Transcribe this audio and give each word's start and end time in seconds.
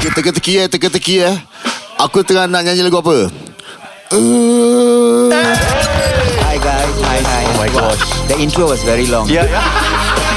Teka-teki 0.00 0.52
eh, 0.64 0.66
teka-teki 0.66 1.14
eh. 1.28 1.36
Aku 2.00 2.24
tengah 2.24 2.48
nak 2.48 2.64
nyanyi 2.64 2.80
lagu 2.88 3.04
apa? 3.04 3.28
Uh, 4.10 5.28
Hi 5.28 6.56
guys, 6.56 6.94
hi 7.04 7.20
hi. 7.20 7.44
Oh 7.44 7.56
my 7.60 7.68
gosh. 7.68 8.00
The 8.26 8.40
intro 8.40 8.64
was 8.72 8.80
very 8.80 9.04
long. 9.06 9.28
Ya, 9.28 9.44
ya. 9.44 9.60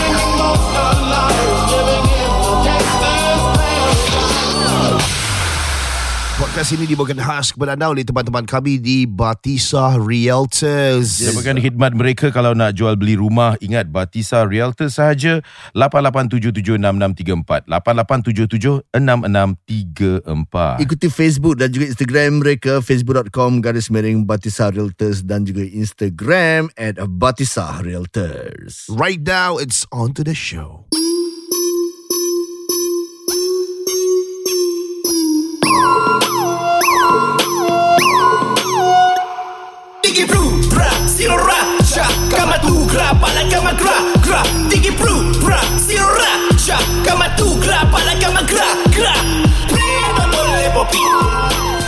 podcast 6.54 6.78
ini 6.78 6.86
dibawakan 6.86 7.18
khas 7.18 7.50
kepada 7.50 7.74
anda 7.74 7.90
oleh 7.90 8.06
teman-teman 8.06 8.46
kami 8.46 8.78
di 8.78 9.10
Batisa 9.10 9.98
Realtors. 9.98 11.18
Dapatkan 11.18 11.58
khidmat 11.58 11.98
mereka 11.98 12.30
kalau 12.30 12.54
nak 12.54 12.78
jual 12.78 12.94
beli 12.94 13.18
rumah. 13.18 13.58
Ingat 13.58 13.90
Batisa 13.90 14.46
Realtor 14.46 14.86
sahaja 14.86 15.42
88776634. 15.74 17.66
88776634. 18.94 20.86
Ikuti 20.86 21.10
Facebook 21.10 21.58
dan 21.58 21.74
juga 21.74 21.90
Instagram 21.90 22.46
mereka 22.46 22.86
facebook.com 22.86 23.58
garis 23.58 23.90
miring 23.90 24.22
Batisa 24.22 24.70
Realtors 24.70 25.26
dan 25.26 25.50
juga 25.50 25.66
Instagram 25.66 26.70
at 26.78 27.02
Batisa 27.02 27.82
Realtors. 27.82 28.86
Right 28.94 29.26
now, 29.26 29.58
it's 29.58 29.90
on 29.90 30.14
to 30.14 30.22
the 30.22 30.38
show. 30.38 30.86
Digi 40.14 40.30
bru, 40.30 40.62
bra, 40.70 40.86
siro 41.10 41.34
ra, 41.42 41.58
sha, 41.82 42.06
kama 42.30 42.62
tu 42.62 42.86
gra, 42.86 43.18
pala 43.18 43.50
kama 43.50 43.74
gra, 43.74 43.98
gra. 44.22 44.42
Digi 44.70 44.94
bru, 44.94 45.10
bra, 45.42 45.58
siro 45.82 46.06
ra, 46.06 46.34
sha, 46.54 46.78
kama 47.02 47.34
tu 47.34 47.58
gra, 47.58 47.82
pala 47.90 48.14
kama 48.22 48.46
gra, 48.46 48.68
gra. 48.94 49.10
Prima 49.74 50.26
mole 50.30 50.70
popi, 50.70 51.02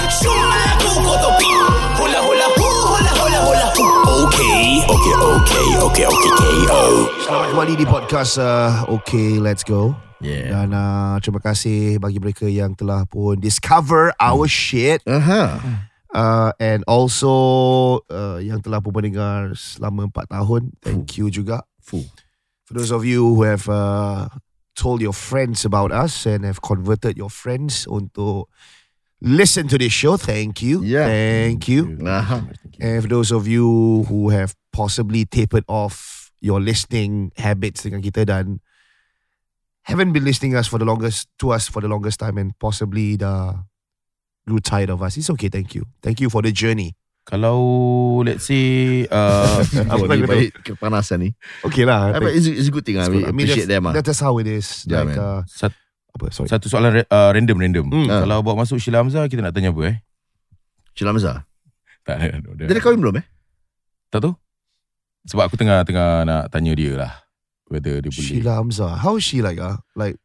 shuma 0.09 0.57
ku 0.81 0.89
kotopi, 1.05 1.51
hula 2.01 2.19
hula 2.25 2.47
hu, 2.57 2.65
hula 2.97 3.11
hula 3.13 3.39
hula 3.45 3.67
hu. 3.77 3.85
Okay, 4.25 4.81
okay, 4.89 5.15
okay, 5.21 5.69
okay, 5.85 6.05
okay, 6.09 6.31
KO. 6.65 6.81
Selamat 7.29 7.47
kembali 7.53 7.73
di 7.77 7.85
podcast 7.85 8.41
uh, 8.41 8.89
Okay, 8.89 9.37
let's 9.37 9.61
go. 9.61 9.93
Yeah. 10.25 10.49
Dan 10.49 10.73
uh, 10.73 11.21
terima 11.21 11.45
kasih 11.45 12.01
bagi 12.01 12.17
mereka 12.17 12.49
yang 12.49 12.73
telah 12.73 13.05
pun 13.05 13.37
discover 13.37 14.17
our 14.17 14.49
shit. 14.49 15.05
Aha. 15.05 15.61
Uh, 16.15 16.55
and 16.63 16.79
also 16.87 17.99
uh, 18.07 18.39
yang 18.39 18.63
telah 18.63 18.79
pun 18.79 18.95
mendengar 18.95 19.51
selama 19.59 20.07
4 20.07 20.31
tahun. 20.31 20.71
Thank 20.79 21.19
you 21.19 21.27
juga. 21.27 21.67
Fuh. 21.83 22.07
For 22.63 22.71
those 22.71 22.95
of 22.95 23.03
you 23.03 23.35
who 23.35 23.43
have 23.43 23.67
uh, 23.67 24.31
told 24.79 25.03
your 25.03 25.11
friends 25.11 25.67
about 25.67 25.91
us 25.91 26.23
and 26.23 26.47
have 26.47 26.63
converted 26.63 27.19
your 27.19 27.27
friends 27.27 27.83
untuk 27.83 28.47
listen 29.19 29.67
to 29.67 29.75
this 29.75 29.91
show, 29.91 30.15
thank 30.15 30.63
you. 30.63 30.79
Yeah. 30.87 31.05
Thank 31.05 31.67
you. 31.67 31.99
Aha. 31.99 32.47
And 32.79 33.03
for 33.03 33.11
those 33.11 33.35
of 33.35 33.43
you 33.43 34.07
who 34.07 34.31
have 34.31 34.55
possibly 34.71 35.27
tapered 35.27 35.67
off 35.67 36.31
your 36.39 36.63
listening 36.63 37.35
habits 37.35 37.83
dengan 37.83 37.99
kita 37.99 38.23
dan 38.23 38.63
haven't 39.83 40.15
been 40.15 40.25
listening 40.25 40.55
us 40.55 40.67
for 40.67 40.79
the 40.79 40.87
longest 40.87 41.27
to 41.41 41.51
us 41.51 41.67
for 41.67 41.81
the 41.81 41.89
longest 41.89 42.23
time 42.23 42.37
and 42.37 42.53
possibly 42.57 43.17
dah 43.17 43.65
grew 44.45 44.61
tired 44.61 44.93
of 44.93 45.01
us. 45.01 45.17
It's 45.17 45.29
okay, 45.33 45.49
thank 45.49 45.73
you. 45.73 45.89
Thank 46.05 46.21
you 46.21 46.29
for 46.29 46.45
the 46.45 46.53
journey. 46.53 46.93
Kalau 47.25 47.57
let's 48.21 48.45
say 48.45 49.09
uh, 49.09 49.57
Apa 49.91 50.05
lagi 50.05 50.21
ni 50.21 50.29
baik 50.29 50.49
kepanasan 50.61 51.25
ni. 51.25 51.29
Okay 51.65 51.81
lah. 51.81 52.13
But 52.21 52.37
it's, 52.37 52.45
it's 52.45 52.69
a 52.69 52.73
good 52.73 52.85
thing. 52.85 53.01
I 53.01 53.09
mean, 53.09 53.25
I 53.25 53.33
mean, 53.33 53.49
appreciate 53.49 53.65
that's, 53.65 53.81
them. 53.81 53.89
ah. 53.89 53.93
that's 53.97 54.21
how 54.21 54.37
it 54.37 54.45
is. 54.45 54.85
Yeah, 54.85 55.01
like, 55.01 55.17
man. 55.17 55.17
uh, 55.17 55.41
sat, 55.49 55.73
apa, 56.13 56.29
sorry. 56.29 56.53
satu 56.53 56.69
soalan 56.69 57.01
uh, 57.01 57.29
random 57.33 57.57
random. 57.57 57.85
Hmm. 57.89 58.05
Kalau 58.05 58.45
bawa 58.45 58.61
masuk 58.61 58.77
Sheila 58.77 59.01
Hamzah 59.01 59.25
kita 59.25 59.41
nak 59.41 59.57
tanya 59.57 59.73
apa 59.73 59.81
eh? 59.89 59.97
Sheila 60.93 61.17
Hamzah. 61.17 61.49
Tak 62.05 62.15
ada. 62.21 62.63
Dia 62.69 62.73
dah 62.77 62.83
kahwin 62.85 63.01
belum 63.01 63.17
eh? 63.17 63.25
Tak 64.13 64.21
tahu. 64.21 64.33
Sebab 65.25 65.49
aku 65.49 65.57
tengah 65.57 65.81
tengah 65.81 66.29
nak 66.29 66.53
tanya 66.53 66.77
dia 66.77 66.93
lah. 66.93 67.13
Whether 67.65 68.05
dia 68.05 68.13
boleh. 68.13 68.29
Sheila 68.29 68.61
Hamzah. 68.61 69.01
How 69.01 69.17
is 69.17 69.25
she 69.25 69.41
like? 69.41 69.57
Ah, 69.57 69.81
Like, 69.97 70.21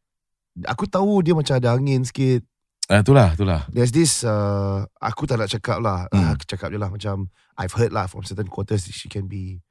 aku 0.69 0.85
tahu 0.85 1.25
dia 1.25 1.33
macam 1.33 1.57
ada 1.57 1.73
angin 1.73 2.05
sikit. 2.05 2.45
Ah, 2.91 3.07
itulah, 3.07 3.39
itulah. 3.39 3.71
There's 3.71 3.95
this 3.95 4.27
uh, 4.27 4.83
Aku 4.99 5.23
tak 5.23 5.39
nak 5.39 5.47
cakap 5.47 5.79
lah 5.79 6.11
Hmm. 6.11 6.19
uh, 6.19 6.29
Aku 6.35 6.43
cakap 6.43 6.75
je 6.75 6.79
lah 6.83 6.91
Macam 6.91 7.31
I've 7.55 7.71
heard 7.71 7.95
lah 7.95 8.11
From 8.11 8.27
certain 8.27 8.51
quarters 8.51 8.83
She 8.91 9.07
can 9.07 9.31
be 9.31 9.63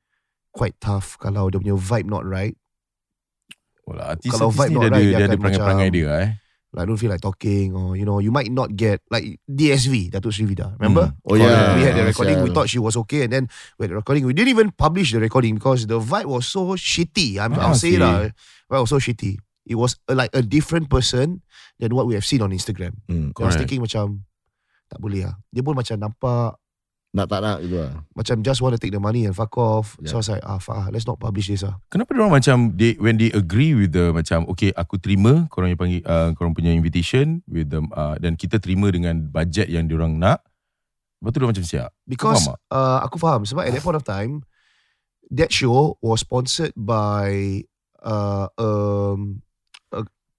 Quite 0.55 0.79
tough 0.79 1.19
Kalau 1.19 1.51
dia 1.51 1.59
punya 1.59 1.75
vibe 1.75 2.07
not 2.07 2.23
right 2.23 2.55
Well, 3.83 3.99
artis, 3.99 4.31
Kalau 4.31 4.55
artis 4.55 4.59
vibe 4.63 4.71
not 4.71 4.81
dia, 4.81 4.89
right, 4.89 4.95
ada, 4.95 5.03
dia 5.03 5.17
dia 5.19 5.27
ada 5.27 5.35
perangai-perangai 5.35 5.89
dia 5.91 6.09
eh. 6.15 6.29
Like 6.69 6.85
don't 6.85 7.01
feel 7.01 7.09
like 7.09 7.19
talking 7.19 7.73
Or 7.73 7.97
you 7.99 8.05
know 8.07 8.21
You 8.23 8.31
might 8.31 8.53
not 8.53 8.77
get 8.77 9.01
Like 9.11 9.41
DSV 9.51 10.13
Datuk 10.15 10.31
Sri 10.31 10.47
Vida 10.47 10.77
Remember? 10.79 11.11
Oh, 11.27 11.33
yeah. 11.35 11.75
We 11.75 11.83
had 11.83 11.99
the 11.99 12.07
recording 12.07 12.39
We 12.39 12.53
thought 12.53 12.71
she 12.71 12.79
was 12.79 12.95
okay 13.03 13.27
And 13.27 13.33
then 13.33 13.43
We 13.75 13.83
had 13.83 13.91
the 13.91 13.99
recording 13.99 14.23
We 14.23 14.31
didn't 14.31 14.53
even 14.53 14.71
publish 14.71 15.11
the 15.11 15.19
recording 15.19 15.59
Because 15.59 15.89
the 15.89 15.99
vibe 15.99 16.31
was 16.31 16.47
so 16.47 16.77
shitty 16.79 17.35
I'm, 17.35 17.57
Ah, 17.57 17.67
I'll 17.67 17.75
say 17.75 17.97
okay. 17.97 18.05
lah 18.05 18.31
Vibe 18.69 18.81
was 18.85 18.93
so 18.93 19.01
shitty 19.01 19.41
It 19.65 19.75
was 19.75 19.97
uh, 20.07 20.13
like 20.15 20.31
a 20.31 20.45
different 20.45 20.87
person 20.93 21.41
Than 21.79 21.95
what 21.95 22.05
we 22.05 22.13
have 22.19 22.27
seen 22.27 22.43
on 22.43 22.51
Instagram. 22.51 22.99
I 23.07 23.31
was 23.33 23.55
Correct. 23.55 23.63
thinking 23.63 23.79
macam 23.79 24.27
Tak 24.91 24.99
boleh 24.99 25.23
lah 25.23 25.39
Dia 25.47 25.63
pun 25.63 25.79
macam 25.79 25.95
nampak 25.95 26.59
Nak 27.09 27.25
tak 27.25 27.41
nak 27.41 27.57
gitu 27.65 27.81
lah. 27.81 28.05
macam 28.13 28.35
just 28.45 28.61
want 28.61 28.77
to 28.77 28.77
take 28.77 28.93
the 28.93 29.01
money 29.01 29.25
and 29.25 29.33
fuck 29.33 29.49
off. 29.57 29.97
Yeah. 29.97 30.13
So 30.13 30.13
I 30.13 30.19
was 30.21 30.29
like, 30.29 30.45
ah, 30.45 30.61
fuck, 30.61 30.77
ah, 30.77 30.87
let's 30.93 31.09
not 31.09 31.17
publish 31.17 31.49
this 31.49 31.65
ah. 31.65 31.81
Kenapa 31.89 32.13
dia 32.13 32.21
orang 32.21 32.37
macam 32.37 32.57
they, 32.77 32.93
when 33.01 33.17
they 33.17 33.33
agree 33.33 33.73
with 33.73 33.97
the 33.97 34.13
macam 34.13 34.45
okay 34.45 34.69
aku 34.77 35.01
terima 35.01 35.49
korang 35.49 35.73
yang 35.73 35.79
panggil 35.81 36.05
uh, 36.05 36.37
korang 36.37 36.53
punya 36.53 36.69
invitation 36.69 37.41
with 37.49 37.73
them 37.73 37.89
uh, 37.97 38.13
dan 38.21 38.37
kita 38.37 38.61
terima 38.61 38.93
dengan 38.93 39.25
budget 39.25 39.73
yang 39.73 39.89
dia 39.89 39.97
orang 39.97 40.21
nak. 40.21 40.45
Lepas 41.17 41.29
tu 41.33 41.37
dia 41.41 41.49
macam 41.49 41.65
siap. 41.65 41.89
Because 42.05 42.45
faham 42.45 42.53
tak? 42.53 42.57
uh, 42.77 42.99
aku 43.01 43.17
faham 43.17 43.41
sebab 43.41 43.63
at 43.65 43.73
that 43.73 43.81
point 43.81 43.97
of 43.97 44.05
time, 44.05 44.45
that 45.33 45.49
show 45.49 45.97
was 46.05 46.21
sponsored 46.21 46.77
by 46.77 47.65
uh, 48.05 48.53
um, 48.61 49.41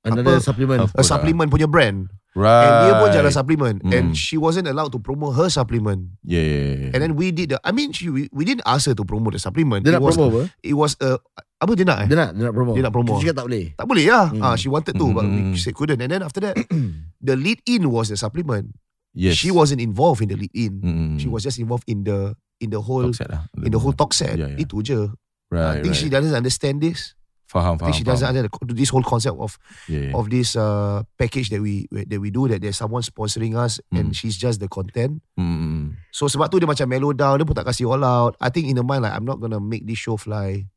Another 0.01 0.41
Apa? 0.41 0.45
supplement. 0.45 0.79
Apa? 0.89 0.97
a 0.97 1.05
supplement 1.05 1.49
punya 1.53 1.69
brand. 1.69 2.09
Right. 2.31 2.63
And 2.63 2.75
dia 2.87 2.93
pun 2.97 3.09
jalan 3.11 3.33
supplement. 3.35 3.77
Mm. 3.83 3.91
And 3.93 4.07
she 4.15 4.39
wasn't 4.39 4.71
allowed 4.71 4.95
to 4.95 5.03
promote 5.03 5.35
her 5.35 5.51
supplement. 5.51 6.15
Yeah, 6.23 6.41
yeah, 6.41 6.63
yeah. 6.79 6.91
And 6.95 7.01
then 7.03 7.13
we 7.19 7.35
did 7.35 7.53
the, 7.53 7.59
I 7.61 7.75
mean, 7.75 7.91
she, 7.91 8.07
we, 8.09 8.31
we 8.31 8.47
didn't 8.47 8.63
ask 8.65 8.87
her 8.87 8.95
to 8.95 9.05
promote 9.05 9.35
the 9.35 9.43
supplement. 9.43 9.83
Dia 9.83 9.93
it 9.93 9.99
nak 9.99 10.07
was, 10.07 10.15
promo 10.15 10.27
apa? 10.31 10.43
It 10.63 10.73
was 10.73 10.95
a, 11.03 11.19
apa 11.59 11.73
dia 11.75 11.85
nak 11.85 12.07
eh? 12.07 12.09
Dia 12.09 12.17
nak, 12.17 12.31
dia 12.33 12.45
nak 12.49 12.55
promo. 12.55 12.73
Dia 12.79 12.83
nak 12.87 12.95
promo. 12.95 13.19
Kita 13.19 13.35
cakap 13.35 13.37
tak 13.43 13.47
boleh. 13.51 13.65
Tak 13.75 13.87
boleh 13.91 14.07
lah. 14.09 14.27
Hmm. 14.31 14.43
Ah, 14.47 14.55
she 14.55 14.71
wanted 14.71 14.95
to, 14.95 15.07
but 15.11 15.27
we 15.27 15.41
Hmm. 15.53 15.59
said 15.59 15.75
couldn't. 15.75 15.99
And 16.01 16.09
then 16.09 16.23
after 16.23 16.41
that, 16.41 16.55
the 17.27 17.35
lead 17.35 17.59
in 17.67 17.91
was 17.91 18.09
the 18.09 18.17
supplement. 18.17 18.71
yes. 19.13 19.35
She 19.35 19.51
wasn't 19.51 19.83
involved 19.83 20.23
in 20.23 20.31
the 20.31 20.39
lead 20.39 20.55
in. 20.55 20.73
Mm-mm. 20.81 21.13
She 21.19 21.27
was 21.27 21.43
just 21.43 21.59
involved 21.59 21.85
in 21.91 22.07
the 22.07 22.39
in 22.63 22.71
the 22.71 22.79
whole 22.79 23.11
Talk 23.11 23.27
set 23.27 23.29
lah. 23.35 23.43
in 23.59 23.75
the 23.75 23.81
whole 23.83 23.93
talk 23.93 24.15
set. 24.15 24.39
Yeah, 24.39 24.55
yeah. 24.55 24.63
Itu 24.63 24.81
je. 24.87 25.11
Right, 25.51 25.83
I 25.83 25.83
think 25.83 25.99
right. 25.99 26.01
she 26.01 26.07
doesn't 26.07 26.31
understand 26.31 26.79
this. 26.79 27.19
Faham, 27.51 27.75
I 27.75 27.83
faham. 27.83 27.87
think 27.91 27.95
she 27.99 28.07
faham. 28.07 28.15
doesn't 28.15 28.29
understand 28.31 28.79
this 28.79 28.91
whole 28.91 29.03
concept 29.03 29.35
of 29.37 29.59
Yeah, 29.91 30.11
yeah. 30.11 30.15
of 30.15 30.31
this 30.31 30.55
uh, 30.55 31.03
package 31.19 31.51
that 31.51 31.59
we 31.59 31.91
that 31.91 32.23
we 32.23 32.31
do 32.31 32.47
that 32.47 32.63
there's 32.63 32.79
someone 32.79 33.03
sponsoring 33.03 33.59
us 33.59 33.83
Hmm. 33.91 33.97
and 33.99 34.07
she's 34.15 34.39
just 34.39 34.63
the 34.63 34.71
content. 34.71 35.19
Mm-mm. 35.35 35.99
So 36.15 36.31
sebab 36.31 36.47
tu 36.47 36.63
dia 36.63 36.71
macam 36.71 36.87
mellow 36.87 37.11
down, 37.11 37.43
dia 37.43 37.47
pun 37.47 37.59
tak 37.59 37.67
kasih 37.67 37.91
all 37.91 38.07
out. 38.07 38.39
I 38.39 38.55
think 38.55 38.71
in 38.71 38.79
the 38.79 38.87
mind 38.87 39.03
like 39.03 39.13
I'm 39.13 39.27
not 39.27 39.43
gonna 39.43 39.59
make 39.59 39.83
this 39.83 39.99
show 39.99 40.15
fly. 40.15 40.71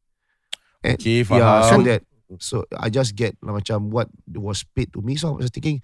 And, 0.81 0.97
Okay, 0.97 1.21
Yeah, 1.23 1.61
so 1.63 1.77
faham. 1.77 1.85
that 1.85 2.01
so 2.41 2.65
I 2.73 2.89
just 2.89 3.13
get 3.13 3.37
like, 3.45 3.61
macam 3.61 3.93
what 3.93 4.09
was 4.33 4.65
paid 4.65 4.89
to 4.97 5.05
me. 5.05 5.13
So 5.15 5.37
I 5.37 5.45
was 5.45 5.53
thinking, 5.53 5.79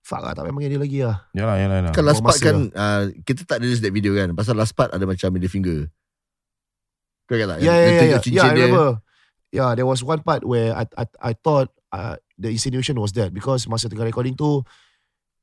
fuck 0.00 0.24
lah, 0.24 0.32
tak 0.32 0.48
payah 0.48 0.56
panggil 0.56 0.70
dia 0.72 0.80
lagi 0.80 0.98
lah. 1.04 1.16
Yalah, 1.36 1.56
yalah, 1.60 1.76
yalah. 1.84 1.92
Kan 1.92 2.02
last 2.08 2.24
part 2.24 2.40
kan 2.40 2.56
uh, 2.72 3.12
Kita 3.20 3.44
tak 3.44 3.60
release 3.60 3.84
that 3.84 3.92
video 3.92 4.16
kan 4.16 4.32
Pasal 4.32 4.56
last 4.56 4.72
part 4.72 4.88
ada 4.90 5.04
macam 5.04 5.28
middle 5.28 5.52
finger 5.52 5.92
Kau 7.28 7.36
ingat 7.36 7.46
tak 7.46 7.58
yeah, 7.60 7.76
tunjuk 7.78 8.08
yeah. 8.08 8.22
cincin 8.24 8.34
Yeah, 8.34 8.48
I 8.48 8.56
dia. 8.56 8.66
Yeah, 9.50 9.74
there 9.74 9.86
was 9.86 10.02
one 10.02 10.22
part 10.22 10.46
where 10.46 10.70
I 10.72 10.86
I 10.94 11.04
I 11.20 11.32
thought 11.34 11.74
uh, 11.90 12.14
the 12.38 12.54
insinuation 12.54 12.94
was 12.96 13.10
that 13.18 13.34
because 13.34 13.66
masa 13.66 13.90
tengah 13.90 14.06
recording 14.06 14.38
tu, 14.38 14.62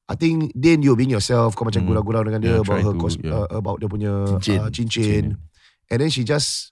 I 0.08 0.16
think 0.16 0.56
Din 0.56 0.80
you 0.80 0.96
being 0.96 1.12
yourself, 1.12 1.60
kau 1.60 1.68
macam 1.68 1.84
Hmm. 1.84 1.92
gurau-gurau 1.92 2.24
dengan 2.24 2.40
dia 2.40 2.56
about 2.64 2.80
her 2.80 2.96
to, 2.96 3.00
cos- 3.00 3.20
yeah. 3.20 3.36
uh, 3.36 3.60
about 3.60 3.84
dia 3.84 3.92
punya 3.92 4.14
Cincin. 4.40 4.60
uh, 4.64 4.70
cincin. 4.72 5.24
And 5.92 5.98
then 6.00 6.08
she 6.08 6.24
just 6.24 6.72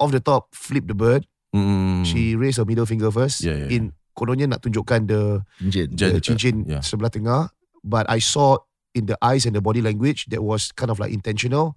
off 0.00 0.08
the 0.08 0.24
top 0.24 0.56
flip 0.56 0.88
the 0.88 0.96
bird. 0.96 1.28
Mm-mm. 1.52 2.04
She 2.04 2.32
raised 2.36 2.56
her 2.60 2.68
middle 2.68 2.88
finger 2.88 3.12
first. 3.12 3.44
Yeah, 3.44 3.68
yeah, 3.68 3.72
In 3.72 3.82
kononnya 4.16 4.48
nak 4.48 4.64
tunjukkan 4.64 5.04
the, 5.08 5.44
Cincin 5.60 5.88
the 5.96 6.20
cincin 6.24 6.54
yeah. 6.64 6.80
sebelah 6.80 7.12
tengah, 7.12 7.52
but 7.84 8.08
I 8.08 8.20
saw 8.24 8.56
in 8.96 9.04
the 9.04 9.20
eyes 9.20 9.44
and 9.44 9.52
the 9.52 9.60
body 9.60 9.84
language 9.84 10.28
that 10.32 10.40
was 10.40 10.72
kind 10.72 10.88
of 10.88 10.96
like 10.96 11.12
intentional. 11.12 11.76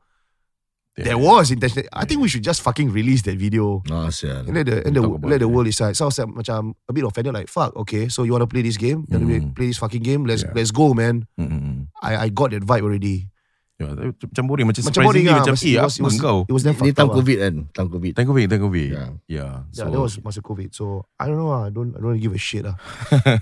Yeah. 0.92 1.16
There 1.16 1.20
was 1.24 1.56
intention. 1.56 1.88
I 1.96 2.04
think 2.04 2.20
we 2.20 2.28
should 2.28 2.44
just 2.44 2.60
fucking 2.60 2.92
release 2.92 3.24
that 3.24 3.40
video. 3.40 3.80
Ah 3.88 4.12
sial 4.12 4.44
And 4.44 4.52
let 4.60 4.68
the 4.68 4.84
and 4.84 4.92
the, 4.92 5.00
Talk 5.00 5.24
about 5.24 5.30
let 5.32 5.40
the 5.40 5.48
world 5.48 5.64
decide. 5.64 5.96
So 5.96 6.04
I 6.04 6.12
was 6.12 6.20
like, 6.20 6.28
macam 6.36 6.76
a 6.84 6.92
bit 6.92 7.08
offended, 7.08 7.32
like 7.32 7.48
fuck. 7.48 7.72
Okay, 7.88 8.12
so 8.12 8.28
you 8.28 8.36
want 8.36 8.44
to 8.44 8.52
play 8.52 8.60
this 8.60 8.76
game? 8.76 9.08
You 9.08 9.16
want 9.16 9.24
to 9.24 9.40
Mm. 9.40 9.56
play 9.56 9.72
this 9.72 9.80
fucking 9.80 10.04
game? 10.04 10.28
Let's 10.28 10.44
Yeah. 10.44 10.52
let's 10.52 10.76
go, 10.76 10.92
man. 10.92 11.32
Mm-mm. 11.40 11.88
I 12.04 12.12
I 12.18 12.28
got 12.28 12.52
that 12.52 12.68
vibe 12.68 12.84
already. 12.84 13.32
Ya, 13.80 13.88
tapi 13.98 14.14
macam 14.14 14.44
boring 14.46 14.68
macam, 14.70 14.82
Macam 14.86 15.02
boring 15.02 15.26
surprisingly 15.26 15.32
lah. 15.32 15.42
macam 15.42 15.56
eh 15.58 15.64
it 15.66 15.74
apa 15.74 15.88
was- 15.90 15.98
it 15.98 16.04
was- 16.06 16.20
kau 16.22 16.38
It 16.46 16.54
was 16.54 16.64
then 16.68 16.76
Ni 16.76 16.80
fucked 16.84 16.94
time 16.94 17.08
up. 17.08 17.10
lah. 17.10 17.18
covid 17.18 17.38
kan 17.42 17.54
Time 17.74 17.90
covid 17.90 18.12
Time 18.14 18.28
COVID 18.30 18.46
Time 18.52 18.62
COVID 18.62 18.90
Yeah. 18.94 19.10
Yeah 19.26 19.52
Yeah, 19.74 19.88
that 19.90 20.02
was 20.04 20.14
masa 20.22 20.40
COVID. 20.46 20.70
So 20.76 21.08
I 21.18 21.26
don't 21.26 21.40
know. 21.42 21.50
lah. 21.50 21.66
I 21.66 21.72
don't 21.74 21.96
I 21.96 22.00
don't 22.04 22.20
give 22.22 22.36
a 22.36 22.38
shit 22.38 22.62
lah. 22.62 22.76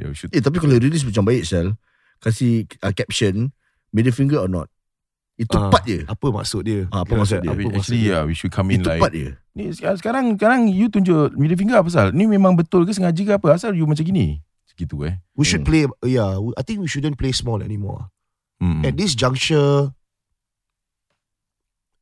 Yeah, 0.00 0.10
we 0.10 0.16
should. 0.18 0.34
Eh 0.34 0.42
tapi 0.42 0.58
kalau 0.58 0.74
release 0.80 1.06
macam 1.06 1.22
baik 1.22 1.46
Sel 1.46 1.78
Kasih 2.18 2.66
uh, 2.82 2.90
caption 2.90 3.54
Middle 3.94 4.10
finger 4.10 4.42
or 4.42 4.50
not 4.50 4.66
Itu 5.34 5.50
Ah. 5.52 5.66
part 5.66 5.82
je 5.82 6.06
Apa 6.06 6.30
maksud 6.30 6.62
dia? 6.62 6.86
Ah, 6.88 7.02
apa 7.02 7.10
maksud 7.12 7.42
dia? 7.42 7.50
apa 7.50 7.58
Tapi 7.58 7.64
maksud 7.66 7.78
actually, 7.90 8.00
dia? 8.00 8.10
yeah, 8.12 8.22
we 8.22 8.32
should 8.32 8.50
come 8.50 8.70
in 8.70 8.78
Itu 8.78 8.86
like. 8.88 9.02
part 9.02 9.10
je 9.12 9.34
Ni 9.52 9.70
sekarang, 9.70 9.98
sekarang, 9.98 10.24
sekarang 10.34 10.60
you 10.66 10.86
tunjuk 10.86 11.34
middle 11.34 11.54
finger 11.54 11.74
apa 11.76 11.86
pasal? 11.86 12.06
Ni 12.10 12.24
memang 12.24 12.54
betul 12.54 12.82
ke 12.82 12.90
sengaja 12.90 13.18
ke 13.18 13.32
apa? 13.32 13.52
Asal 13.52 13.72
you 13.72 13.82
macam 13.84 14.02
gini? 14.02 14.42
Gitu 14.74 14.98
eh. 15.02 15.22
We 15.32 15.42
should 15.42 15.62
Hmm. 15.62 15.70
play, 15.70 15.82
yeah, 16.04 16.34
I 16.54 16.62
think 16.62 16.78
we 16.78 16.86
shouldn't 16.86 17.14
play 17.14 17.30
small 17.30 17.58
anymore. 17.58 18.10
Hmm. 18.58 18.82
At 18.82 18.94
this 18.94 19.14
juncture, 19.14 19.94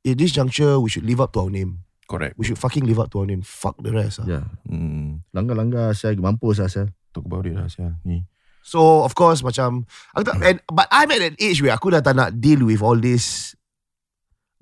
at 0.03 0.17
this 0.17 0.33
juncture, 0.33 0.77
we 0.77 0.89
should 0.89 1.05
live 1.05 1.21
up 1.21 1.33
to 1.33 1.41
our 1.41 1.51
name. 1.51 1.85
Correct. 2.09 2.37
We 2.37 2.45
should 2.45 2.57
fucking 2.57 2.85
live 2.85 2.99
up 2.99 3.09
to 3.11 3.21
our 3.21 3.27
name. 3.27 3.41
Fuck 3.41 3.77
the 3.79 3.93
rest. 3.93 4.21
ah. 4.21 4.27
Ya 4.27 4.41
Hmm. 4.65 5.21
Langgar-langgar 5.31 5.93
Sel 5.93 6.17
Mampus 6.17 6.59
lah 6.59 6.69
Sel 6.69 6.89
Talk 7.13 7.29
about 7.29 7.45
it 7.45 7.53
lah. 7.53 7.69
Ni. 8.03 8.25
So 8.63 9.03
of 9.03 9.13
course 9.13 9.43
macam 9.43 9.85
aku 10.11 10.23
tak, 10.25 10.37
and, 10.41 10.59
but 10.67 10.87
I'm 10.89 11.11
at 11.11 11.21
an 11.21 11.35
age 11.37 11.59
where 11.59 11.75
aku 11.75 11.91
dah 11.91 12.01
tak 12.01 12.15
nak 12.15 12.35
deal 12.35 12.63
with 12.63 12.79
all 12.79 12.97
this. 12.97 13.53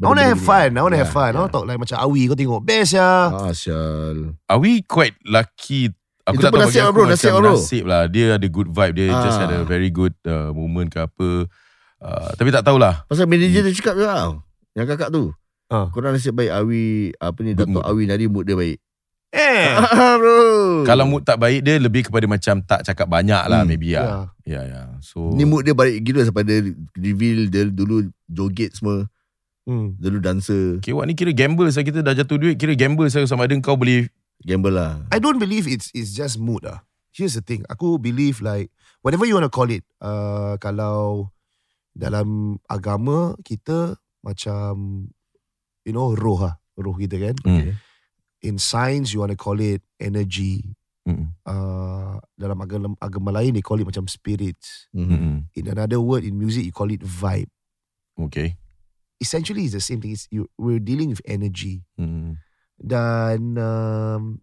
I 0.00 0.08
want 0.08 0.17
to 0.17 0.25
have 0.25 0.41
fun. 0.41 0.73
I 0.73 0.81
want 0.81 0.97
to 0.97 1.00
have 1.05 1.12
fun. 1.12 1.37
I 1.37 1.38
want 1.38 1.52
to 1.52 1.61
talk 1.61 1.69
like 1.69 1.76
macam 1.76 2.00
Awi 2.00 2.25
kau 2.25 2.32
tengok 2.32 2.64
best 2.64 2.97
ya. 2.97 3.29
Ah 3.29 3.52
Sel 3.52 4.32
Are 4.49 4.56
we 4.56 4.81
quite 4.81 5.12
lucky? 5.23 5.93
Aku 6.25 6.37
Itu 6.37 6.44
tak 6.44 6.52
pun 6.52 6.58
tahu 6.58 6.64
nasib 6.64 6.73
bagi 6.73 6.81
aku 6.81 6.93
bro, 6.93 7.02
macam 7.02 7.12
nasib 7.12 7.29
lah, 7.29 7.37
bro. 7.37 7.52
nasib 7.52 7.85
lah. 7.85 8.02
Dia 8.08 8.25
ada 8.35 8.47
good 8.49 8.69
vibe. 8.70 8.94
Dia 8.94 9.05
just 9.20 9.37
Ah. 9.37 9.41
had 9.44 9.52
a 9.52 9.61
very 9.62 9.91
good 9.91 10.17
uh, 10.25 10.50
moment 10.50 10.88
ke 10.88 11.00
apa. 11.00 11.29
Uh, 12.00 12.29
tapi 12.35 12.49
tak 12.49 12.64
tahulah. 12.64 13.05
Pasal 13.05 13.29
manager 13.29 13.61
dia 13.61 13.76
cakap 13.76 13.93
tau 14.00 14.41
Yang 14.73 14.87
kakak 14.96 15.12
tu 15.12 15.37
Ah. 15.69 15.87
Korang 15.93 16.17
nasib 16.17 16.32
baik 16.32 16.49
Awi 16.50 17.12
Apa 17.14 17.38
ni 17.44 17.53
Datuk. 17.53 17.85
Awi 17.85 18.08
Nadi 18.08 18.25
mood 18.25 18.43
dia 18.43 18.56
baik 18.56 18.81
Eh. 19.31 19.71
Ah, 19.94 20.19
bro 20.19 20.82
Kalau 20.82 21.06
mood 21.06 21.23
tak 21.23 21.38
baik 21.38 21.62
dia 21.62 21.79
lebih 21.79 22.11
kepada 22.11 22.27
macam 22.27 22.59
tak 22.67 22.82
cakap 22.82 23.06
banyak 23.06 23.43
lah 23.47 23.62
Hmm. 23.62 23.71
maybe 23.71 23.94
lah. 23.94 24.35
Ya 24.43 24.59
yeah, 24.59 24.62
ya. 24.67 24.75
Yeah. 24.75 24.87
So 25.00 25.31
Ni 25.31 25.47
mood 25.47 25.62
dia 25.62 25.75
baik 25.75 26.03
gila 26.03 26.27
Sampai 26.27 26.43
dia 26.43 26.59
reveal 26.99 27.47
Dia 27.47 27.71
dulu 27.71 28.11
joget 28.27 28.75
semua 28.75 29.06
Hmm. 29.69 29.94
Dulu 30.00 30.19
dancer 30.19 30.81
Okay, 30.82 30.91
wak 30.91 31.05
ni 31.06 31.15
kira 31.15 31.31
gamble 31.31 31.69
saya 31.71 31.87
kita 31.87 32.03
dah 32.03 32.17
jatuh 32.17 32.41
duit 32.41 32.56
kira 32.59 32.75
gamble 32.75 33.06
saya 33.06 33.29
sama 33.29 33.47
ada 33.47 33.55
kau 33.61 33.77
boleh 33.79 34.09
Gamble 34.41 34.73
lah 34.73 35.05
I 35.12 35.21
don't 35.21 35.38
believe 35.38 35.69
it's 35.69 35.93
it's 35.93 36.11
just 36.11 36.41
mood 36.41 36.65
ah. 36.65 36.81
Here's 37.11 37.35
the 37.35 37.43
thing. 37.43 37.67
Aku 37.67 37.99
believe 37.99 38.38
like 38.38 38.71
whatever 39.03 39.27
you 39.27 39.35
want 39.35 39.44
to 39.44 39.53
call 39.53 39.67
it. 39.67 39.82
Uh, 39.99 40.55
kalau 40.62 41.29
dalam 41.93 42.56
agama 42.65 43.35
kita 43.43 43.99
macam 44.23 45.05
you 45.82 45.93
know 45.93 46.15
roh 46.15 46.38
ah, 46.41 46.55
roh 46.79 46.94
kita 46.94 47.19
kan. 47.19 47.37
Okay. 47.43 47.75
In 48.41 48.57
science 48.57 49.13
you 49.13 49.21
want 49.21 49.33
to 49.33 49.39
call 49.39 49.61
it 49.61 49.85
energy. 50.01 50.77
Mm. 51.05 51.33
Uh, 51.45 52.21
dalam 52.37 52.61
agama 52.61 52.93
agama 53.01 53.33
lain 53.41 53.57
they 53.57 53.65
call 53.65 53.81
it 53.81 53.89
macam 53.89 54.09
spirits. 54.09 54.89
Mhm. 54.97 55.13
Mm. 55.13 55.39
In 55.57 55.65
another 55.69 56.01
word 56.01 56.25
in 56.25 56.37
music 56.41 56.65
you 56.65 56.73
call 56.73 56.89
it 56.89 57.05
vibe. 57.05 57.49
Okay. 58.17 58.57
Essentially 59.21 59.69
it's 59.69 59.77
the 59.77 59.85
same 59.85 60.01
thing. 60.01 60.17
It's 60.17 60.25
you, 60.33 60.49
we're 60.57 60.81
dealing 60.81 61.13
with 61.13 61.21
energy. 61.29 61.85
Mm. 62.01 62.41
Dan 62.81 63.61
um, 63.61 64.41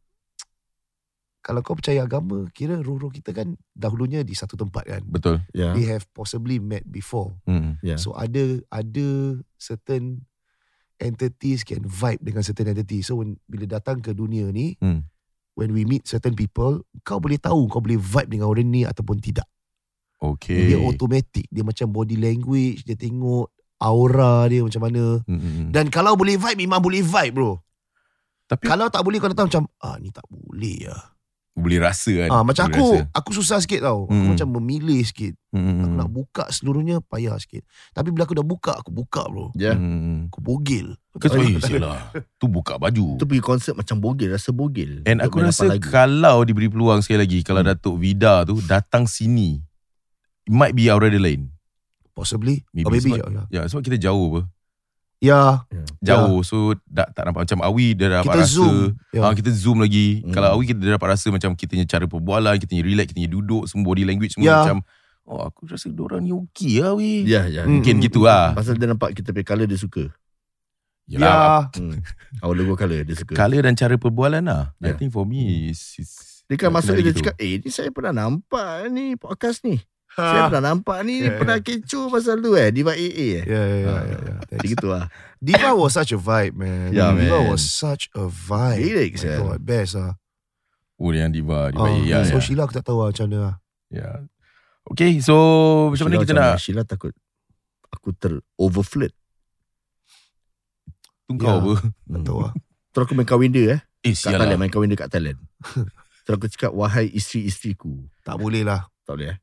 kalau 1.41 1.63
kau 1.63 1.79
percaya 1.79 2.03
agama, 2.03 2.43
kira 2.51 2.75
roh-roh 2.75 3.07
kita 3.07 3.31
kan 3.31 3.55
dahulunya 3.71 4.19
di 4.19 4.35
satu 4.35 4.59
tempat 4.59 4.83
kan. 4.83 5.01
Betul. 5.07 5.39
Ya 5.55 5.71
They 5.71 5.87
have 5.87 6.03
possibly 6.11 6.59
met 6.59 6.83
before. 6.85 7.39
Mm. 7.47 7.79
Ya 7.79 7.95
So 7.95 8.11
ada 8.13 8.59
ada 8.67 9.07
certain 9.55 10.26
entities 10.97 11.61
can 11.61 11.85
vibe 11.85 12.21
dengan 12.21 12.41
certain 12.41 12.69
entity. 12.69 13.01
So 13.01 13.21
when, 13.21 13.37
bila 13.45 13.65
datang 13.69 14.01
ke 14.01 14.13
dunia 14.13 14.49
ni, 14.49 14.77
Hmm. 14.81 15.05
when 15.57 15.73
we 15.73 15.85
meet 15.85 16.05
certain 16.05 16.33
people, 16.33 16.85
kau 17.01 17.17
boleh 17.17 17.37
tahu 17.41 17.65
kau 17.69 17.81
boleh 17.81 17.97
vibe 17.97 18.29
dengan 18.29 18.49
orang 18.49 18.69
ni 18.69 18.81
ataupun 18.85 19.17
tidak. 19.21 19.45
Okay. 20.17 20.73
Dia 20.73 20.77
automatic, 20.81 21.45
dia 21.49 21.61
macam 21.61 21.93
body 21.93 22.17
language, 22.17 22.81
dia 22.85 22.97
tengok 22.97 23.53
aura 23.77 24.49
dia 24.49 24.65
macam 24.65 24.81
mana. 24.89 25.21
Mm, 25.29 25.37
mm, 25.37 25.51
mm. 25.53 25.69
Dan 25.69 25.85
kalau 25.93 26.17
boleh 26.17 26.37
vibe, 26.37 26.57
memang 26.65 26.81
boleh 26.81 27.05
vibe 27.05 27.33
bro. 27.37 27.53
Tapi 28.47 28.63
Kalau 28.65 28.87
tak 28.89 29.03
boleh 29.05 29.21
kau 29.21 29.29
dah 29.29 29.37
tahu 29.37 29.47
macam, 29.53 29.65
ah 29.83 29.99
ni 30.01 30.09
tak 30.09 30.25
boleh 30.25 30.89
lah. 30.89 31.16
Boleh 31.59 31.79
rasa 31.79 32.13
kan. 32.13 32.29
Ah 32.29 32.41
macam 32.41 32.63
Boleh 32.63 32.75
aku, 32.75 32.85
rasa. 32.93 33.09
aku 33.11 33.29
susah 33.33 33.57
sikit 33.57 33.81
tau. 33.81 34.03
Aku 34.03 34.13
Hmm. 34.13 34.29
macam 34.31 34.47
memilih 34.55 35.01
sikit. 35.01 35.33
Mm, 35.49 35.57
mm, 35.57 35.73
Aku 35.79 35.87
mm. 35.87 35.97
nak 35.97 36.09
buka 36.09 36.43
seluruhnya 36.47 37.01
payah 37.01 37.33
sikit. 37.35 37.65
Tapi 37.91 38.09
bila 38.09 38.23
aku 38.23 38.33
dah 38.33 38.43
buka, 38.43 38.73
aku 38.75 38.89
buka 38.89 39.25
bro. 39.25 39.49
Ya 39.53 39.73
Mm. 39.73 40.27
Aku 40.27 40.39
bogil. 40.39 40.93
Kau 41.11 41.27
Oh, 41.27 41.39
eh, 41.39 41.57
sialah. 41.57 42.13
Tu 42.37 42.45
buka 42.45 42.75
baju. 42.75 43.17
Tu 43.17 43.25
pergi 43.25 43.41
konsert 43.41 43.73
macam 43.73 43.97
bogel 43.97 44.29
Rasa 44.29 44.51
bogel 44.51 45.01
And 45.03 45.17
aku 45.19 45.41
rasa 45.41 45.65
lagu. 45.67 45.81
kalau 45.83 46.41
diberi 46.41 46.67
peluang 46.67 47.01
sekali 47.01 47.19
lagi, 47.19 47.39
kalau 47.41 47.59
Hmm. 47.59 47.73
Datuk 47.73 47.97
Vida 47.97 48.41
tu 48.43 48.61
datang 48.61 49.03
sini, 49.03 49.57
it 50.43 50.51
might 50.51 50.71
be 50.71 50.87
Aurora 50.87 51.09
lain. 51.11 51.49
Possibly. 52.11 52.65
Maybe 52.71 52.85
Or 52.85 52.91
maybe. 52.91 53.11
sebab- 53.11 53.29
Ya. 53.29 53.43
Ya, 53.51 53.61
sebab 53.63 53.81
kita 53.83 53.97
jauh 53.99 54.25
apa. 54.31 54.41
Ya. 55.17 55.65
Jauh. 55.99 56.41
So 56.41 56.77
tak, 56.85 57.09
tak 57.11 57.25
nampak 57.25 57.49
macam 57.49 57.65
Awi 57.65 57.97
dia 57.97 58.07
dapat 58.11 58.29
Kita 58.29 58.39
rasa. 58.45 58.53
zoom. 58.53 58.77
Ya. 59.09 59.21
Ha, 59.21 59.33
kita 59.33 59.49
zoom 59.49 59.81
lagi. 59.81 60.21
Hmm. 60.21 60.29
Kalau 60.29 60.49
Awi 60.53 60.63
kita 60.67 60.77
dia 60.77 60.93
dapat 60.93 61.09
rasa 61.09 61.27
macam 61.29 61.51
kita 61.53 61.73
punya 61.73 61.87
cara 61.87 62.05
perbualan, 62.05 62.53
kita 62.55 62.69
punya 62.69 62.85
relax, 62.85 63.05
kita 63.07 63.17
punya 63.17 63.31
duduk, 63.31 63.63
semua 63.65 63.85
body 63.87 64.03
language 64.03 64.33
semua 64.33 64.45
Ya. 64.45 64.57
macam 64.61 64.77
oh 65.25 65.43
aku 65.43 65.67
rasa 65.67 65.89
orang 65.91 66.21
ni 66.21 66.31
okey 66.31 66.79
lah 66.79 66.93
Awi. 66.93 67.13
Ya 67.25 67.41
ya 67.45 67.65
Hmm. 67.65 67.81
Mungkin 67.81 67.97
gitu 67.99 68.21
lah. 68.21 68.53
Pasal 68.53 68.77
dia 68.77 68.85
nampak 68.85 69.11
kita 69.11 69.31
punya 69.31 69.43
colour 69.43 69.65
dia 69.65 69.75
suka 69.75 70.05
Yalah. 71.07 71.71
Ya. 71.71 71.79
hmm. 71.79 71.97
Our 72.43 72.53
logo 72.53 72.75
colour 72.75 73.01
dia 73.01 73.15
suka 73.15 73.33
Color 73.33 73.61
dan 73.63 73.73
cara 73.73 73.95
perbualan 73.95 74.43
lah. 74.43 74.75
I 74.77 74.91
Ya. 74.91 74.93
think 74.93 75.09
for 75.09 75.23
me 75.23 75.71
is, 75.71 75.97
is 75.97 76.11
Dia 76.45 76.55
kan 76.55 76.69
masuk 76.69 76.93
dia 76.93 77.09
gitu. 77.09 77.19
cakap 77.21 77.35
Eh 77.37 77.57
ni 77.57 77.67
saya 77.67 77.89
pernah 77.89 78.13
nampak 78.13 78.87
ni 78.87 79.15
Podcast 79.15 79.63
ni 79.63 79.81
Saya 80.17 80.39
Ha. 80.39 80.49
pernah 80.49 80.73
nampak 80.73 81.05
ni 81.05 81.21
Ya, 81.21 81.37
Pernah 81.37 81.61
kecoh 81.61 82.09
pasal 82.09 82.41
tu 82.41 82.57
eh 82.57 82.73
Diva 82.73 82.91
AA 82.91 83.05
eh 83.37 83.43
Ya, 83.45 83.61
ya, 83.61 83.77
ya, 83.77 83.87
Ah. 83.87 84.01
ya, 84.01 84.17
ya. 84.17 84.33
Jadi 84.49 84.65
gitu 84.67 84.89
lah 84.89 85.05
Diva 85.37 85.69
was 85.71 85.93
such 85.93 86.09
a 86.09 86.17
vibe, 86.17 86.57
man. 86.57 86.89
Yeah, 86.89 87.13
Diva 87.13 87.37
man. 87.37 87.53
was 87.53 87.61
such 87.61 88.09
a 88.11 88.25
vibe. 88.25 88.81
Lyrics, 88.81 89.21
My 89.21 89.29
yeah. 89.29 89.37
God, 89.39 89.59
best 89.61 89.93
ah. 89.93 90.17
Oh 90.97 91.13
yang 91.13 91.29
diva, 91.29 91.69
diva 91.69 91.85
Ah, 91.85 91.93
ya, 91.95 92.25
so 92.25 92.37
ya. 92.37 92.41
Sheila 92.41 92.65
aku 92.65 92.73
tak 92.73 92.81
tahu 92.81 92.97
lah 92.97 93.13
macam 93.13 93.25
mana. 93.27 93.37
lah. 93.39 93.55
ya. 93.87 94.09
Okay, 94.89 95.21
so 95.21 95.35
macam 95.87 96.09
mana 96.09 96.17
kita 96.19 96.33
nak 96.33 96.57
Sheila 96.57 96.81
takut 96.81 97.13
Aku 97.89 98.09
ter 98.11 98.33
overflirt 98.55 99.13
tungkau 101.23 101.45
Ya. 101.45 101.53
apa? 101.55 101.73
Tak 101.85 102.21
tahu 102.23 102.39
lah. 102.41 102.53
Terus 102.91 103.03
aku 103.03 103.13
main 103.13 103.27
kahwin 103.27 103.51
dia 103.51 103.63
eh 103.69 103.81
Eh, 104.03 104.11
Kat 104.11 104.17
sial 104.17 104.31
Thailand 104.33 104.49
lah. 104.49 104.59
Main 104.59 104.71
kahwin 104.71 104.89
dia 104.89 104.97
kat 104.97 105.09
Thailand 105.11 105.37
Terus 106.25 106.35
aku 106.35 106.47
cakap 106.49 106.71
Wahai 106.71 107.05
isteri-isteriku 107.07 107.93
Tak 108.21 108.35
boleh 108.35 108.63
lah. 108.63 108.89
Tak 109.03 109.13
boleh 109.13 109.35
eh 109.35 109.37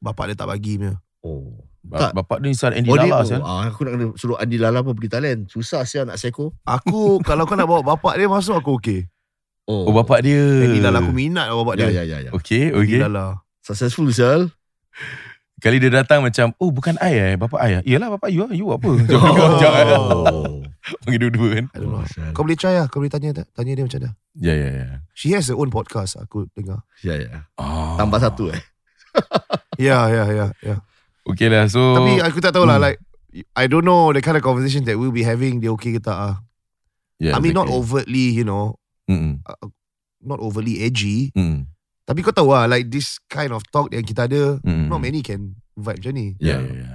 Bapak 0.00 0.32
dia 0.32 0.36
tak 0.36 0.48
bagi 0.48 0.80
punya. 0.80 0.96
Oh 1.20 1.60
Tak. 1.84 2.16
Bapak 2.16 2.40
dia 2.40 2.48
Insan 2.48 2.72
Andy 2.72 2.88
Oh, 2.88 2.96
dia, 2.96 3.12
Lala 3.12 3.20
oh, 3.20 3.24
sial. 3.28 3.40
ah, 3.44 3.68
Aku 3.68 3.84
nak 3.84 3.92
kena 3.96 4.06
suruh 4.16 4.40
Andi 4.40 4.56
Lala 4.56 4.80
pun 4.80 4.96
pergi 4.96 5.12
Thailand 5.12 5.40
Susah 5.52 5.84
sial 5.84 6.08
nak 6.08 6.16
seko 6.16 6.56
Aku, 6.64 7.18
kalau 7.28 7.44
kau 7.44 7.56
nak 7.56 7.68
bawa 7.68 7.84
bapak 7.84 8.16
dia 8.16 8.24
masuk, 8.24 8.56
aku 8.56 8.80
okay. 8.80 9.00
Oh, 9.68 9.92
bapak 9.92 10.24
dia. 10.24 10.40
Andy 10.64 10.80
Lala 10.80 11.04
aku 11.04 11.12
minat 11.12 11.52
lah 11.52 11.56
bapak 11.60 11.76
Ya 11.76 11.92
dia. 11.92 12.00
ya 12.00 12.16
ya, 12.16 12.18
ya. 12.26 12.30
Okay, 12.32 12.72
Andy 12.72 12.96
okay. 12.96 13.00
Lala. 13.04 13.44
Successful 13.60 14.08
sial 14.10 14.48
Kali 15.60 15.76
dia 15.76 15.92
datang 15.92 16.24
macam, 16.24 16.56
oh 16.56 16.72
bukan 16.72 16.96
I 17.04 17.12
eh, 17.12 17.32
bapak 17.36 17.60
I 17.60 17.70
eh. 17.78 17.82
Iyalah 17.84 18.16
bapak 18.16 18.32
you 18.32 18.48
lah, 18.48 18.52
you 18.56 18.64
apa? 18.72 18.90
Jangan, 19.12 19.50
jangan. 19.60 19.84
Oh 20.32 20.64
Panggil 21.04 21.20
dua-dua 21.28 21.48
kan. 21.60 21.64
Oh. 21.76 22.00
Kau 22.32 22.42
boleh 22.48 22.56
try 22.56 22.80
lah. 22.80 22.88
Kau 22.88 23.04
boleh 23.04 23.12
tanya 23.12 23.44
tanya 23.52 23.72
dia 23.76 23.84
macam 23.84 24.00
mana. 24.00 24.10
Ya, 24.32 24.56
ya, 24.56 24.68
ya. 24.72 24.86
She 25.12 25.36
has 25.36 25.52
her 25.52 25.56
own 25.60 25.68
podcast. 25.68 26.16
Aku 26.16 26.48
dengar. 26.56 26.80
Ya 27.04 27.20
ya 27.20 27.44
Oh. 27.60 28.00
Tambah 28.00 28.16
satu 28.16 28.48
eh 28.48 28.62
Ya, 29.80 29.98
ya, 30.06 30.24
ya, 30.28 30.46
ya. 30.60 30.76
Okay 31.24 31.48
lah, 31.48 31.64
so. 31.66 31.80
Tapi 31.96 32.20
aku 32.20 32.38
tak 32.38 32.52
tahu 32.52 32.64
lah 32.64 32.76
Hmm. 32.76 32.86
like 32.86 32.98
I 33.54 33.64
don't 33.64 33.82
know 33.82 34.10
the 34.10 34.18
kind 34.18 34.34
of 34.34 34.42
conversation 34.42 34.84
that 34.84 34.94
we'll 34.94 35.10
be 35.10 35.22
having. 35.22 35.58
Dia 35.58 35.72
okay 35.72 35.94
ke 35.94 36.00
tak 36.00 36.14
ah? 36.14 36.34
yeah, 37.16 37.32
I 37.32 37.38
mean 37.38 37.52
not 37.52 37.66
exactly. 37.66 37.78
overtly, 38.04 38.26
you 38.32 38.42
know, 38.42 38.74
Mm-mm. 39.06 39.38
not 40.20 40.40
overly 40.40 40.80
edgy. 40.80 41.30
Mm. 41.32 41.68
Tapi 42.02 42.20
kau 42.20 42.34
tahu 42.34 42.50
lah 42.50 42.66
like 42.66 42.90
this 42.90 43.22
kind 43.24 43.50
of 43.50 43.62
talk 43.68 43.88
yang 43.88 44.02
kita 44.02 44.26
ada, 44.26 44.58
Mm. 44.60 44.90
not 44.90 44.98
many 44.98 45.22
can 45.22 45.54
vibe 45.72 46.02
macam 46.02 46.12
ni. 46.12 46.26
Ya, 46.36 46.58
Yeah. 46.58 46.60
ya, 46.60 46.74
ya. 46.74 46.92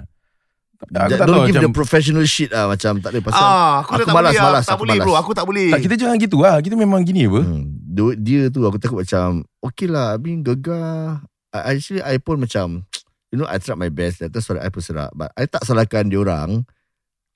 Aku 0.76 0.92
Don't 0.92 1.08
tak 1.08 1.24
tahu 1.24 1.40
give 1.40 1.56
macam 1.56 1.64
the 1.64 1.72
professional 1.72 2.26
shit 2.28 2.52
lah 2.52 2.68
Macam 2.68 3.00
tak 3.00 3.16
ada 3.16 3.20
pasal 3.24 3.42
ah, 3.42 3.74
aku, 3.80 3.96
aku 3.96 4.04
tak 4.04 4.12
malas, 4.12 4.32
boleh 4.36 4.44
malas, 4.44 4.64
tak 4.68 4.74
aku 4.76 4.82
boleh 4.84 4.92
malas. 4.92 5.06
bro, 5.08 5.14
aku 5.16 5.32
tak 5.32 5.46
boleh. 5.48 5.70
tak, 5.72 5.80
kita 5.82 5.96
jangan 5.96 6.18
gitu 6.20 6.38
lah. 6.44 6.56
Kita 6.60 6.76
memang 6.76 7.00
gini 7.02 7.22
apa. 7.26 7.42
hmm, 7.42 7.64
dia, 7.88 8.04
dia 8.20 8.42
tu 8.52 8.60
aku 8.62 8.76
takut 8.76 9.00
macam 9.00 9.48
Okay 9.64 9.88
lah 9.88 10.14
I 10.14 10.20
mean 10.20 10.44
gegar 10.44 11.24
I, 11.56 11.74
Actually 11.74 12.04
I 12.04 12.18
pun 12.18 12.38
macam 12.38 12.84
You 13.32 13.38
know 13.38 13.48
I 13.48 13.58
tried 13.58 13.76
my 13.78 13.88
best 13.88 14.20
That 14.20 14.36
suara 14.38 14.60
I 14.60 14.70
pun 14.70 14.80
serak 14.80 15.12
But 15.12 15.32
I 15.34 15.46
tak 15.46 15.64
salahkan 15.64 16.08
dia 16.08 16.20
orang 16.20 16.68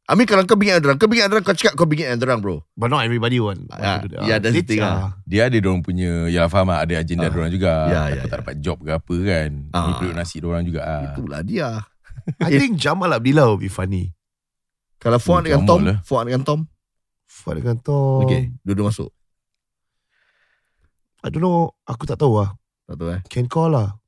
I 0.09 0.17
mean 0.17 0.25
kalau 0.25 0.41
kau 0.41 0.57
bingit 0.57 0.75
dengan 0.75 0.89
orang 0.89 0.97
Kau 0.97 1.05
bingit 1.05 1.23
dengan 1.23 1.37
orang 1.37 1.45
Kau 1.45 1.53
cakap 1.53 1.73
kau 1.75 1.85
bingit 1.85 2.09
dengan 2.09 2.25
orang 2.25 2.39
bro 2.41 2.55
But 2.73 2.89
not 2.89 3.05
everybody 3.05 3.37
want. 3.37 3.63
want 3.65 3.77
Ah, 3.77 4.01
that. 4.01 4.25
yeah, 4.25 4.37
that's 4.37 4.51
the 4.51 4.65
thing 4.65 4.81
ah, 4.81 5.13
Dia 5.23 5.47
ada 5.47 5.57
dorang 5.57 5.79
punya, 5.79 6.25
ya 6.25 6.45
faham 6.45 6.67
lah, 6.67 6.81
ada 6.81 6.97
agenda 6.97 7.27
Ah. 7.27 7.31
dorang 7.31 7.53
juga. 7.53 7.73
Ya, 7.85 8.01
Takut 8.01 8.09
ya, 8.09 8.21
tak 8.21 8.25
ya. 8.25 8.39
dapat 8.41 8.55
job 8.57 8.77
ke 8.81 8.89
apa 8.89 9.15
kan. 9.21 9.49
Ah. 9.69 9.83
Ni 9.85 9.91
perut 9.95 10.15
nasi 10.15 10.37
dorang 10.39 10.65
juga 10.65 10.81
ah. 10.81 11.03
Itulah 11.13 11.41
dia 11.41 11.69
I 12.41 12.49
think 12.51 12.75
Jamal 12.75 13.11
Abdillah 13.11 13.45
will 13.45 13.61
be 13.61 13.69
funny. 13.69 14.09
Kalau 14.97 15.21
Fuad 15.21 15.39
Oh, 15.39 15.43
dengan 15.45 15.61
Tom 15.63 15.81
lah. 15.85 15.97
Fuad 16.01 16.25
dengan 16.25 16.41
Tom 16.41 16.59
Fuad 17.29 17.55
dengan 17.61 17.77
Tom. 17.77 18.25
Okay 18.25 18.49
Dua-dua 18.65 18.89
masuk 18.89 19.13
I 21.21 21.27
don't 21.27 21.43
know. 21.43 21.75
Aku 21.83 22.07
tak 22.07 22.17
tahu 22.17 22.39
lah. 22.39 22.55
Tak 22.87 22.95
tahu 22.95 23.09
eh 23.11 23.21
Can 23.27 23.45
call 23.45 23.75
lah. 23.75 23.98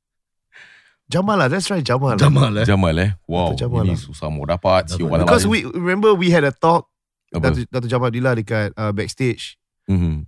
Jamal 1.12 1.36
lah. 1.36 1.48
Let's 1.52 1.68
try 1.68 1.84
Jamal. 1.84 2.16
lah. 2.16 2.20
Jamal 2.24 2.52
eh. 2.56 2.64
Jamal 2.64 2.96
eh. 2.96 3.10
Wow, 3.28 3.52
Dato' 3.52 3.68
Jamal 3.68 3.84
ini 3.84 3.92
lah. 3.92 4.00
susah 4.00 4.32
mau 4.32 4.48
dapat. 4.48 4.88
Dato' 4.88 5.04
orang 5.04 5.28
Because 5.28 5.44
we 5.44 5.68
remember 5.68 6.16
we 6.16 6.32
had 6.32 6.42
a 6.42 6.54
talk 6.56 6.88
Apa? 7.28 7.52
Dato' 7.52 7.68
Dato' 7.68 7.88
Jamal 7.88 8.08
Dila 8.08 8.32
dekat 8.32 8.72
uh, 8.72 8.88
backstage. 8.90 9.60
Mhm. 9.84 10.24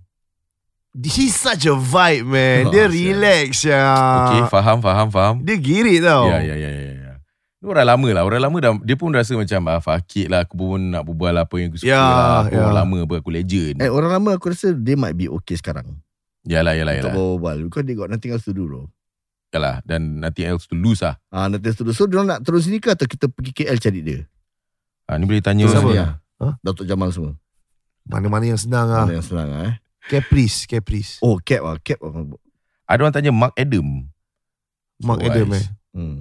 He's 0.95 1.35
such 1.35 1.67
a 1.67 1.75
vibe 1.75 2.23
man. 2.23 2.61
Oh, 2.67 2.71
Dia 2.71 2.87
relax 2.87 3.67
ya. 3.67 3.83
Okay, 4.31 4.41
faham, 4.47 4.79
faham, 4.79 5.11
faham. 5.11 5.35
Dia 5.43 5.59
girit 5.59 5.99
tau. 5.99 6.31
Ya, 6.31 6.39
ya, 6.39 6.55
ya, 6.55 6.69
ya. 6.71 6.93
ya. 6.95 7.11
Ni 7.59 7.65
orang 7.67 7.83
lama 7.91 8.07
lah. 8.15 8.23
Orang 8.23 8.39
lama 8.39 8.57
dah, 8.63 8.71
dia 8.79 8.95
pun 8.95 9.11
rasa 9.11 9.35
macam, 9.35 9.59
ah, 9.67 9.83
fakir 9.83 10.31
lah. 10.31 10.47
Aku 10.47 10.55
pun 10.55 10.79
nak 10.79 11.03
berbual 11.03 11.35
apa 11.35 11.51
yang 11.59 11.67
aku 11.67 11.83
suka 11.83 11.91
Ya, 11.91 11.99
lah. 11.99 12.47
Aku 12.47 12.55
ya. 12.55 12.59
orang 12.63 12.75
lama 12.79 12.97
apa, 13.03 13.15
aku 13.19 13.27
legend. 13.27 13.75
Eh 13.83 13.91
orang 13.91 14.11
lama 14.15 14.29
aku 14.39 14.55
rasa 14.55 14.71
They 14.71 14.95
might 14.95 15.19
be 15.19 15.27
okay 15.27 15.59
sekarang 15.59 15.99
Yalah, 16.47 16.79
yalah, 16.79 16.93
Untuk 16.95 17.11
yalah. 17.11 17.17
berbual 17.19 17.57
Because 17.67 17.83
they 17.83 17.95
got 17.97 18.07
nothing 18.07 18.31
else 18.31 18.47
to 18.47 18.55
do 18.55 18.63
bro 18.63 18.87
Yalah, 19.55 19.79
dan 19.87 20.19
nothing 20.19 20.51
else 20.51 20.67
to 20.67 20.75
lose 20.75 20.99
lah. 20.99 21.15
Ah, 21.31 21.47
nothing 21.47 21.71
else 21.71 21.79
to 21.79 21.87
do 21.87 21.95
So 21.95 22.11
dia 22.11 22.19
nak 22.27 22.43
terus 22.43 22.67
sini 22.67 22.83
ke 22.83 22.91
Atau 22.91 23.07
kita 23.07 23.31
pergi 23.31 23.55
KL 23.55 23.79
cari 23.79 24.03
dia 24.03 24.19
Ah, 25.07 25.15
ni 25.15 25.23
boleh 25.23 25.39
tanya. 25.39 25.63
Siapa? 25.71 25.95
Siapa? 25.95 26.19
Ha? 26.43 26.47
Datuk 26.59 26.83
Jamal 26.83 27.15
semua 27.15 27.39
Mana-mana 28.03 28.43
yang 28.43 28.59
senang 28.59 28.91
ah. 28.91 29.07
Mana 29.07 29.15
yang 29.15 29.23
senang 29.23 29.47
ah, 29.47 29.71
eh 29.71 29.75
Caprice, 30.11 30.67
Caprice. 30.67 31.23
Oh 31.23 31.39
cap 31.39 31.63
lah 31.63 31.79
Cap 31.79 32.03
lah 32.03 32.11
Ada 32.85 32.99
orang 32.99 33.15
tanya 33.15 33.31
Mark 33.31 33.55
Adam. 33.55 34.11
Mark 34.99 35.23
Wise. 35.23 35.31
Adam 35.31 35.47
eh. 35.55 35.65
hmm. 35.95 36.19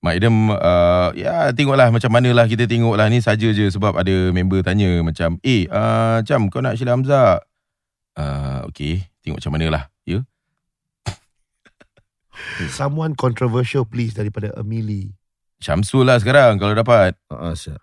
Mak 0.00 0.12
Adam 0.16 0.36
uh, 0.52 1.08
Ya 1.12 1.52
tengoklah 1.52 1.88
Macam 1.92 2.08
mana 2.12 2.28
lah 2.32 2.48
Kita 2.48 2.64
tengoklah 2.64 3.08
Ni 3.12 3.20
saja 3.20 3.52
je 3.52 3.68
Sebab 3.68 4.00
ada 4.00 4.32
member 4.32 4.64
tanya 4.64 4.88
Macam 5.04 5.36
Eh 5.44 5.68
uh, 5.68 6.24
Macam 6.24 6.48
kau 6.48 6.64
nak 6.64 6.80
Sheila 6.80 6.96
Hamzah 6.96 7.44
uh, 8.16 8.60
Okay 8.72 9.04
Tengok 9.20 9.44
macam 9.44 9.52
mana 9.60 9.66
Someone 12.78 13.14
controversial 13.14 13.84
please 13.84 14.12
daripada 14.12 14.52
Emily. 14.54 15.12
Syamsul 15.60 16.08
lah 16.08 16.16
sekarang 16.16 16.56
Kalau 16.56 16.72
dapat 16.72 17.16
Ah, 17.28 17.52
siap. 17.52 17.80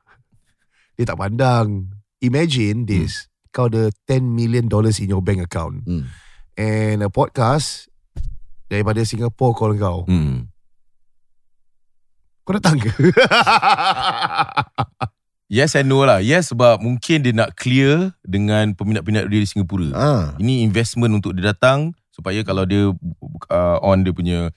Dia 0.98 1.06
tak 1.06 1.22
pandang. 1.22 1.94
Imagine 2.20 2.90
this. 2.90 3.30
Kau 3.54 3.70
ada 3.70 3.94
10 4.10 4.26
million 4.26 4.66
dollars 4.66 4.98
in 4.98 5.10
your 5.10 5.22
bank 5.22 5.38
account. 5.40 5.86
Hmm. 5.86 6.10
And 6.58 7.06
a 7.06 7.10
podcast 7.10 7.86
daripada 8.66 9.06
Singapore 9.06 9.54
call 9.54 9.78
kau. 9.78 10.10
hmm. 10.10 10.50
Kau 12.42 12.56
datang 12.56 12.80
ke? 12.80 12.90
Yes 15.48 15.80
and 15.80 15.88
no 15.88 16.04
lah 16.04 16.20
Yes 16.20 16.52
sebab 16.52 16.84
Mungkin 16.84 17.24
dia 17.24 17.32
nak 17.32 17.56
clear 17.56 18.12
Dengan 18.20 18.76
peminat-peminat 18.76 19.32
dia 19.32 19.40
di 19.40 19.48
Singapura 19.48 19.96
Ah. 19.96 20.26
Ini 20.36 20.60
investment 20.60 21.16
untuk 21.16 21.40
dia 21.40 21.56
datang 21.56 21.96
Supaya 22.18 22.42
kalau 22.42 22.66
dia 22.66 22.90
uh, 23.54 23.78
On 23.86 24.02
dia 24.02 24.10
punya 24.10 24.50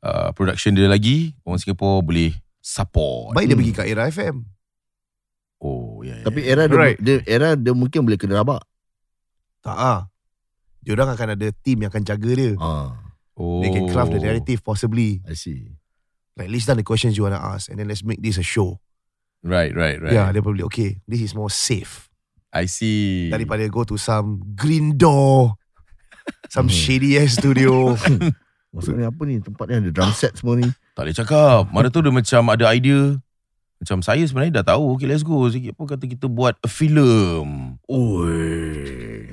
uh, 0.00 0.30
Production 0.30 0.70
dia 0.72 0.86
lagi 0.86 1.34
Orang 1.42 1.58
Singapore 1.58 2.06
boleh 2.06 2.30
Support 2.62 3.34
Baik 3.34 3.50
dia 3.50 3.58
Hmm. 3.58 3.60
pergi 3.66 3.72
kat 3.74 3.86
Era 3.90 4.06
FM. 4.06 4.46
Oh 5.60 6.00
ya, 6.00 6.16
ya, 6.16 6.24
Tapi 6.24 6.40
ya. 6.40 6.56
era 6.56 6.62
dia, 6.64 6.76
Right. 6.78 6.98
dia 7.02 7.16
era 7.28 7.52
dia 7.52 7.76
mungkin 7.76 8.00
boleh 8.00 8.16
kena 8.16 8.40
rabak. 8.40 8.64
Tak 9.60 9.76
ah. 9.76 10.00
Dia 10.80 10.96
orang 10.96 11.12
akan 11.12 11.36
ada 11.36 11.52
team 11.60 11.84
yang 11.84 11.92
akan 11.92 12.00
jaga 12.00 12.30
dia. 12.32 12.56
Ah, 12.56 12.96
oh. 13.36 13.60
They 13.60 13.68
can 13.68 13.84
craft 13.92 14.16
the 14.16 14.24
narrative 14.24 14.64
possibly. 14.64 15.20
I 15.28 15.36
see. 15.36 15.76
Like 16.32 16.48
list 16.48 16.64
down 16.64 16.80
the 16.80 16.86
questions 16.86 17.20
you 17.20 17.28
want 17.28 17.36
to 17.36 17.42
ask 17.44 17.68
and 17.68 17.76
then 17.76 17.92
let's 17.92 18.00
make 18.00 18.24
this 18.24 18.40
a 18.40 18.46
show. 18.46 18.80
Right 19.44 19.76
right 19.76 20.00
right 20.00 20.16
Yeah, 20.16 20.32
they 20.32 20.40
probably 20.40 20.64
okay. 20.72 21.04
This 21.04 21.20
is 21.20 21.36
more 21.36 21.52
safe 21.52 22.08
I 22.48 22.64
see 22.64 23.28
daripada 23.28 23.68
go 23.68 23.84
to 23.84 24.00
some 24.00 24.40
green 24.56 24.96
door, 24.96 25.59
some 26.46 26.66
Hmm. 26.66 26.72
shady 26.72 27.16
ass 27.16 27.34
studio. 27.34 27.94
Maksudnya 28.74 29.10
apa 29.10 29.22
ni? 29.24 29.38
Tempat 29.38 29.64
ni 29.66 29.74
ada 29.76 29.90
drum 29.90 30.10
set 30.10 30.34
semua 30.34 30.54
ni. 30.54 30.66
Tak 30.94 31.02
boleh 31.02 31.16
cakap 31.16 31.62
Mana 31.68 31.88
tu 31.88 31.98
dia 31.98 32.10
macam 32.10 32.42
ada 32.46 32.70
idea 32.70 33.18
Macam 33.76 33.98
saya 33.98 34.22
sebenarnya 34.22 34.60
dah 34.60 34.74
tahu 34.74 34.94
Okay 34.94 35.06
let's 35.06 35.22
go 35.22 35.42
Sikit 35.46 35.72
pun 35.72 35.86
kata 35.86 36.04
kita 36.04 36.26
buat 36.26 36.54
a 36.56 36.68
film 36.68 37.74
Oi. 37.88 39.26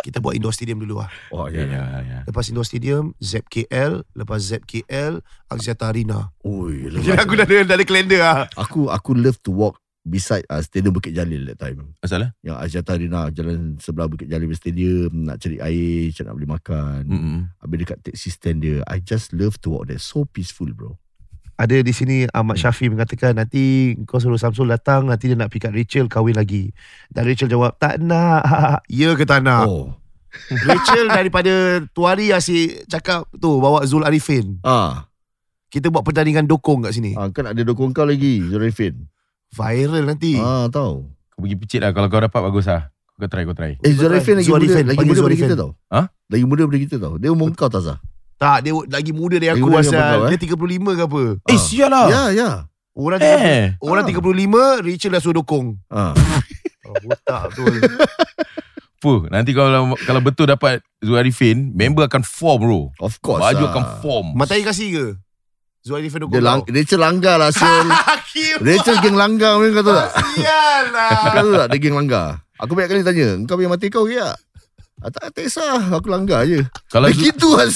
Kita 0.00 0.16
buat 0.16 0.32
indoor 0.32 0.50
stadium 0.50 0.80
dulu 0.80 0.98
lah. 0.98 1.12
Oh 1.28 1.44
Ya 1.46 1.60
ya. 1.60 1.76
ya 1.76 1.98
ya 2.00 2.18
Lepas 2.24 2.48
indoor 2.48 2.64
stadium, 2.64 3.12
Zep 3.18 3.44
KL. 3.46 4.00
Lepas 4.10 4.40
Zep 4.42 4.64
KL, 4.64 5.20
Axiata 5.46 5.86
Arena. 5.86 6.32
Oi. 6.40 6.88
Kira 6.98 7.20
aku 7.24 7.36
dah 7.36 7.44
ada, 7.44 7.56
dah 7.62 7.76
ada 7.76 7.84
kalender 7.84 8.18
lah. 8.18 8.48
Aku 8.56 8.88
aku 8.88 9.12
love 9.12 9.36
to 9.38 9.52
walk 9.52 9.76
beside 10.10 10.42
uh, 10.50 10.58
Stadium 10.58 10.90
Bukit 10.90 11.14
Jalil 11.14 11.46
that 11.46 11.62
time. 11.62 11.94
Asal 12.02 12.26
eh 12.26 12.30
Yang 12.42 12.56
Aziata 12.58 12.98
Arena 12.98 13.30
jalan 13.30 13.78
sebelah 13.78 14.10
Bukit 14.10 14.26
Jalil 14.26 14.50
Stadium 14.52 15.30
nak 15.30 15.38
cari 15.38 15.62
air, 15.62 16.10
cari 16.10 16.26
nak 16.26 16.34
beli 16.34 16.50
makan. 16.50 17.02
Mm-mm. 17.06 17.38
Habis 17.62 17.76
dekat 17.78 17.98
taxi 18.02 18.28
stand 18.28 18.66
dia, 18.66 18.82
I 18.90 18.98
just 18.98 19.30
love 19.30 19.56
to 19.62 19.70
walk 19.70 19.86
there. 19.86 20.02
So 20.02 20.26
peaceful 20.26 20.74
bro. 20.74 20.98
Ada 21.54 21.84
di 21.84 21.92
sini 21.92 22.24
Ahmad 22.32 22.56
Syafi 22.56 22.88
mengatakan 22.88 23.36
nanti 23.36 23.92
kau 24.08 24.16
suruh 24.16 24.40
Samsul 24.40 24.72
datang 24.72 25.04
nanti 25.04 25.28
dia 25.28 25.36
nak 25.36 25.52
pick 25.52 25.68
up 25.68 25.76
Rachel 25.76 26.08
kahwin 26.08 26.32
lagi. 26.32 26.72
Dan 27.12 27.28
Rachel 27.28 27.52
jawab 27.52 27.76
tak 27.76 28.00
nak. 28.00 28.42
ya 28.88 29.12
ke 29.12 29.28
tak 29.28 29.44
nak? 29.44 29.68
Oh. 29.68 29.92
Rachel 30.68 31.12
daripada 31.12 31.84
Tuari 31.92 32.32
asyik 32.32 32.88
cakap 32.88 33.28
tu 33.36 33.60
bawa 33.60 33.84
Zul 33.84 34.08
Arifin. 34.08 34.56
Ah, 34.64 35.04
Kita 35.68 35.92
buat 35.92 36.00
pertandingan 36.00 36.48
dokong 36.48 36.88
kat 36.88 36.96
sini. 36.96 37.12
ah 37.12 37.28
kan 37.28 37.46
ada 37.52 37.60
dokong 37.60 37.92
kau 37.92 38.08
lagi, 38.08 38.40
Zorifin. 38.48 39.06
Viral 39.50 40.04
nanti. 40.04 40.34
Ah, 40.34 40.66
tahu. 40.66 41.10
Kau 41.30 41.40
pergi 41.40 41.56
picit 41.56 41.80
lah 41.80 41.90
Kalau 41.90 42.06
kau 42.06 42.20
dapat 42.20 42.40
bagus 42.44 42.64
lah 42.64 42.90
Kau 43.14 43.26
try 43.26 43.42
kau 43.42 43.52
try 43.52 43.74
Eh 43.80 43.92
Zorifin 43.92 44.38
lagi 44.38 44.46
muda, 44.46 44.62
lagi 44.82 45.00
muda 45.00 45.18
daripada 45.18 45.36
kita 45.36 45.54
tau. 45.54 45.70
Ha? 45.88 46.00
Lagi 46.06 46.44
muda 46.44 46.60
daripada 46.62 46.80
kita 46.80 46.96
tau. 46.96 47.14
Dia 47.16 47.30
umur 47.30 47.50
kau 47.52 47.66
tak 47.66 47.82
sah. 47.82 47.98
Tak, 48.36 48.64
dia 48.64 48.72
lagi 48.72 49.12
muda 49.12 49.36
dari 49.36 49.50
aku 49.50 49.60
muda 49.62 49.78
daripada 49.78 49.92
asal. 49.92 50.00
kau, 50.00 50.22
eh? 50.24 50.30
Dia 50.30 50.38
35 50.40 50.90
ke 50.90 51.02
apa? 51.04 51.22
Eh 51.44 51.52
Ah. 51.52 51.60
sial 51.60 51.88
lah 51.88 52.06
Ya, 52.08 52.22
ya. 52.30 52.48
Orang 52.90 53.18
30, 53.18 53.28
Eh 53.36 53.64
orang 53.78 54.02
Ah. 54.02 54.08
35, 54.08 54.62
Rachel 54.80 55.10
dah 55.10 55.20
suruh 55.20 55.36
dokong. 55.36 55.66
Ah. 55.86 56.14
Oh, 56.82 56.96
botak 57.04 57.54
betul. 57.54 57.70
Puh, 59.00 59.24
Nanti 59.28 59.54
kalau 59.54 59.94
kalau 60.00 60.18
betul 60.18 60.44
dapat 60.44 60.82
Zul 60.98 61.16
Arifin 61.16 61.70
Member 61.70 62.04
akan 62.04 62.20
form 62.20 62.58
bro 62.60 62.80
Of 62.98 63.16
course. 63.20 63.38
Baju 63.40 63.62
lah. 63.62 63.70
akan 63.70 63.84
form 64.02 64.26
Matai 64.34 64.60
kasih 64.60 64.88
ke? 64.90 65.06
Zul 65.80 65.96
Arifin 66.04 66.20
dokong 66.20 66.36
Dia 66.36 66.44
lang-. 66.44 66.62
Rachel 66.68 67.00
langgar 67.00 67.36
lah. 67.40 67.48
Rachel 68.66 68.96
geng 69.00 69.16
langgar 69.16 69.56
ni 69.56 69.72
kau 69.72 69.80
tahu 69.80 69.96
tak? 69.96 70.10
Sial 70.36 70.84
lah. 70.92 71.10
Kau 71.24 71.30
tahu 71.40 71.50
tak 71.56 71.68
dia 71.72 71.78
geng 71.80 71.96
langgar? 71.96 72.26
Aku 72.60 72.76
banyak 72.76 72.88
kali 72.92 73.00
tanya, 73.00 73.28
kau 73.48 73.56
punya 73.56 73.72
mati 73.72 73.88
kau 73.88 74.04
ke 74.04 74.20
tak? 74.20 74.36
Ah, 75.00 75.08
tak, 75.08 75.32
tak 75.32 75.48
kisah, 75.48 75.96
aku 75.96 76.12
langgar 76.12 76.44
je. 76.44 76.60
Kalau 76.92 77.08
Dia 77.08 77.16
Zul, 77.16 77.24
gitu 77.32 77.48
lah. 77.56 77.68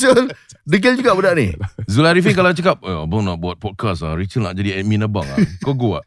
Degil 0.68 1.00
juga 1.00 1.16
budak 1.16 1.32
ni. 1.40 1.56
Zul 1.88 2.04
Arifin 2.04 2.36
kalau 2.36 2.52
cakap 2.52 2.84
eh, 2.84 2.92
Abang 2.92 3.24
nak 3.24 3.40
buat 3.40 3.56
podcast 3.56 4.04
lah 4.04 4.12
Rachel 4.16 4.44
nak 4.44 4.56
jadi 4.56 4.80
admin 4.80 5.04
abang 5.04 5.24
lah 5.24 5.36
Kau 5.64 5.72
go 5.72 5.96
lah 6.00 6.04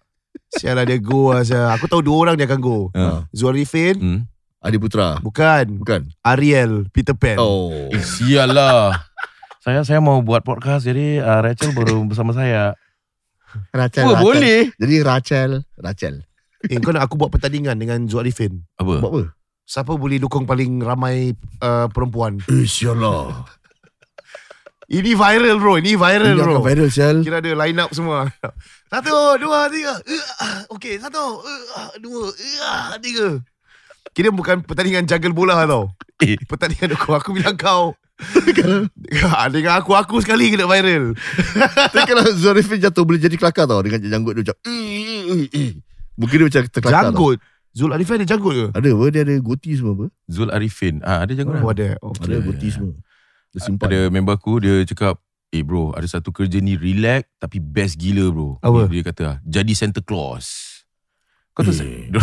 Sial 0.54 0.78
lah 0.78 0.86
dia 0.86 1.02
go 1.02 1.34
lah. 1.34 1.42
sial. 1.42 1.74
Aku 1.74 1.90
tahu 1.90 2.06
dua 2.06 2.30
orang 2.30 2.36
dia 2.38 2.46
akan 2.46 2.62
go. 2.62 2.88
Ha. 2.94 3.26
Zul 3.34 3.52
Arifin. 3.52 3.98
hmm. 3.98 4.20
Adi 4.62 4.78
Putra. 4.78 5.18
Bukan. 5.22 5.82
Bukan? 5.82 6.02
Ariel. 6.26 6.86
Peter 6.90 7.14
Pan. 7.14 7.38
Oh. 7.38 7.90
Eh 7.94 8.02
sial 8.02 8.54
lah 8.54 8.96
Saya 9.68 9.84
saya 9.84 10.00
mau 10.00 10.24
buat 10.24 10.48
podcast 10.48 10.88
Jadi 10.88 11.20
uh, 11.20 11.44
Rachel 11.44 11.76
baru 11.76 12.00
bersama 12.10 12.32
saya 12.32 12.80
Rachel. 13.76 14.08
Oh 14.08 14.16
Rachel. 14.16 14.24
boleh 14.24 14.60
Jadi 14.80 14.96
Rachel. 15.04 15.52
Rachel. 15.76 16.16
Eh, 16.72 16.80
kau 16.80 16.96
nak 16.96 17.12
aku 17.12 17.20
buat 17.20 17.28
pertandingan 17.28 17.76
dengan 17.76 18.08
Zul 18.08 18.24
Arifin. 18.24 18.64
Apa? 18.80 19.04
Buat 19.04 19.12
apa? 19.12 19.22
Siapa 19.68 19.92
boleh 20.00 20.24
dukung 20.24 20.48
paling 20.48 20.80
ramai 20.80 21.36
uh, 21.60 21.92
perempuan? 21.92 22.40
Eh, 22.48 22.64
sial 22.64 22.96
lah. 22.96 23.44
Ini 24.88 25.20
viral 25.20 25.60
bro. 25.60 25.76
Ini 25.84 26.00
viral 26.00 26.32
Ini 26.32 26.40
bro. 26.40 26.54
akan 26.56 26.64
viral 26.64 26.88
Syul. 26.88 27.18
Kira 27.28 27.44
ada 27.44 27.52
line 27.52 27.80
up 27.84 27.92
semua. 27.92 28.32
Satu, 28.92 29.36
dua, 29.36 29.68
tiga. 29.68 30.00
Uh, 30.00 30.80
Okey, 30.80 30.96
satu, 30.96 31.44
uh, 31.44 31.92
dua, 32.00 32.32
uh, 32.32 32.96
tiga. 33.04 33.44
Kira 34.16 34.32
bukan 34.32 34.64
pertandingan 34.64 35.04
jagal 35.04 35.36
bola 35.36 35.68
tau. 35.68 35.92
Eh. 36.24 36.40
Pertandingan 36.48 36.96
dukung. 36.96 37.20
Aku 37.20 37.36
bilang 37.36 37.60
kau. 37.60 38.00
Dengan 39.54 39.78
aku-aku 39.78 40.22
sekali 40.22 40.50
kena 40.50 40.66
viral. 40.66 41.14
Tapi 41.94 42.04
kalau 42.10 42.26
Zorifin 42.34 42.82
jatuh 42.82 43.06
boleh 43.06 43.22
jadi 43.22 43.38
kelakar 43.38 43.70
tau 43.70 43.82
dengan 43.86 44.02
janggut 44.02 44.34
dia 44.34 44.42
macam. 44.42 44.58
Mungkin 46.18 46.36
dia 46.42 46.46
macam 46.50 46.62
terkelakar 46.66 47.02
tau. 47.04 47.14
Janggut. 47.14 47.38
Zul 47.78 47.94
Arifin 47.94 48.18
ada 48.18 48.26
janggut 48.26 48.54
ke? 48.58 48.66
Ada 48.74 48.90
apa? 48.90 49.06
Dia 49.14 49.22
ada 49.22 49.36
goti 49.38 49.78
semua 49.78 49.94
apa? 49.94 50.06
Zul 50.26 50.50
Arifin 50.50 50.98
ah, 51.06 51.22
Ada 51.22 51.38
jangan 51.38 51.62
Oh, 51.62 51.70
ada. 51.70 51.94
Okay. 52.02 52.26
Ada 52.26 52.36
goti 52.42 52.68
semua. 52.74 52.98
Dia 53.54 53.60
simpan. 53.62 53.86
Ada 53.86 54.00
member 54.10 54.34
aku 54.34 54.58
Dia 54.66 54.82
cakap 54.82 55.22
Eh 55.54 55.62
bro 55.62 55.94
Ada 55.94 56.18
satu 56.18 56.34
kerja 56.34 56.58
ni 56.58 56.74
Relax 56.74 57.30
Tapi 57.38 57.62
best 57.62 58.02
gila 58.02 58.34
bro 58.34 58.58
Apa? 58.66 58.90
Dia 58.90 59.04
kata 59.06 59.28
Jadi 59.46 59.78
Santa 59.78 60.02
Claus 60.02 60.82
Kau 61.54 61.62
tahu 61.62 61.78
Eh. 61.86 62.10
dia, 62.14 62.22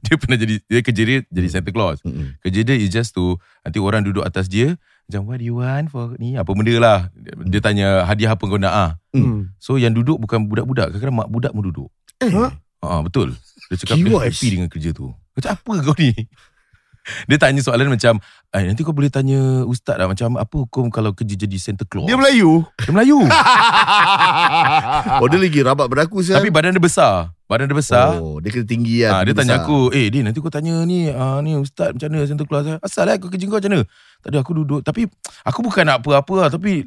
dia 0.00 0.14
pernah 0.16 0.36
jadi 0.40 0.54
Dia 0.64 0.80
kerja 0.80 1.02
dia 1.04 1.18
Jadi 1.28 1.48
Santa 1.52 1.70
Claus 1.70 2.00
Mm-mm. 2.00 2.40
Kerja 2.40 2.60
dia 2.64 2.76
is 2.80 2.88
just 2.88 3.12
to 3.12 3.36
Nanti 3.60 3.76
orang 3.76 4.00
duduk 4.00 4.24
atas 4.24 4.48
dia 4.48 4.80
Macam 5.10 5.26
what 5.26 5.42
do 5.42 5.44
you 5.50 5.58
want 5.58 5.90
for 5.90 6.14
ni? 6.22 6.38
Apa 6.38 6.54
benda 6.54 6.70
lah. 6.78 7.10
Dia, 7.18 7.58
tanya 7.58 8.06
Hadiah 8.06 8.38
apa 8.38 8.46
kau 8.46 8.62
nak? 8.62 8.70
Ah. 8.70 8.90
Hmm. 9.10 9.50
So 9.58 9.74
yang 9.74 9.90
duduk 9.90 10.22
bukan 10.22 10.46
budak-budak. 10.46 10.94
Kadang-kadang 10.94 11.18
mak 11.18 11.28
budak 11.34 11.50
pun 11.50 11.66
duduk. 11.66 11.90
Eh, 12.22 12.30
Ha? 12.30 12.54
Ah 12.78 13.02
Betul. 13.02 13.34
Dia 13.66 13.76
cakap 13.82 13.98
dia 13.98 14.06
happy 14.06 14.48
dengan 14.54 14.70
kerja 14.70 14.94
tu. 14.94 15.10
Macam 15.34 15.50
apa 15.50 15.72
kau 15.82 15.98
ni? 15.98 16.14
Dia 17.28 17.42
tanya 17.42 17.58
soalan 17.58 17.90
macam 17.90 18.22
eh, 18.52 18.64
Nanti 18.64 18.80
kau 18.80 18.90
boleh 18.90 19.08
tanya 19.08 19.38
Ustaz 19.62 19.94
lah 19.94 20.06
Macam 20.06 20.34
apa 20.34 20.54
hukum 20.56 20.88
Kalau 20.88 21.10
kerja 21.10 21.34
jadi 21.34 21.56
Santa 21.56 21.82
Claus 21.82 22.04
Dia 22.04 22.14
Melayu. 22.14 22.66
Dia 22.76 22.90
Melayu 22.90 23.20
Oh 25.20 25.26
dia 25.26 25.38
lagi 25.38 25.60
rabat 25.60 25.86
beraku 25.86 26.20
saya. 26.20 26.38
Tapi 26.38 26.48
badan 26.48 26.72
dia 26.72 26.82
besar 26.82 27.32
Badan 27.44 27.66
dia 27.66 27.74
besar 27.74 28.16
Oh 28.16 28.38
dia 28.38 28.48
kena 28.48 28.62
tinggi 28.64 29.02
Ah, 29.02 29.20
kan. 29.20 29.26
dia 29.26 29.34
tanya 29.34 29.54
besar. 29.56 29.66
aku, 29.66 29.78
eh 29.90 30.06
Din 30.08 30.22
nanti 30.22 30.38
kau 30.38 30.48
tanya 30.48 30.82
ni, 30.82 31.08
ah, 31.08 31.38
ni 31.40 31.54
Ustaz 31.54 31.90
macam 31.90 32.08
mana 32.08 32.22
Santa 32.22 32.44
Claus? 32.44 32.66
Asal 32.78 33.04
lah 33.04 33.16
kau 33.16 33.26
kerja 33.26 33.44
kau 33.44 33.58
macam 33.58 33.70
mana? 33.70 33.82
Tadi 34.20 34.36
aku 34.36 34.52
duduk, 34.54 34.80
tapi 34.80 35.10
aku 35.42 35.58
bukan 35.60 35.82
nak 35.84 35.98
apa-apa 36.00 36.34
lah, 36.36 36.48
tapi 36.48 36.86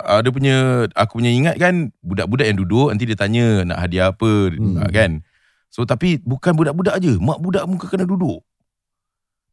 ah, 0.00 0.20
dia 0.20 0.30
punya, 0.30 0.56
aku 0.92 1.20
punya 1.20 1.28
ingat 1.28 1.56
kan, 1.56 1.92
budak-budak 2.00 2.46
yang 2.46 2.56
duduk, 2.56 2.88
nanti 2.88 3.04
dia 3.04 3.16
tanya 3.16 3.46
nak 3.64 3.78
hadiah 3.80 4.08
apa, 4.08 4.30
Hmm. 4.54 4.80
kan? 4.88 5.20
So 5.68 5.84
tapi 5.84 6.16
bukan 6.18 6.54
budak-budak 6.54 6.96
aja, 6.96 7.12
mak 7.18 7.36
budak 7.36 7.68
muka 7.68 7.84
kena 7.86 8.08
duduk. 8.08 8.40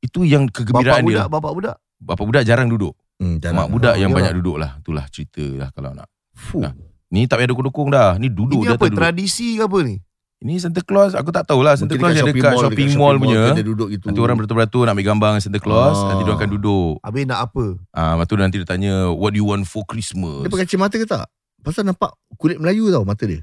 Itu 0.05 0.21
yang 0.21 0.45
Bapak 0.45 0.55
kegembiraan 0.61 1.01
budak, 1.01 1.25
dia. 1.25 1.31
bapak 1.31 1.51
budak. 1.51 1.75
Bapak 1.97 2.25
budak 2.25 2.43
jarang 2.43 2.69
duduk. 2.69 2.93
Hmm, 3.17 3.41
jalan. 3.41 3.55
Mak 3.57 3.67
budak 3.71 3.93
Oh, 3.95 3.99
yang 3.99 4.11
banyak 4.11 4.33
duduk 4.37 4.55
lah. 4.55 4.77
Itulah 4.77 5.05
cerita 5.09 5.41
lah 5.57 5.69
kalau 5.71 5.91
nak. 5.91 6.05
Fuh. 6.31 6.61
Nah. 6.61 6.73
Ni 7.07 7.25
tak 7.25 7.39
payah 7.39 7.49
dukung-dukung 7.49 7.89
dah. 7.89 8.19
Ni 8.19 8.27
duduk 8.27 8.61
Ini 8.61 8.67
dia 8.67 8.75
apa? 8.75 8.85
duduk. 8.85 8.99
Tradisi 8.99 9.55
ke 9.55 9.63
apa 9.63 9.77
ni? 9.81 9.95
Ini 10.35 10.59
Santa 10.59 10.83
Claus, 10.83 11.15
aku 11.15 11.31
tak 11.31 11.47
tahulah. 11.47 11.73
Santa 11.73 11.95
Mungkin 11.95 12.01
Claus 12.01 12.11
dekat 12.11 12.21
yang 12.21 12.35
dekat 12.35 12.53
shopping, 12.59 12.89
mall, 12.99 13.15
punya. 13.17 13.55
Dia 13.55 13.65
duduk 13.65 13.87
gitu. 13.89 14.05
Nanti 14.05 14.19
orang 14.19 14.35
beratur-beratur 14.35 14.83
nak 14.83 14.93
ambil 14.93 15.07
gambar 15.07 15.27
dengan 15.31 15.41
Santa 15.41 15.59
Claus, 15.63 15.95
Ah. 15.95 16.07
nanti 16.11 16.21
dia 16.21 16.33
akan 16.35 16.49
duduk. 16.51 16.93
Habis 17.01 17.23
nak 17.23 17.39
apa? 17.41 17.65
Ah, 17.89 18.13
lepas 18.13 18.25
tu 18.27 18.35
nanti 18.35 18.55
dia 18.59 18.67
tanya, 18.67 18.93
what 19.09 19.31
do 19.31 19.39
you 19.39 19.47
want 19.47 19.63
for 19.63 19.81
Christmas? 19.81 20.43
Dia 20.43 20.51
pakai 20.51 20.67
cermin 20.67 20.85
mata 20.85 20.95
ke 20.99 21.07
tak? 21.07 21.25
Pasal 21.63 21.81
nampak 21.81 22.13
kulit 22.35 22.59
Melayu 22.59 22.91
tau 22.91 23.01
mata 23.01 23.23
dia. 23.23 23.41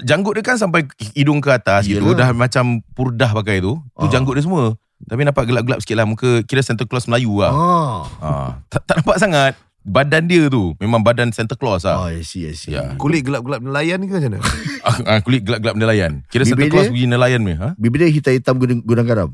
Janggut 0.00 0.38
dia 0.38 0.44
kan 0.44 0.54
sampai 0.54 0.86
hidung 1.18 1.42
ke 1.42 1.50
atas 1.50 1.82
gitu, 1.84 1.98
Yelah. 2.04 2.14
dah 2.14 2.36
macam 2.36 2.78
purdah 2.94 3.32
pakai 3.32 3.58
tu. 3.58 3.74
Tu 3.74 4.06
Ah. 4.06 4.12
janggut 4.12 4.38
dia 4.38 4.44
semua. 4.44 4.76
Tapi 5.10 5.26
nampak 5.26 5.42
gelap-gelap 5.50 5.82
sikit 5.82 5.98
lah 5.98 6.06
muka, 6.06 6.46
kira 6.46 6.62
Santa 6.62 6.86
Claus 6.86 7.10
Melayu 7.10 7.42
lah. 7.42 7.50
Ah. 7.50 8.00
Ah. 8.22 8.50
Tak, 8.70 8.86
tak 8.86 8.94
nampak 9.02 9.18
sangat. 9.18 9.52
Badan 9.82 10.30
dia 10.30 10.46
tu, 10.46 10.78
memang 10.78 11.02
badan 11.02 11.34
Santa 11.34 11.58
Claus 11.58 11.82
lah. 11.82 12.06
Ah, 12.06 12.14
I 12.14 12.22
see, 12.22 12.46
I 12.46 12.54
see. 12.54 12.78
Ya. 12.78 12.94
Kulit 12.94 13.26
gelap-gelap 13.26 13.58
nelayan 13.58 14.06
ke 14.06 14.12
macam 14.14 14.38
mana? 14.38 14.40
Ah, 14.80 14.96
ah, 15.04 15.20
kulit 15.20 15.44
gelap-gelap 15.44 15.76
nelayan. 15.76 16.24
Kira 16.32 16.46
Santa 16.46 16.62
Bibir 16.62 16.72
Claus 16.72 16.88
dia? 16.88 16.92
pergi 16.94 17.06
nelayan 17.10 17.42
ni. 17.42 17.52
Ha? 17.58 17.74
Bibir 17.74 18.06
dia 18.06 18.08
hitam-hitam 18.08 18.54
gudang, 18.56 18.80
gudang 18.86 19.06
garam. 19.10 19.30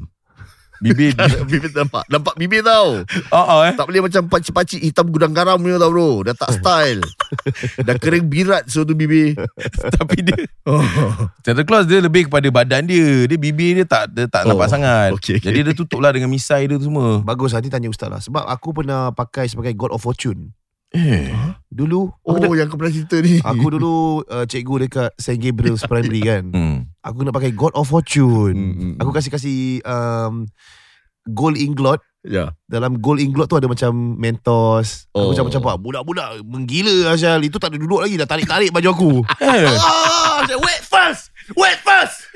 Bibir 0.78 1.16
bibir 1.44 1.72
nampak. 1.72 2.04
Nampak 2.06 2.34
bibir 2.34 2.60
tau. 2.60 3.00
ah, 3.28 3.46
ah, 3.46 3.60
eh. 3.64 3.72
Tak 3.72 3.86
boleh 3.86 4.04
macam 4.04 4.26
pacik-pacik 4.26 4.80
hitam 4.80 5.08
gudang 5.08 5.32
garam 5.32 5.56
ni 5.56 5.72
tau 5.72 5.88
bro. 5.88 6.20
Dah 6.22 6.34
tak 6.34 6.52
style. 6.54 7.00
Dah 7.80 7.96
kering 7.96 8.26
birat 8.26 8.66
so 8.66 8.82
tu 8.82 8.92
bibir. 8.92 9.36
Tapi 9.96 10.16
dia 10.22 10.36
Oh. 10.66 10.82
Santa 11.46 11.62
Claus 11.62 11.86
dia 11.86 11.98
lebih 11.98 12.26
kepada 12.26 12.50
badan 12.50 12.84
dia. 12.84 13.24
Dia 13.24 13.38
bibir 13.38 13.78
dia 13.78 13.86
tak 13.86 14.10
dia 14.10 14.26
tak 14.26 14.44
Oh, 14.44 14.52
nampak 14.52 14.68
sangat. 14.68 15.14
okey, 15.14 15.38
okey. 15.38 15.46
Jadi 15.46 15.58
dia 15.62 15.74
tutup 15.74 15.98
lah 15.98 16.10
dengan 16.10 16.28
misai 16.28 16.66
dia 16.66 16.76
tu 16.76 16.86
semua. 16.86 17.22
Bagus 17.22 17.54
nanti 17.54 17.70
tanya 17.70 17.86
ustaz 17.86 18.08
lah. 18.08 18.18
Sebab 18.18 18.44
aku 18.44 18.74
pernah 18.74 19.10
pakai 19.10 19.46
sebagai 19.46 19.72
God 19.72 19.94
of 19.94 20.02
Fortune. 20.02 20.52
Eh. 20.90 21.34
Dulu, 21.66 22.08
Oh, 22.22 22.32
aku, 22.32 22.54
yang 22.54 22.66
kau 22.66 22.78
pernah 22.78 22.94
cerita 22.94 23.18
ni. 23.18 23.36
aku 23.38 23.66
dulu 23.74 23.94
uh, 24.22 24.44
cikgu 24.44 24.86
dekat 24.86 25.10
St. 25.14 25.36
Gabriel's 25.36 25.82
Primary 25.90 26.22
kan. 26.22 26.44
Hmm. 26.48 26.76
Aku 27.00 27.20
nak 27.20 27.32
pakai 27.32 27.50
God 27.50 27.74
of 27.74 27.86
Fortune. 27.86 28.54
Hmm, 28.56 28.74
hmm, 28.74 28.94
Aku 28.98 29.10
kasih-kasih 29.10 29.82
um, 29.82 30.46
gold 31.26 31.54
inglot. 31.54 32.00
Ya. 32.22 32.50
Dalam 32.64 32.98
gold 32.98 33.22
inglot 33.22 33.46
tu 33.46 33.54
ada 33.54 33.66
macam 33.66 33.92
Mentos. 34.16 35.06
Aku 35.10 35.20
Oh. 35.20 35.30
macam 35.30 35.46
macam 35.46 35.60
apa? 35.62 35.72
Budak-budak 35.76 36.28
menggila 36.42 37.12
Asyal. 37.12 37.38
Itu 37.40 37.58
tak 37.58 37.70
ada 37.70 37.78
duduk 37.78 38.02
lagi. 38.02 38.16
Dah 38.16 38.26
tarik-tarik 38.26 38.70
baju 38.70 38.88
aku. 38.88 39.12
Eh. 39.42 39.70
ah, 39.70 40.42
wait 40.42 40.82
first. 40.82 41.30
Wait 41.52 41.78
first. 41.80 42.26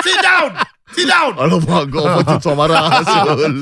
Sit 0.00 0.18
down. 0.20 0.54
Sit 0.92 1.10
down. 1.10 1.34
Alamak, 1.34 1.90
apa 1.90 2.20
tu 2.22 2.34
tuan 2.40 2.54
marah. 2.54 3.02
Sul. 3.02 3.54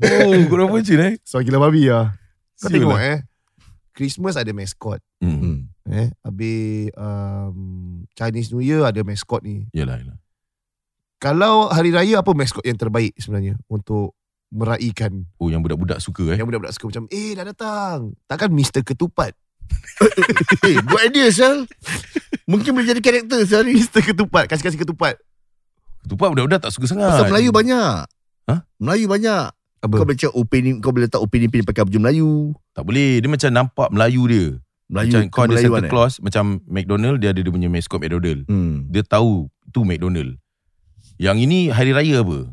Oh, 0.00 0.32
kau 0.46 0.56
apa 0.62 0.76
je 0.80 0.94
eh? 0.96 1.12
So 1.20 1.40
gila 1.40 1.60
babi 1.60 1.92
lah. 1.92 2.16
Kau 2.64 2.70
Siul 2.72 2.80
tengok 2.80 2.96
lah. 2.96 3.04
eh. 3.04 3.18
Christmas 3.92 4.34
ada 4.34 4.50
mascot. 4.50 4.98
Hmm. 5.20 5.38
Hmm. 5.38 5.58
Eh, 5.86 6.08
habis 6.20 6.90
um, 6.96 7.56
Chinese 8.12 8.50
New 8.50 8.58
Year 8.58 8.82
ada 8.82 9.04
mascot 9.04 9.38
ni. 9.40 9.68
Yalah, 9.70 10.00
yalah. 10.00 10.16
Kalau 11.16 11.68
hari 11.68 11.88
raya 11.88 12.20
apa 12.20 12.32
mascot 12.32 12.60
yang 12.60 12.74
terbaik 12.74 13.14
sebenarnya 13.14 13.56
untuk 13.64 14.12
meraihkan 14.48 15.24
Oh, 15.36 15.48
yang 15.48 15.60
budak-budak 15.60 15.98
suka 15.98 16.30
eh. 16.30 16.36
yang 16.36 16.46
budak-budak 16.46 16.72
suka 16.72 16.90
macam 16.90 17.04
eh 17.08 17.32
dah 17.32 17.44
datang. 17.44 17.98
Takkan 18.24 18.50
Mr. 18.50 18.80
Ketupat. 18.82 19.32
Eh, 20.64 20.76
good 20.78 21.00
idea, 21.02 21.28
Sal. 21.28 21.64
Mungkin 22.44 22.72
boleh 22.72 22.84
jadi 22.86 23.00
karakter 23.00 23.44
sehari. 23.44 23.72
Mr. 23.74 24.04
Ketupat, 24.04 24.44
kasih-kasih 24.46 24.76
ketupat. 24.78 25.16
Ketupat 26.02 26.28
budak-budak 26.30 26.60
tak 26.60 26.72
suka 26.72 26.84
sangat. 26.86 27.08
Pasal 27.14 27.28
Melayu 27.28 27.50
banyak. 27.50 28.04
Hah? 28.44 28.60
Melayu 28.76 29.06
banyak. 29.08 29.48
Apa? 29.84 30.00
Kau 30.00 30.08
baca 30.08 30.28
opening, 30.32 30.80
kau 30.80 30.96
boleh 30.96 31.04
letak 31.04 31.20
opening 31.20 31.52
pin 31.52 31.60
pakai 31.60 31.84
baju 31.84 31.98
Melayu. 32.00 32.32
Tak 32.72 32.88
boleh. 32.88 33.20
Dia 33.20 33.28
macam 33.28 33.50
nampak 33.52 33.88
Melayu 33.92 34.22
dia. 34.24 34.46
Melayu 34.88 35.12
macam 35.12 35.22
kau 35.28 35.42
ada 35.44 35.54
Santa 35.60 35.80
eh? 35.84 35.90
Claus, 35.92 36.14
macam 36.24 36.44
McDonald, 36.64 37.20
dia 37.20 37.36
ada 37.36 37.40
dia 37.44 37.52
punya 37.52 37.68
mascot 37.68 38.00
McDonald. 38.00 38.48
Hmm. 38.48 38.88
Dia 38.88 39.04
tahu 39.04 39.52
tu 39.72 39.84
McDonald. 39.84 40.40
Yang 41.20 41.36
ini 41.44 41.58
hari 41.68 41.92
raya 41.92 42.24
apa? 42.24 42.48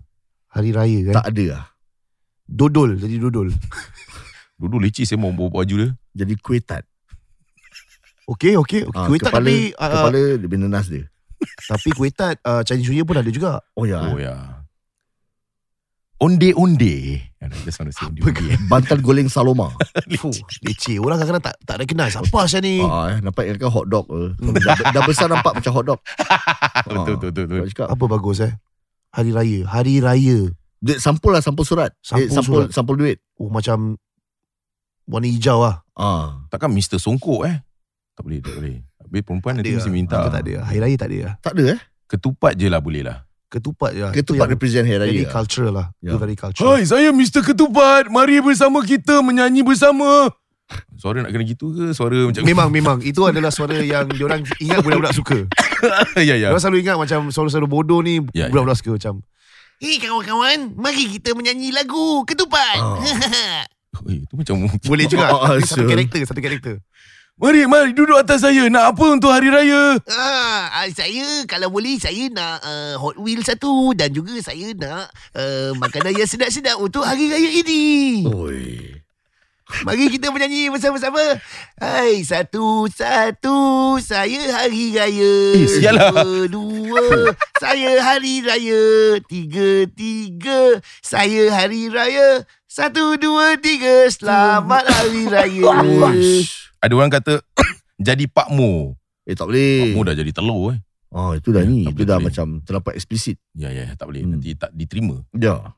Hari 0.51 0.69
raya 0.75 0.97
kan. 1.07 1.13
Tak 1.23 1.27
ada 1.31 1.43
lah. 1.47 1.63
Dodol, 2.51 2.99
jadi 2.99 3.15
dodol. 3.15 3.47
Dulu 4.59 4.75
leceh 4.83 5.07
saya 5.07 5.17
mau 5.17 5.31
bawa 5.31 5.63
baju 5.63 5.75
dia. 5.87 5.89
Jadi 6.11 6.35
kuih 6.37 6.59
tat. 6.59 6.83
Okey, 8.27 8.59
okey. 8.59 8.85
Okay. 8.85 8.99
Ah, 8.99 9.07
kuih 9.07 9.19
tat 9.19 9.31
kepala, 9.31 9.47
tapi 9.47 9.55
uh, 9.73 9.87
kepala 9.89 10.19
dia 10.37 10.47
punya 10.51 10.67
nanas 10.67 10.87
dia. 10.91 11.07
tapi 11.71 11.89
kuih 11.95 12.13
tat 12.13 12.37
uh, 12.45 12.61
Chinese 12.61 12.91
New 12.91 13.01
Year 13.01 13.07
pun 13.07 13.17
ada 13.17 13.31
juga. 13.31 13.63
Oh 13.73 13.87
ya. 13.87 14.03
Oh 14.11 14.19
ya. 14.19 14.60
Onde-onde. 16.21 17.17
Just 17.65 17.81
want 17.81 17.89
to 17.89 17.93
say 17.97 18.05
onde-onde. 18.05 18.53
Bantal 18.69 19.01
goreng 19.01 19.25
Saloma. 19.25 19.73
Fuh, 20.21 20.29
leceh. 20.61 21.01
Orang 21.01 21.17
kadang-kadang 21.17 21.49
tak 21.49 21.55
tak 21.65 21.75
ada 21.81 21.85
kenal 21.89 22.07
siapa 22.13 22.45
saya 22.45 22.61
ni. 22.61 22.77
ah, 22.77 23.09
eh, 23.09 23.17
nampak 23.25 23.57
kan 23.57 23.73
hot 23.73 23.89
dog. 23.89 24.05
Uh. 24.05 24.29
dah, 24.37 24.77
dah 24.93 25.01
besar 25.01 25.25
nampak 25.25 25.57
macam 25.57 25.71
hot 25.73 25.85
dog. 25.89 25.99
betul, 26.85 27.17
betul, 27.17 27.29
betul. 27.33 27.45
betul. 27.49 27.57
Kau 27.57 27.69
cakap. 27.73 27.87
Apa 27.89 28.03
bagus 28.05 28.37
eh? 28.45 28.53
Hari 29.17 29.33
raya, 29.33 29.59
hari 29.65 29.97
raya. 29.97 30.53
Duit 30.77 31.01
sampul 31.01 31.33
lah, 31.33 31.41
sampul 31.41 31.65
surat. 31.65 31.89
Sampul 32.05 32.29
eh, 32.29 32.29
sampul, 32.29 32.61
surat. 32.61 32.69
sampul 32.69 32.95
duit. 33.01 33.17
Oh 33.41 33.49
macam 33.49 33.97
warna 35.09 35.25
hijau 35.25 35.65
lah. 35.65 35.81
Ah, 35.97 36.45
Takkan 36.53 36.69
Mr. 36.69 37.01
Songkok 37.01 37.49
eh? 37.49 37.65
Tak 38.13 38.21
boleh, 38.29 38.39
tak 38.45 38.53
boleh. 38.61 38.77
Habis 39.01 39.21
perempuan 39.25 39.57
nanti 39.57 39.73
mesti 39.73 39.89
lah. 39.89 39.97
minta. 39.97 40.17
Ah, 40.21 40.29
tak 40.29 40.45
ada. 40.45 40.69
Hari 40.69 40.79
raya 40.85 40.95
tak 41.01 41.09
ada 41.09 41.17
lah. 41.17 41.33
tak 41.41 41.53
ada 41.57 41.63
eh. 41.73 41.79
Ketupat 42.05 42.53
je 42.53 42.69
lah 42.69 42.77
boleh 42.77 43.01
lah. 43.01 43.25
Ketupat 43.51 43.91
je 43.91 44.01
lah. 44.07 44.11
Ketupat 44.15 44.47
represent 44.47 44.87
hari 44.87 44.95
raya. 44.95 45.11
Very 45.11 45.27
lah. 45.27 45.33
cultural 45.35 45.71
lah. 45.75 45.87
Ya. 45.99 46.15
Itu 46.15 46.17
very 46.23 46.37
cultural. 46.39 46.71
Hai, 46.71 46.87
saya 46.87 47.11
Mr. 47.11 47.43
Ketupat. 47.43 48.07
Mari 48.07 48.39
bersama 48.39 48.79
kita 48.79 49.19
menyanyi 49.19 49.59
bersama. 49.59 50.31
Suara 50.95 51.19
nak 51.19 51.35
kena 51.35 51.43
gitu 51.43 51.75
ke? 51.75 51.91
Suara 51.91 52.31
macam... 52.31 52.47
Memang 52.47 52.71
memang 52.71 52.97
itu 53.03 53.19
adalah 53.27 53.51
suara 53.51 53.75
yang 53.75 54.07
diorang 54.07 54.39
ingat 54.63 54.79
budak-budak 54.79 55.11
suka. 55.11 55.37
ya, 56.15 56.39
ya. 56.39 56.47
Diorang 56.47 56.63
selalu 56.63 56.79
ingat 56.79 56.95
macam 56.95 57.27
suara-suara 57.27 57.67
bodoh 57.67 57.99
ni 57.99 58.23
Ya, 58.31 58.47
budak-budak 58.47 58.79
suka 58.79 58.95
macam 58.95 59.19
Eh 59.81 59.97
kawan-kawan, 59.97 60.77
mari 60.77 61.09
kita 61.09 61.33
menyanyi 61.35 61.75
lagu 61.75 62.23
Ketupat. 62.23 62.79
Oh. 62.79 63.03
Eh, 64.07 64.23
itu 64.23 64.33
macam... 64.33 64.55
Boleh 64.87 65.05
juga. 65.05 65.29
Oh, 65.35 65.59
satu 65.59 65.83
karakter, 65.83 66.23
satu 66.23 66.39
karakter. 66.39 66.79
Mari, 67.41 67.65
mari 67.65 67.89
duduk 67.97 68.21
atas 68.21 68.45
saya. 68.45 68.69
Nak 68.69 68.93
apa 68.93 69.05
untuk 69.17 69.33
hari 69.33 69.49
raya? 69.49 69.97
Ah, 70.05 70.85
ah, 70.85 70.87
saya 70.93 71.41
kalau 71.49 71.73
boleh 71.73 71.97
saya 71.97 72.29
nak 72.29 72.61
uh, 72.61 73.01
Hot 73.01 73.17
Wheels 73.17 73.49
satu 73.49 73.97
dan 73.97 74.13
juga 74.13 74.37
saya 74.45 74.77
nak 74.77 75.09
uh, 75.33 75.73
makanan 75.81 76.21
yang 76.21 76.29
sedap-sedap 76.29 76.77
untuk 76.77 77.01
hari 77.01 77.33
raya 77.33 77.49
ini. 77.49 77.81
Oi. 78.29 79.01
Mari 79.81 80.13
kita 80.13 80.29
menyanyi 80.29 80.69
bersama-sama. 80.69 81.41
Hai, 81.81 82.21
satu-satu 82.21 83.97
saya 84.05 84.61
hari 84.61 84.93
raya. 84.93 85.33
Eh, 85.57 85.81
lah. 85.89 86.13
Dua-dua 86.13 87.33
saya 87.57 88.05
hari 88.05 88.45
raya. 88.45 89.17
Tiga-tiga 89.25 90.77
saya 91.01 91.49
hari 91.57 91.89
raya. 91.89 92.45
Satu, 92.69 93.17
dua, 93.17 93.57
tiga. 93.57 94.05
Selamat 94.13 94.85
hari 94.85 95.25
raya. 95.25 95.73
Ada 96.81 96.93
orang 96.97 97.11
kata 97.13 97.33
jadi 98.09 98.25
Pak 98.25 98.49
Mo. 98.49 98.97
Eh 99.29 99.37
tak 99.37 99.45
Pak 99.45 99.53
boleh. 99.53 99.93
Mo 99.93 100.01
dah 100.01 100.17
jadi 100.17 100.31
telur 100.33 100.73
eh. 100.73 100.79
Oh 101.13 101.37
itu 101.37 101.53
dah 101.53 101.61
ni. 101.61 101.85
Tak 101.85 101.93
Itu 101.93 102.01
boleh, 102.01 102.09
dah 102.09 102.17
boleh. 102.17 102.25
macam 102.33 102.47
terlampau 102.65 102.91
eksplisit. 102.97 103.37
Ya, 103.53 103.69
ya, 103.69 103.93
tak 103.93 104.09
boleh. 104.09 104.25
Hmm. 104.25 104.35
Nanti 104.35 104.57
tak 104.57 104.73
diterima. 104.73 105.21
Ya. 105.37 105.75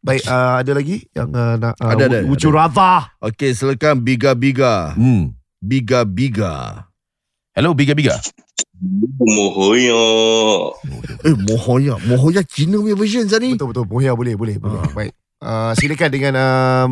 Baik, 0.00 0.24
uh, 0.28 0.64
ada 0.64 0.72
lagi 0.72 1.04
yang 1.12 1.28
uh, 1.28 1.60
nak 1.60 1.76
uh, 1.76 1.92
Ada, 1.92 2.04
ada, 2.08 2.18
Would 2.24 2.40
you 2.40 2.52
rather? 2.52 3.04
Okay 3.20 3.52
silakan 3.56 4.04
Biga 4.04 4.36
Biga. 4.36 4.92
Hmm. 4.96 5.32
Biga 5.60 6.04
Biga. 6.04 6.84
Hello, 7.56 7.76
Biga 7.76 7.92
Biga. 7.96 8.16
Mohoyo. 9.20 10.04
Eh 11.24 11.36
Mohoya. 11.36 12.00
Mohoya 12.08 12.40
Cina 12.44 12.80
punya 12.80 12.96
version 12.96 13.28
Zani. 13.28 13.56
Betul 13.56 13.72
betul. 13.72 13.84
Mohya 13.88 14.12
boleh 14.16 14.34
boleh 14.36 14.56
boleh. 14.56 14.80
Ah. 14.80 14.92
Baik. 14.92 15.12
Uh, 15.40 15.72
silakan 15.76 16.10
dengan 16.12 16.32
um, 16.36 16.90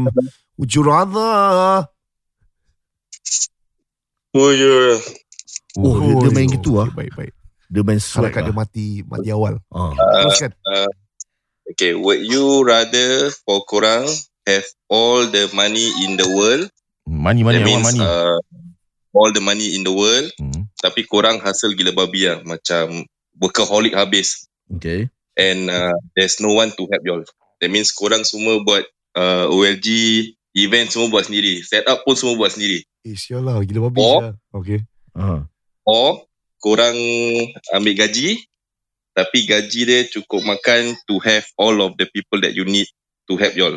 Would 0.61 0.73
you 4.35 4.43
rather? 4.43 4.99
Mohoyo. 5.79 6.17
Oh, 6.19 6.23
dia, 6.23 6.29
dia 6.29 6.31
main 6.35 6.49
yo. 6.51 6.55
gitu 6.59 6.71
ah. 6.83 6.89
Baik 6.91 7.13
baik. 7.15 7.33
Dia 7.69 7.83
main 7.85 8.01
swag 8.01 8.33
Harapkan 8.33 8.43
dia 8.49 8.55
lah. 8.55 8.59
mati 8.65 8.87
mati 9.07 9.29
awal. 9.31 9.55
Ah. 9.71 9.93
Teruskan. 10.25 10.53
Okay, 11.69 11.93
would 11.93 12.25
you 12.25 12.65
rather 12.65 13.29
for 13.45 13.61
korang 13.69 14.09
have 14.49 14.65
all 14.89 15.29
the 15.29 15.53
money 15.53 15.93
in 16.09 16.17
the 16.17 16.25
world? 16.25 16.73
Money, 17.05 17.45
money, 17.45 17.61
that 17.61 17.69
means 17.69 17.85
money. 17.85 18.01
Uh, 18.01 18.41
all 19.13 19.31
the 19.33 19.45
money 19.45 19.77
in 19.77 19.85
the 19.85 19.93
world. 19.93 20.33
Hmm. 20.41 20.73
Tapi 20.81 21.05
korang 21.05 21.45
hasil 21.45 21.77
gila 21.77 21.93
babi 21.93 22.25
lah. 22.25 22.41
Macam 22.49 23.05
workaholic 23.37 23.93
habis. 23.93 24.49
Okay. 24.81 25.13
And 25.37 25.69
uh, 25.69 25.93
there's 26.17 26.41
no 26.41 26.57
one 26.57 26.73
to 26.73 26.83
help 26.89 27.05
y'all. 27.05 27.25
That 27.61 27.69
means 27.69 27.93
korang 27.93 28.25
semua 28.25 28.65
buat 28.65 28.89
uh, 29.13 29.53
OLG, 29.53 29.87
event 30.57 30.89
semua 30.89 31.13
buat 31.13 31.29
sendiri. 31.29 31.61
Set 31.61 31.85
up 31.85 32.09
pun 32.09 32.17
semua 32.17 32.41
buat 32.41 32.57
sendiri. 32.57 32.88
Eh, 33.07 33.15
sial 33.15 33.47
lah. 33.47 33.61
Gila 33.63 33.91
babi. 33.93 34.01
Oh. 34.01 34.21
sial. 34.23 34.35
Okay. 34.55 34.81
Uh. 35.15 35.47
Or 35.87 36.27
korang 36.59 36.99
ambil 37.71 37.95
gaji 37.95 38.43
tapi 39.19 39.51
gaji 39.51 39.81
dia 39.83 40.01
cukup 40.07 40.47
makan 40.47 40.95
to 41.11 41.19
have 41.27 41.43
all 41.59 41.75
of 41.83 41.99
the 41.99 42.07
people 42.07 42.39
that 42.39 42.55
you 42.55 42.63
need 42.63 42.87
to 43.27 43.35
help 43.35 43.51
y'all. 43.59 43.75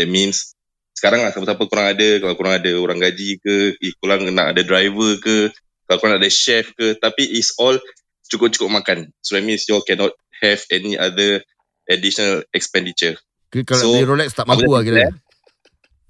That 0.00 0.08
means 0.08 0.56
sekarang 0.96 1.20
lah 1.20 1.30
siapa-siapa 1.30 1.60
korang 1.68 1.92
ada, 1.92 2.08
kalau 2.24 2.34
korang 2.40 2.56
ada 2.56 2.72
orang 2.80 2.96
gaji 2.96 3.36
ke, 3.36 3.76
eh, 3.76 3.92
korang 4.00 4.24
nak 4.32 4.56
ada 4.56 4.64
driver 4.64 5.20
ke, 5.20 5.52
kalau 5.84 5.98
korang 6.00 6.16
nak 6.16 6.24
ada 6.24 6.32
chef 6.32 6.72
ke, 6.72 6.96
tapi 6.96 7.20
it's 7.36 7.52
all 7.60 7.76
cukup-cukup 8.32 8.72
makan. 8.72 9.12
So 9.20 9.36
that 9.36 9.44
means 9.44 9.68
you 9.68 9.76
cannot 9.84 10.16
have 10.40 10.64
any 10.72 10.96
other 10.96 11.44
additional 11.84 12.48
expenditure. 12.56 13.20
Kalau 13.52 13.80
So, 13.80 13.88
beli 13.92 14.08
Rolex 14.08 14.32
tak 14.32 14.48
mampu 14.48 14.72
lah 14.72 14.80
kira. 14.80 15.12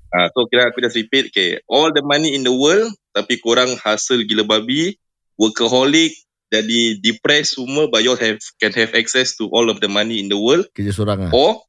Ah, 0.08 0.32
so 0.32 0.48
kira 0.48 0.72
aku 0.72 0.80
just 0.80 0.96
repeat, 0.96 1.28
okay, 1.28 1.60
all 1.68 1.92
the 1.92 2.00
money 2.00 2.32
in 2.32 2.40
the 2.40 2.52
world, 2.52 2.88
tapi 3.12 3.36
korang 3.44 3.76
hasil 3.76 4.24
gila 4.24 4.48
babi, 4.48 4.96
workaholic, 5.36 6.16
jadi 6.48 6.96
depressed 7.04 7.60
semua, 7.60 7.92
but 7.92 8.00
you 8.00 8.16
all 8.16 8.20
have 8.20 8.40
can 8.56 8.72
have 8.72 8.96
access 8.96 9.36
to 9.36 9.52
all 9.52 9.68
of 9.68 9.84
the 9.84 9.90
money 9.90 10.16
in 10.16 10.32
the 10.32 10.40
world, 10.40 10.64
Kerja 10.72 10.96
seorang 10.96 11.28
lah. 11.28 11.32
or 11.36 11.60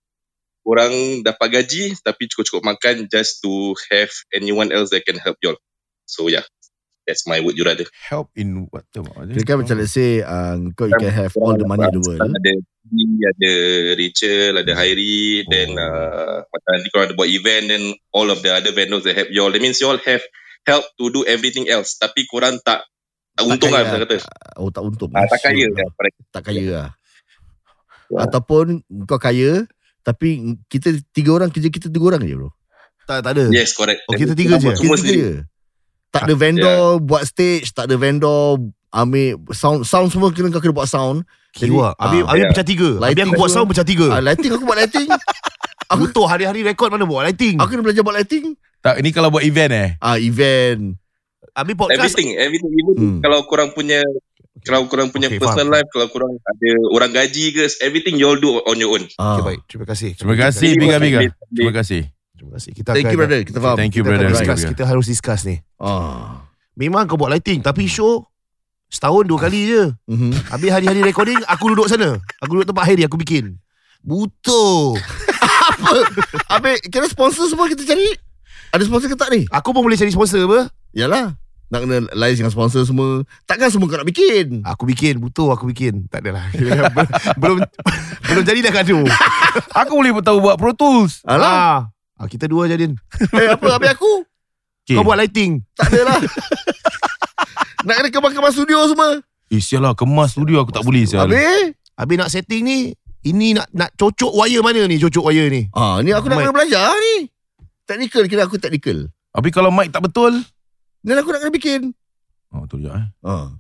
korang 0.64 1.26
dapat 1.26 1.48
gaji, 1.52 2.00
tapi 2.00 2.32
cukup-cukup 2.32 2.64
makan 2.64 3.12
just 3.12 3.44
to 3.44 3.76
have 3.92 4.12
anyone 4.32 4.72
else 4.72 4.96
that 4.96 5.04
can 5.04 5.20
help 5.20 5.36
you 5.44 5.52
all. 5.52 5.60
So 6.08 6.32
yeah, 6.32 6.48
that's 7.04 7.28
my 7.28 7.44
would 7.44 7.60
you 7.60 7.68
rather. 7.68 7.86
Help 8.08 8.32
in 8.40 8.72
what 8.72 8.88
term? 8.96 9.12
Kira 9.12 9.44
kan 9.44 9.58
macam 9.66 9.76
let's 9.84 9.92
say 9.92 10.24
uh, 10.24 10.56
kau 10.80 10.88
you 10.88 10.96
can 10.96 11.12
have 11.12 11.36
all 11.36 11.60
the 11.60 11.68
money 11.68 11.92
in 11.92 12.00
the 12.00 12.04
world. 12.08 12.24
Ada 12.24 12.52
ada 13.36 13.52
Rachel, 14.00 14.52
ada 14.64 14.72
Hairi, 14.74 15.46
then 15.46 15.78
Oh. 15.78 15.84
uh, 15.86 16.38
macam 16.49 16.49
nanti 16.72 16.88
korang 16.94 17.10
ada 17.10 17.16
buat 17.18 17.30
event, 17.30 17.66
then 17.70 17.84
all 18.14 18.30
of 18.30 18.42
the 18.42 18.52
other 18.54 18.70
vendors 18.72 19.04
that 19.04 19.18
help 19.18 19.30
you 19.30 19.42
all. 19.42 19.50
That 19.50 19.62
means 19.62 19.82
you 19.82 19.90
all 19.90 20.02
have 20.02 20.22
help 20.66 20.86
to 20.98 21.06
do 21.10 21.26
everything 21.26 21.66
else. 21.68 21.98
Tapi 21.98 22.30
korang 22.30 22.62
tak 22.62 22.86
tak 23.34 23.44
untung 23.48 23.72
lah, 23.72 23.88
kaya. 23.88 23.92
saya 23.92 24.00
kata. 24.04 24.16
Oh 24.60 24.70
tak 24.70 24.84
untung. 24.84 25.12
Ah, 25.16 25.26
tak 25.26 25.42
kaya 25.50 25.66
Sure. 25.72 25.92
correct. 25.96 26.18
Tak 26.30 26.44
kaya 26.46 26.66
lah. 26.68 26.90
Ya. 28.10 28.20
Ataupun 28.26 28.66
kau 29.06 29.22
kaya 29.22 29.64
tapi 30.02 30.58
kita 30.68 30.98
tiga 31.14 31.38
orang 31.38 31.54
kerja 31.54 31.70
kita 31.70 31.88
tiga 31.88 32.16
orang 32.16 32.26
je 32.26 32.36
bro. 32.36 32.50
Tak, 33.06 33.26
tak 33.26 33.32
ada. 33.38 33.46
Yes, 33.50 33.74
correct. 33.74 34.06
Oh, 34.06 34.14
kita 34.14 34.38
tiga 34.38 34.62
je? 34.62 34.70
Kita 34.70 34.98
tiga 35.02 35.18
je. 35.18 35.34
Tak 36.14 36.30
ada 36.30 36.34
vendor 36.42 37.02
buat 37.02 37.26
stage, 37.26 37.74
tak 37.74 37.90
ada 37.90 37.98
vendor 37.98 38.58
ambil 38.90 39.38
sound 39.54 39.86
sound 39.86 40.10
semua 40.10 40.34
kena 40.34 40.50
kau 40.50 40.62
kena 40.62 40.74
buat 40.74 40.90
sound. 40.90 41.26
Kiwa. 41.50 41.94
Jadi, 41.98 41.98
Habis, 41.98 42.22
ah, 42.22 42.30
habis 42.30 42.44
ya. 42.46 42.50
pecah 42.54 42.68
tiga. 42.68 42.90
Habis 42.94 43.02
Lighting 43.02 43.26
aku 43.26 43.40
buat 43.42 43.50
sound 43.50 43.68
pecah 43.70 43.86
tiga. 43.88 44.08
Ah, 44.14 44.22
lighting 44.22 44.52
aku 44.54 44.64
buat 44.66 44.78
lighting. 44.78 45.08
aku 45.90 46.06
Betul 46.06 46.26
hari-hari 46.26 46.62
rekod 46.62 46.88
mana 46.88 47.04
buat 47.04 47.26
lighting. 47.26 47.58
aku 47.58 47.70
kena 47.70 47.82
belajar 47.82 48.02
buat 48.02 48.16
lighting. 48.16 48.54
Tak, 48.80 49.02
ni 49.02 49.10
kalau 49.10 49.28
buat 49.28 49.42
event 49.42 49.72
eh. 49.72 49.90
Ah 50.00 50.16
event. 50.16 50.96
Habis 51.52 51.76
podcast. 51.76 52.00
Everything, 52.08 52.30
everything. 52.38 52.72
Even 52.72 52.96
Hmm. 52.96 53.18
kalau 53.20 53.44
korang 53.44 53.70
punya 53.70 54.00
kalau 54.60 54.86
korang 54.86 55.08
punya 55.08 55.28
Okay, 55.28 55.40
personal 55.40 55.68
faham. 55.68 55.76
life, 55.76 55.90
kalau 55.90 56.08
korang 56.08 56.32
ada 56.36 56.70
orang 56.90 57.12
gaji 57.12 57.46
ke, 57.50 57.64
everything 57.80 58.16
you 58.16 58.24
all 58.24 58.36
do 58.36 58.60
on 58.60 58.76
your 58.76 58.92
own. 58.92 59.04
Ah. 59.16 59.36
Okay, 59.36 59.44
baik. 59.46 59.60
Terima 59.66 59.86
kasih. 59.86 60.10
Terima 60.14 60.36
kasih, 60.38 60.70
Biga 60.74 60.98
Biga. 60.98 61.20
ambil- 61.20 61.36
Terima 61.50 61.74
kasih. 61.74 62.02
Terima 62.34 62.52
kasih. 62.54 62.72
Kita 62.72 62.90
Thank 62.92 63.04
akan, 63.04 63.12
you 63.12 63.20
brother. 63.20 63.40
Kita 63.42 63.60
faham. 63.60 63.76
Thank 63.76 63.94
you, 63.94 64.04
kita 64.04 64.10
brother. 64.10 64.28
discuss. 64.30 64.60
Kita 64.64 64.84
harus 64.86 65.06
discuss 65.06 65.42
ni. 65.44 65.58
Ah. 65.76 66.44
Memang 66.76 67.04
kau 67.04 67.16
buat 67.16 67.28
lighting. 67.30 67.60
Tapi 67.60 67.84
show 67.86 68.24
setahun 68.88 69.24
dua 69.26 69.40
kali 69.42 69.60
je. 69.66 69.84
Mhm. 70.06 70.32
Habis 70.50 70.70
hari-hari 70.70 71.02
recording, 71.02 71.40
aku 71.46 71.72
duduk 71.72 71.88
sana. 71.88 72.16
Aku 72.40 72.52
duduk 72.54 72.68
tempat 72.68 72.84
Hairi, 72.86 73.04
aku 73.04 73.16
bikin. 73.16 73.60
Butuh. 74.02 74.96
Apa? 75.78 76.00
Habis 76.50 76.82
kira 76.90 77.06
sponsor 77.06 77.46
semua 77.50 77.70
kita 77.70 77.86
cari. 77.86 78.10
Ada 78.70 78.84
sponsor 78.86 79.08
ke 79.10 79.18
tak 79.18 79.30
ni? 79.34 79.50
Aku 79.50 79.74
pun 79.74 79.82
boleh 79.82 79.98
cari 79.98 80.14
sponsor 80.14 80.46
apa. 80.46 80.70
Yalah. 80.94 81.38
Nak 81.70 81.86
kena 81.86 81.98
liaise 82.18 82.42
dengan 82.42 82.50
sponsor 82.50 82.82
semua. 82.82 83.22
Takkan 83.46 83.70
semua 83.70 83.86
kau 83.86 83.98
nak 84.02 84.10
bikin. 84.10 84.66
Aku 84.66 84.90
bikin, 84.90 85.22
butuh 85.22 85.54
aku 85.54 85.70
bikin. 85.70 86.10
Tak 86.10 86.26
adalah. 86.26 86.50
belum 87.42 87.62
belum 88.26 88.44
jadi 88.46 88.60
dah 88.66 88.74
gaduh. 88.74 89.06
Aku 89.86 89.94
boleh 89.94 90.10
tahu 90.26 90.42
buat 90.42 90.58
Pro 90.58 90.74
Tools. 90.74 91.22
Alah. 91.30 91.94
Ah, 92.18 92.28
kita 92.28 92.50
dua 92.50 92.66
je 92.66 92.76
Din. 92.76 92.94
Eh 93.38 93.48
apa 93.54 93.78
habis 93.78 93.94
aku? 93.94 94.26
Okay. 94.84 94.98
Kau 94.98 95.06
buat 95.06 95.22
lighting. 95.22 95.62
Tak 95.78 95.94
ada 95.94 96.02
lah. 96.10 96.20
nak 97.86 97.96
kena 98.02 98.10
kemas-kemas 98.10 98.54
studio 98.58 98.82
semua. 98.90 99.22
Eh, 99.54 99.62
sial 99.62 99.86
lah. 99.86 99.94
Kemas 99.94 100.34
studio 100.34 100.66
aku 100.66 100.74
tak 100.74 100.82
boleh 100.82 101.06
sial. 101.06 101.30
Habis? 101.30 101.78
Habis 101.94 102.16
nak 102.18 102.30
setting 102.34 102.66
ni, 102.66 102.80
ini 103.26 103.52
nak 103.52 103.68
nak 103.76 103.92
cocok 103.96 104.32
wire 104.32 104.64
mana 104.64 104.88
ni? 104.88 104.96
Cocok 104.96 105.28
wire 105.28 105.52
ni. 105.52 105.68
Ah, 105.76 106.00
ni 106.00 106.16
aku 106.16 106.32
nak 106.32 106.40
kena 106.40 106.56
belajar 106.56 106.96
ni. 106.96 107.28
Technical 107.84 108.24
kira 108.30 108.46
aku 108.46 108.56
technical. 108.56 109.10
Habis 109.36 109.52
kalau 109.52 109.70
mic 109.70 109.92
tak 109.92 110.06
betul. 110.06 110.40
Dan 111.04 111.20
aku 111.20 111.32
nak 111.32 111.44
kena 111.44 111.52
bikin. 111.52 111.82
Oh, 112.50 112.66
tu 112.66 112.80
je 112.80 112.88
eh. 112.88 113.06
Ah. 113.22 113.54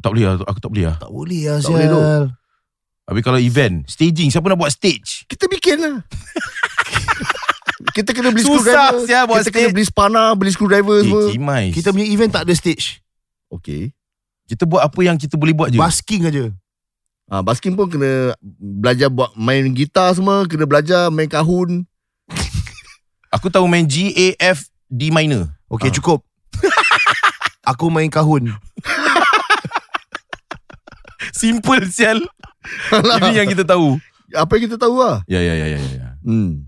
Tak 0.00 0.16
boleh 0.16 0.24
lah. 0.24 0.34
Aku 0.48 0.58
tak 0.58 0.70
boleh 0.72 0.84
lah. 0.88 0.96
Tak 0.96 1.10
boleh 1.12 1.42
lah, 1.44 1.58
Tak 1.60 1.70
boleh 1.70 1.88
tu. 1.88 2.00
Habis 3.10 3.22
kalau 3.26 3.40
event, 3.42 3.82
staging. 3.90 4.30
Siapa 4.30 4.46
nak 4.46 4.56
buat 4.56 4.70
stage? 4.70 5.26
Kita 5.26 5.50
bikin 5.50 5.76
lah. 5.82 5.96
kita 7.96 8.14
kena 8.14 8.30
beli 8.30 8.46
Susah, 8.46 8.94
screwdriver. 8.94 9.02
sial, 9.04 9.24
buat 9.26 9.38
kita 9.42 9.50
kena 9.50 9.60
stage. 9.66 9.74
beli 9.74 9.86
spana, 9.86 10.22
beli 10.38 10.50
screwdriver 10.54 10.96
Eh, 10.96 11.04
semua. 11.04 11.22
Kimai. 11.34 11.64
Kita 11.74 11.90
punya 11.90 12.06
event 12.06 12.30
tak 12.30 12.46
ada 12.46 12.54
stage. 12.54 13.02
Okay. 13.50 13.90
Kita 14.46 14.62
buat 14.64 14.86
apa 14.86 15.00
yang 15.02 15.18
kita 15.18 15.34
boleh 15.34 15.52
buat 15.52 15.74
je. 15.74 15.78
Basking 15.78 16.22
aja. 16.26 16.54
Ah, 17.30 17.46
basking 17.46 17.78
pun 17.78 17.86
kena 17.86 18.34
belajar 18.58 19.06
buat 19.06 19.30
main 19.38 19.70
gitar 19.70 20.10
semua, 20.18 20.50
kena 20.50 20.66
belajar 20.66 21.14
main 21.14 21.30
kahun. 21.30 21.86
Aku 23.38 23.46
tahu 23.46 23.70
main 23.70 23.86
G, 23.86 24.10
A, 24.10 24.50
F, 24.50 24.66
D 24.90 25.14
minor. 25.14 25.46
Okay, 25.70 25.88
Ah. 25.88 25.94
cukup. 25.94 26.26
aku 27.70 27.86
main 27.86 28.10
kahun. 28.10 28.50
Simple 31.40 31.86
sial. 31.86 32.18
Ini 32.90 33.46
yang 33.46 33.48
kita 33.48 33.62
tahu. 33.62 33.96
Apa 34.34 34.58
yang 34.58 34.66
kita 34.66 34.76
tahu 34.82 34.98
lah. 34.98 35.22
Ya, 35.30 35.38
ya, 35.38 35.54
ya, 35.54 35.66
ya. 35.70 35.78
ya. 35.78 36.08
Hmm. 36.26 36.66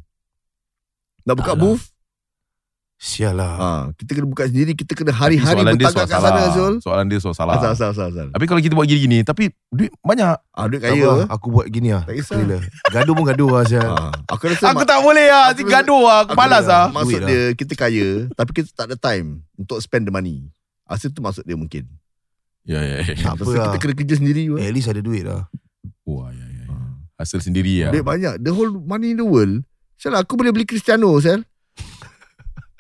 Nak 1.27 1.35
buka 1.39 1.55
Alah. 1.55 1.61
booth, 1.61 1.85
Sial 3.03 3.35
lah. 3.35 3.53
ah, 3.59 3.83
kita 3.99 4.15
kena 4.15 4.31
buka 4.31 4.47
sendiri, 4.47 4.79
kita 4.79 4.95
kena 4.95 5.11
hari-hari 5.11 5.59
soal 5.59 5.91
kat 5.91 6.07
salah. 6.07 6.31
sana 6.31 6.43
Zul. 6.55 6.75
Soalan 6.79 7.11
dia 7.11 7.19
soal 7.19 7.35
salah. 7.35 7.59
Asal, 7.59 7.75
asal, 7.75 7.91
asal, 7.91 8.07
asal. 8.15 8.27
Tapi 8.31 8.45
kalau 8.47 8.63
kita 8.63 8.79
buat 8.79 8.87
gini-gini, 8.87 9.27
tapi 9.27 9.51
duit 9.75 9.91
banyak. 10.07 10.39
Ah, 10.55 10.71
duit 10.71 10.79
kaya. 10.79 11.27
apa, 11.27 11.35
aku 11.35 11.51
buat 11.51 11.67
gini 11.67 11.91
lah. 11.91 12.07
Tak 12.07 12.15
kisah. 12.15 12.39
Gila. 12.39 12.63
Gaduh 12.95 13.15
pun 13.19 13.25
gaduh 13.27 13.49
lah, 13.59 13.63
sial. 13.67 13.91
Ah, 13.91 14.15
aku 14.31 14.55
rasa 14.55 14.71
Aku 14.71 14.87
tak 14.87 15.03
boleh 15.03 15.27
lah. 15.35 15.51
aku 15.51 15.67
gaduh 15.67 15.99
lah. 15.99 16.19
Aku 16.23 16.31
aku 16.31 16.39
malas 16.39 16.65
lah. 16.71 16.95
Maksud 16.95 17.11
Duit 17.11 17.23
dia, 17.27 17.43
kita 17.59 17.75
kaya, 17.75 18.31
tapi 18.39 18.51
kita 18.55 18.71
tak 18.71 18.87
ada 18.87 18.95
time 18.95 19.43
untuk 19.59 19.83
spend 19.83 20.07
the 20.07 20.15
money. 20.15 20.47
Rasa 20.87 21.11
tu 21.11 21.19
maksud 21.19 21.43
dia 21.43 21.59
mungkin. 21.59 21.91
Ya, 22.63 22.87
ya, 22.87 23.03
ya. 23.03 23.19
Tak 23.19 23.43
apa 23.43 23.51
lah. 23.51 23.67
kita 23.75 23.79
kena 23.83 23.95
kerja 23.99 24.15
sendiri. 24.23 24.47
pun. 24.47 24.63
At 24.63 24.71
least 24.71 24.87
ada 24.87 25.03
duit 25.03 25.27
lah. 25.27 25.51
Wah, 26.07 26.31
ya, 26.31 26.47
ya, 26.47 26.71
ya. 26.71 26.79
Hasil 27.19 27.43
sendiri 27.43 27.83
lah. 27.83 27.91
Duit 27.91 28.07
banyak. 28.07 28.39
The 28.39 28.55
whole 28.55 28.71
money 28.79 29.11
in 29.11 29.19
the 29.19 29.27
world. 29.27 29.67
Sel 29.99 30.15
aku 30.15 30.39
boleh 30.39 30.55
beli 30.55 30.71
Cristiano, 30.71 31.11
Sel. 31.19 31.43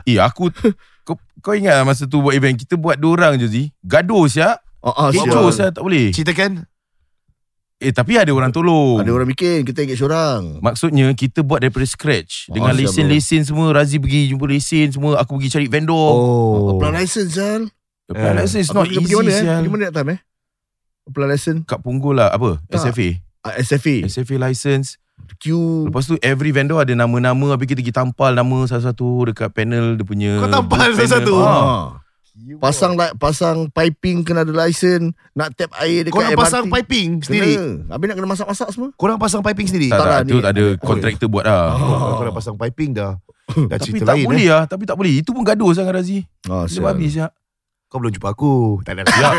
Eh, 0.04 0.18
aku... 0.18 0.48
Kau, 1.02 1.18
kau 1.42 1.50
ingat 1.50 1.82
lah 1.82 1.84
masa 1.84 2.06
tu 2.06 2.22
buat 2.22 2.30
event 2.30 2.54
Kita 2.54 2.78
buat 2.78 2.94
dua 2.94 3.18
orang 3.18 3.34
je 3.34 3.50
Zi 3.50 3.62
Gaduh 3.82 4.30
siap 4.30 4.62
Oh, 4.78 4.94
ah, 4.94 5.10
Kecoh 5.10 5.50
sial. 5.50 5.50
siap 5.50 5.70
tak 5.74 5.82
boleh 5.82 6.14
Ceritakan. 6.14 6.62
Eh 7.78 7.90
tapi 7.90 8.14
ada 8.14 8.30
orang 8.30 8.54
tolong 8.54 9.02
Ada 9.02 9.10
orang 9.10 9.26
bikin, 9.26 9.66
kita 9.66 9.82
engage 9.82 9.98
orang. 9.98 10.62
Maksudnya 10.62 11.10
kita 11.10 11.42
buat 11.42 11.58
daripada 11.58 11.82
scratch 11.82 12.46
Oh, 12.46 12.54
Dengan 12.54 12.78
lesen-lesen 12.78 13.42
semua 13.42 13.74
Razi 13.74 13.98
pergi 13.98 14.30
jumpa 14.30 14.46
lesen 14.46 14.94
semua 14.94 15.18
Aku 15.18 15.34
pergi 15.34 15.50
cari 15.50 15.66
vendor 15.66 15.98
Oh. 16.14 16.78
Apply 16.78 16.94
license, 16.94 17.34
Sel. 17.34 17.66
Apply 18.06 18.22
Eh. 18.22 18.34
license 18.38 18.62
is 18.62 18.70
Aku 18.70 18.78
not 18.78 18.86
pergi 18.86 19.02
easy 19.02 19.14
mana, 19.18 19.30
eh? 19.34 19.42
Pergi 19.58 19.70
mana 19.74 19.82
that 19.82 19.94
time, 19.98 20.10
eh? 20.14 20.20
Apply 21.02 21.26
license. 21.26 21.60
Kat 21.66 21.78
Punggol 21.82 22.14
lah 22.14 22.30
Apa? 22.30 22.62
Tak. 22.70 22.78
SFA 22.78 23.08
Ah, 23.42 23.58
SFA. 23.58 24.06
SFA 24.06 24.38
license 24.38 25.01
Q. 25.38 25.46
Lepas 25.86 26.06
tu 26.06 26.14
every 26.20 26.50
vendor 26.50 26.78
ada 26.78 26.92
nama-nama 26.92 27.52
Habis 27.52 27.66
kita 27.66 27.80
pergi 27.80 27.90
tampal 27.92 28.30
nama 28.32 28.62
satu-satu 28.62 29.08
Dekat 29.26 29.50
panel 29.50 29.94
dia 29.94 30.04
punya 30.04 30.32
Kau 30.36 30.46
tampal 30.46 30.92
satu-satu? 30.92 31.34
Ah. 31.36 31.50
Ah. 31.50 31.82
Pasang 32.58 32.94
like, 32.94 33.12
pasang 33.16 33.68
piping 33.68 34.22
kena 34.22 34.40
ada 34.40 34.54
license, 34.56 35.12
nak 35.30 35.52
tap 35.52 35.68
air 35.76 36.00
dekat 36.02 36.16
Korang 36.16 36.32
MRT. 36.32 36.40
pasang 36.40 36.64
piping 36.66 37.08
Kena. 37.14 37.26
sendiri. 37.28 37.52
Habis 37.86 38.06
nak 38.06 38.16
kena 38.16 38.28
masak-masak 38.30 38.68
semua. 38.70 38.88
Korang 38.94 39.18
pasang 39.20 39.42
piping 39.42 39.66
sendiri. 39.66 39.88
Tak 39.88 39.98
Tak 39.98 40.06
lah, 40.06 40.18
tak 40.18 40.24
Tu 40.24 40.34
ni- 40.34 40.46
ada 40.46 40.64
Oh, 40.64 40.72
kontraktor 40.80 41.28
buat 41.28 41.44
lah 41.44 41.76
Oh, 41.76 42.16
korang 42.16 42.32
pasang 42.32 42.56
piping 42.56 42.90
dah. 42.94 43.20
Dah 43.68 43.76
Tapi 43.76 43.98
tak 43.98 44.14
lain 44.14 44.24
boleh 44.24 44.46
eh. 44.46 44.48
lah 44.48 44.62
Tapi 44.64 44.82
tak 44.86 44.96
boleh 44.96 45.12
Itu 45.12 45.34
pun 45.34 45.42
gaduh 45.42 45.70
sangat 45.72 45.92
Razi 45.94 46.24
Ah, 46.46 46.64
Dia 46.64 46.80
habis 46.86 47.12
ya. 47.12 47.28
Kau 47.86 48.00
belum 48.00 48.10
jumpa 48.10 48.30
aku. 48.30 48.80
Tak 48.80 48.94
ada. 48.94 49.02
ya 49.12 49.30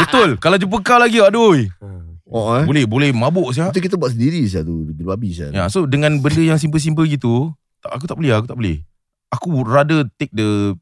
Betul 0.00 0.38
Kalau 0.38 0.56
jumpa 0.56 0.76
kau 0.80 0.96
lagi 0.96 1.20
Aduh 1.20 1.52
Hmm. 1.76 2.07
Oh 2.28 2.52
eh. 2.60 2.64
Boleh 2.68 2.84
boleh 2.84 3.10
mabuk 3.10 3.56
siap. 3.56 3.72
Kita 3.72 3.80
kita 3.80 3.96
buat 3.96 4.12
sendiri 4.12 4.44
saya 4.44 4.60
tu 4.60 4.84
gila 4.92 5.16
babi 5.16 5.32
saya. 5.32 5.48
Ya, 5.50 5.64
so 5.72 5.88
dengan 5.88 6.20
benda 6.20 6.44
yang 6.44 6.60
simple-simple 6.60 7.08
gitu, 7.08 7.56
tak, 7.80 7.96
aku 7.96 8.04
tak 8.04 8.16
boleh, 8.20 8.36
aku 8.36 8.44
tak 8.44 8.58
boleh. 8.60 8.84
Aku 9.32 9.48
rather 9.64 10.04
take 10.20 10.32
the 10.32 10.76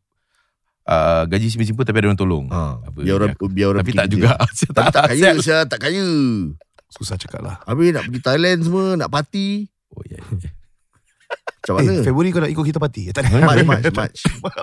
uh, 0.90 1.22
gaji 1.26 1.46
simple-simple 1.46 1.86
tapi 1.86 2.02
ada 2.02 2.10
orang 2.10 2.18
tolong. 2.18 2.46
Ha, 2.50 2.82
Apa, 2.82 2.98
biar 2.98 3.14
orang 3.14 3.30
ya. 3.30 3.46
biar 3.46 3.66
orang 3.70 3.82
Tapi 3.86 3.92
tak 3.94 4.06
kita. 4.06 4.14
juga. 4.14 4.30
Tapi 4.74 4.90
tak 4.90 5.04
kaya 5.14 5.28
saya 5.38 5.60
tak 5.70 5.80
kaya. 5.86 6.06
Susah 6.90 7.14
cakap 7.14 7.42
lah. 7.42 7.62
Habis 7.62 7.94
nak 7.94 8.02
pergi 8.10 8.20
Thailand 8.22 8.58
semua, 8.62 8.84
nak 8.98 9.10
party. 9.10 9.70
Oh, 9.94 10.02
ya, 10.06 10.18
ya. 10.18 10.50
Macam 11.66 11.82
mana? 11.82 11.98
Eh, 11.98 12.02
Februari 12.06 12.30
kau 12.30 12.38
nak 12.38 12.50
ikut 12.50 12.64
kita 12.64 12.78
party? 12.78 13.02
Tak 13.10 13.26
ada. 13.26 13.42
March, 13.42 13.66
March, 13.66 13.90
March. 13.90 14.20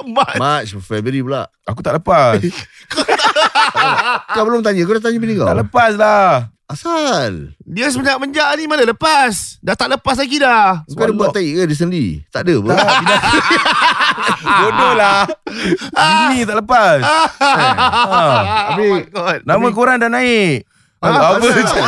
March. 0.07 0.39
March, 0.39 0.69
February 0.79 1.19
pula. 1.19 1.47
Aku 1.67 1.83
tak 1.83 1.99
lepas. 1.99 2.39
Kau 4.33 4.43
belum 4.47 4.63
tanya, 4.63 4.85
kau 4.87 4.95
dah 4.95 5.03
tanya 5.09 5.17
bini 5.19 5.35
kau? 5.35 5.47
tak 5.49 5.59
lepas 5.59 5.91
lah. 5.99 6.52
Asal? 6.63 7.51
Dia 7.67 7.91
sebenarnya 7.91 8.23
menjak 8.23 8.47
ni 8.55 8.63
mana 8.71 8.87
lepas? 8.87 9.59
Dah 9.59 9.75
tak 9.75 9.91
lepas 9.91 10.15
lagi 10.15 10.39
dah. 10.39 10.87
Kau 10.87 11.03
ada 11.03 11.11
buat 11.11 11.35
tai 11.35 11.51
ke 11.51 11.67
recently? 11.67 12.23
Tak 12.31 12.47
ada 12.47 12.55
pun. 12.63 12.71
Bodoh 14.63 14.93
lah. 14.95 15.27
Bini 15.91 16.47
tak 16.47 16.57
lepas. 16.63 16.99
ha. 17.07 17.19
Oh 18.73 18.79
my 18.79 19.03
god. 19.11 19.39
Nama 19.43 19.67
korang 19.75 19.99
dah 19.99 20.07
naik. 20.07 20.63
Ah, 21.03 21.35
apa? 21.35 21.43
asal? 21.51 21.83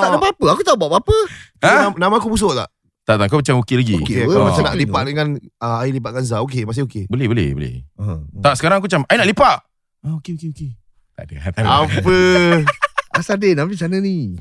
tak 0.00 0.08
ada 0.08 0.16
apa-apa. 0.16 0.44
Aku 0.56 0.62
tak 0.64 0.74
buat 0.80 0.88
apa-apa. 0.88 1.16
Ha? 1.60 1.92
Nama, 1.92 2.14
aku 2.16 2.32
busuk 2.32 2.56
tak? 2.56 2.72
Tak, 3.04 3.20
tak. 3.20 3.26
Kau 3.28 3.44
macam 3.44 3.60
okey 3.60 3.76
lagi. 3.76 3.94
Okey, 4.00 4.24
okay, 4.24 4.40
macam 4.40 4.64
nak 4.66 4.76
lipat 4.80 5.02
dengan 5.04 5.26
uh, 5.60 5.84
air 5.84 5.92
lipat 5.92 6.10
Ganza. 6.16 6.40
Okey, 6.40 6.64
masih 6.64 6.88
okey. 6.88 7.12
Boleh, 7.12 7.28
boleh, 7.28 7.52
boleh. 7.52 7.74
Ha. 8.00 8.24
Tak, 8.40 8.54
sekarang 8.56 8.80
aku 8.80 8.88
macam, 8.88 9.04
I 9.12 9.20
nak 9.20 9.28
lipat. 9.28 9.56
Ah, 10.00 10.16
okey, 10.16 10.32
okey, 10.40 10.48
okey. 10.56 10.70
Tak 11.12 11.28
ada. 11.28 11.34
Tak 11.52 11.60
ada. 11.60 11.68
Apa? 11.84 12.16
Asal 13.16 13.40
dia 13.40 13.56
nak 13.56 13.72
macam 13.72 13.88
mana 13.88 13.98
ni? 14.04 14.36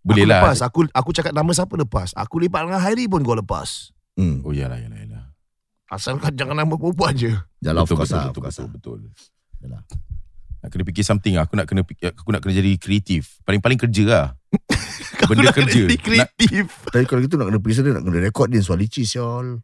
Boleh 0.00 0.24
aku 0.24 0.30
lah. 0.30 0.40
Lepas. 0.40 0.58
Aku 0.62 0.80
aku 0.94 1.10
cakap 1.10 1.32
nama 1.34 1.50
siapa 1.50 1.74
lepas. 1.74 2.14
Aku 2.14 2.38
lipat 2.40 2.70
dengan 2.70 2.80
Hairi 2.80 3.10
pun 3.10 3.20
kau 3.26 3.36
lepas. 3.36 3.92
Hmm. 4.14 4.40
Oh, 4.46 4.54
yalah, 4.54 4.78
yalah, 4.78 4.98
yalah. 5.02 5.24
Asalkan 5.90 6.32
jangan 6.38 6.54
nama 6.54 6.74
perempuan 6.78 7.12
je. 7.18 7.34
Jalan 7.58 7.82
of 7.82 7.90
betul, 7.90 7.98
course 7.98 8.14
betul, 8.14 8.22
lah. 8.22 8.30
betul, 8.30 8.42
course 8.42 8.58
betul, 8.62 8.64
lah. 8.64 8.72
betul. 8.72 8.98
Yalah. 9.60 9.82
Nak 10.60 10.68
kena 10.70 10.82
fikir 10.86 11.04
something 11.04 11.34
lah. 11.34 11.44
Aku 11.48 11.54
nak 11.56 11.66
kena 11.66 11.82
fikir, 11.82 12.12
aku 12.12 12.30
nak 12.30 12.40
kena 12.44 12.52
jadi 12.60 12.72
kreatif. 12.76 13.40
Paling-paling 13.42 13.78
kerja 13.80 14.04
lah. 14.06 14.26
Benda 15.28 15.50
nak 15.50 15.56
kerja. 15.56 15.82
Nak, 15.88 16.00
kreatif. 16.04 16.64
Tapi 16.90 17.04
kalau 17.08 17.20
gitu 17.24 17.34
nak 17.40 17.46
kena 17.48 17.58
pergi 17.58 17.74
sana 17.80 17.88
nak 17.96 18.04
kena 18.04 18.18
rekod 18.22 18.46
dia 18.52 18.60
suara 18.60 18.80
licis 18.80 19.08
sial. 19.08 19.62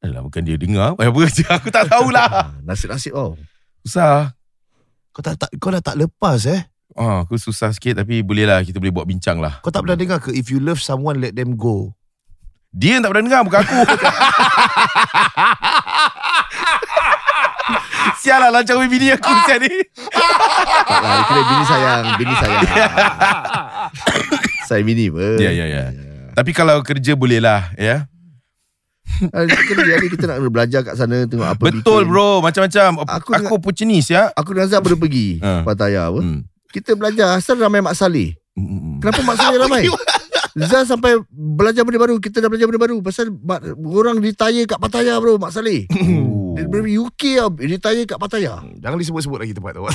alah, 0.00 0.20
bukan 0.24 0.42
dia 0.42 0.56
dengar. 0.58 0.96
Apa 0.98 1.20
je. 1.30 1.44
Aku 1.46 1.68
tak 1.70 1.86
tahulah. 1.88 2.52
Nasib-nasib 2.66 3.14
tau. 3.14 3.38
Susah. 3.86 4.34
Kau 5.10 5.22
tak, 5.24 5.40
tak 5.40 5.50
kau 5.58 5.70
dah 5.72 5.82
tak 5.82 5.96
lepas 5.98 6.42
eh. 6.46 6.60
Ah, 7.00 7.24
aku 7.24 7.40
susah 7.40 7.72
sikit 7.72 8.04
tapi 8.04 8.20
boleh 8.20 8.44
lah. 8.44 8.60
Kita 8.60 8.76
boleh 8.76 8.92
buat 8.92 9.08
bincang 9.08 9.40
lah. 9.40 9.64
Kau 9.64 9.72
tak 9.72 9.80
pernah 9.88 9.96
dengar 9.96 10.20
ke 10.20 10.36
if 10.36 10.52
you 10.52 10.60
love 10.60 10.76
someone 10.76 11.16
let 11.16 11.32
them 11.32 11.56
go. 11.56 11.96
Dia 12.70 13.00
yang 13.00 13.02
tak 13.02 13.16
pernah 13.16 13.24
dengar 13.24 13.40
bukan 13.48 13.60
aku. 13.64 13.80
Sial 18.20 18.36
lah 18.36 18.52
lancar 18.52 18.76
bini 18.84 19.16
aku 19.16 19.32
sial 19.48 19.64
ni. 19.64 19.72
Tak 19.80 21.00
lah, 21.00 21.08
dia 21.08 21.24
kira 21.24 21.42
bini 21.48 21.64
sayang. 21.64 22.02
Bini 22.20 22.34
sayang. 22.36 22.62
Saya 24.68 24.82
bini 24.84 25.08
apa? 25.08 25.26
Ya, 25.40 25.50
ya, 25.50 25.66
ya. 25.66 25.84
Tapi 26.36 26.50
kalau 26.52 26.84
kerja 26.84 27.16
boleh 27.16 27.40
lah. 27.40 27.72
Ya. 27.80 28.06
Kerja 29.34 29.94
ni 29.98 30.06
kita 30.12 30.24
nak 30.30 30.38
belajar 30.46 30.80
kat 30.86 30.94
sana 30.94 31.26
tengok 31.26 31.48
apa 31.48 31.62
Betul 31.64 32.06
bikin. 32.06 32.12
bro. 32.12 32.38
Macam-macam. 32.44 32.90
Aku 33.08 33.30
Aku, 33.34 33.52
opportunist 33.58 34.12
ya. 34.12 34.30
Aku 34.36 34.54
dengan 34.54 34.70
baru 34.78 34.96
pergi 35.00 35.42
Ha. 35.42 35.66
Pattaya 35.66 36.12
apa. 36.12 36.20
Hmm. 36.22 36.46
Kita 36.70 36.94
belajar 36.94 37.34
asal 37.34 37.58
ramai 37.58 37.82
Mak 37.82 37.98
Saleh. 37.98 38.38
Hmm. 38.54 39.02
Kenapa 39.02 39.20
Mak 39.26 39.36
Saleh 39.38 39.58
ramai? 39.66 39.84
Zah 40.58 40.82
sampai 40.82 41.14
belajar 41.30 41.86
benda 41.86 42.02
baru. 42.02 42.18
Kita 42.18 42.42
dah 42.42 42.50
belajar 42.50 42.66
benda 42.66 42.82
baru. 42.82 42.98
Pasal 43.02 43.30
mak, 43.30 43.62
orang 43.78 44.18
retire 44.18 44.66
kat 44.66 44.78
Pattaya 44.82 45.14
bro, 45.22 45.38
Mak 45.38 45.54
Saleh. 45.54 45.86
Oh. 45.94 46.58
Dari 46.58 46.98
UK 46.98 47.38
tau, 47.38 47.50
retire 47.54 48.02
kat 48.06 48.18
Pattaya. 48.18 48.58
Jangan 48.82 48.98
disebut-sebut 48.98 49.38
lagi 49.38 49.54
tempat 49.54 49.78
tu. 49.78 49.86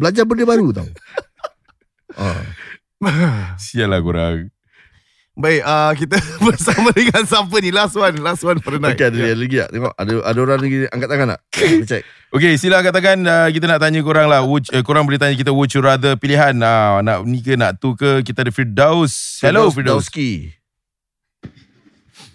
Belajar 0.00 0.24
benda 0.26 0.44
baru 0.48 0.66
tau. 0.74 0.88
Ah. 2.18 2.42
Sial 3.62 3.90
lah 3.90 4.02
korang. 4.02 4.50
Baik, 5.40 5.62
uh, 5.64 5.92
kita 5.96 6.16
bersama 6.46 6.92
dengan 6.92 7.24
siapa 7.24 7.56
ni? 7.64 7.72
Last 7.72 7.96
one, 7.96 8.20
last 8.20 8.44
one 8.44 8.60
for 8.60 8.76
the 8.76 8.80
night. 8.80 9.00
Okay, 9.00 9.08
ada 9.08 9.16
yeah. 9.16 9.32
lagi 9.32 9.56
tak? 9.56 9.68
Tengok, 9.72 9.92
ada 9.96 10.12
ada 10.20 10.38
orang 10.44 10.58
lagi 10.60 10.76
angkat 10.92 11.08
tangan 11.08 11.26
tak? 11.32 11.40
Kita 11.56 11.86
check. 11.88 12.04
Okay, 12.30 12.52
sila 12.60 12.84
katakan 12.84 13.24
uh, 13.26 13.48
kita 13.50 13.66
nak 13.66 13.80
tanya 13.82 14.04
korang 14.04 14.28
lah. 14.28 14.44
Would, 14.44 14.68
uh, 14.70 14.84
korang 14.84 15.08
boleh 15.08 15.18
tanya 15.18 15.34
kita 15.34 15.50
would 15.50 15.72
you 15.72 15.80
rather 15.80 16.14
pilihan. 16.14 16.54
Uh, 16.60 17.00
nak 17.00 17.24
ni 17.24 17.40
ke, 17.40 17.56
nak 17.56 17.80
tu 17.80 17.96
ke. 17.96 18.20
Kita 18.20 18.44
ada 18.44 18.52
Firdaus. 18.52 19.40
Hello 19.40 19.72
Firdaus. 19.72 20.06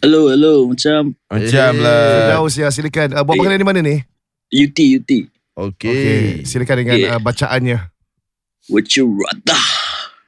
Hello, 0.02 0.28
hello. 0.28 0.68
Macam 0.68 1.14
Macam 1.30 1.72
Eh, 1.78 1.82
lah. 1.86 2.02
Firdaus 2.10 2.54
ya, 2.58 2.68
silakan. 2.74 3.14
Uh, 3.16 3.24
buat 3.24 3.38
makanan 3.38 3.62
di 3.62 3.68
mana 3.70 3.80
ni? 3.86 3.96
UT, 4.50 4.76
UT. 4.76 5.12
Okay. 5.56 5.94
Okay, 5.94 6.22
silakan 6.44 6.76
dengan 6.84 6.98
Okay. 7.00 7.10
uh, 7.16 7.22
bacaannya. 7.22 7.78
Would 8.68 8.98
you 8.98 9.14
rather 9.14 9.75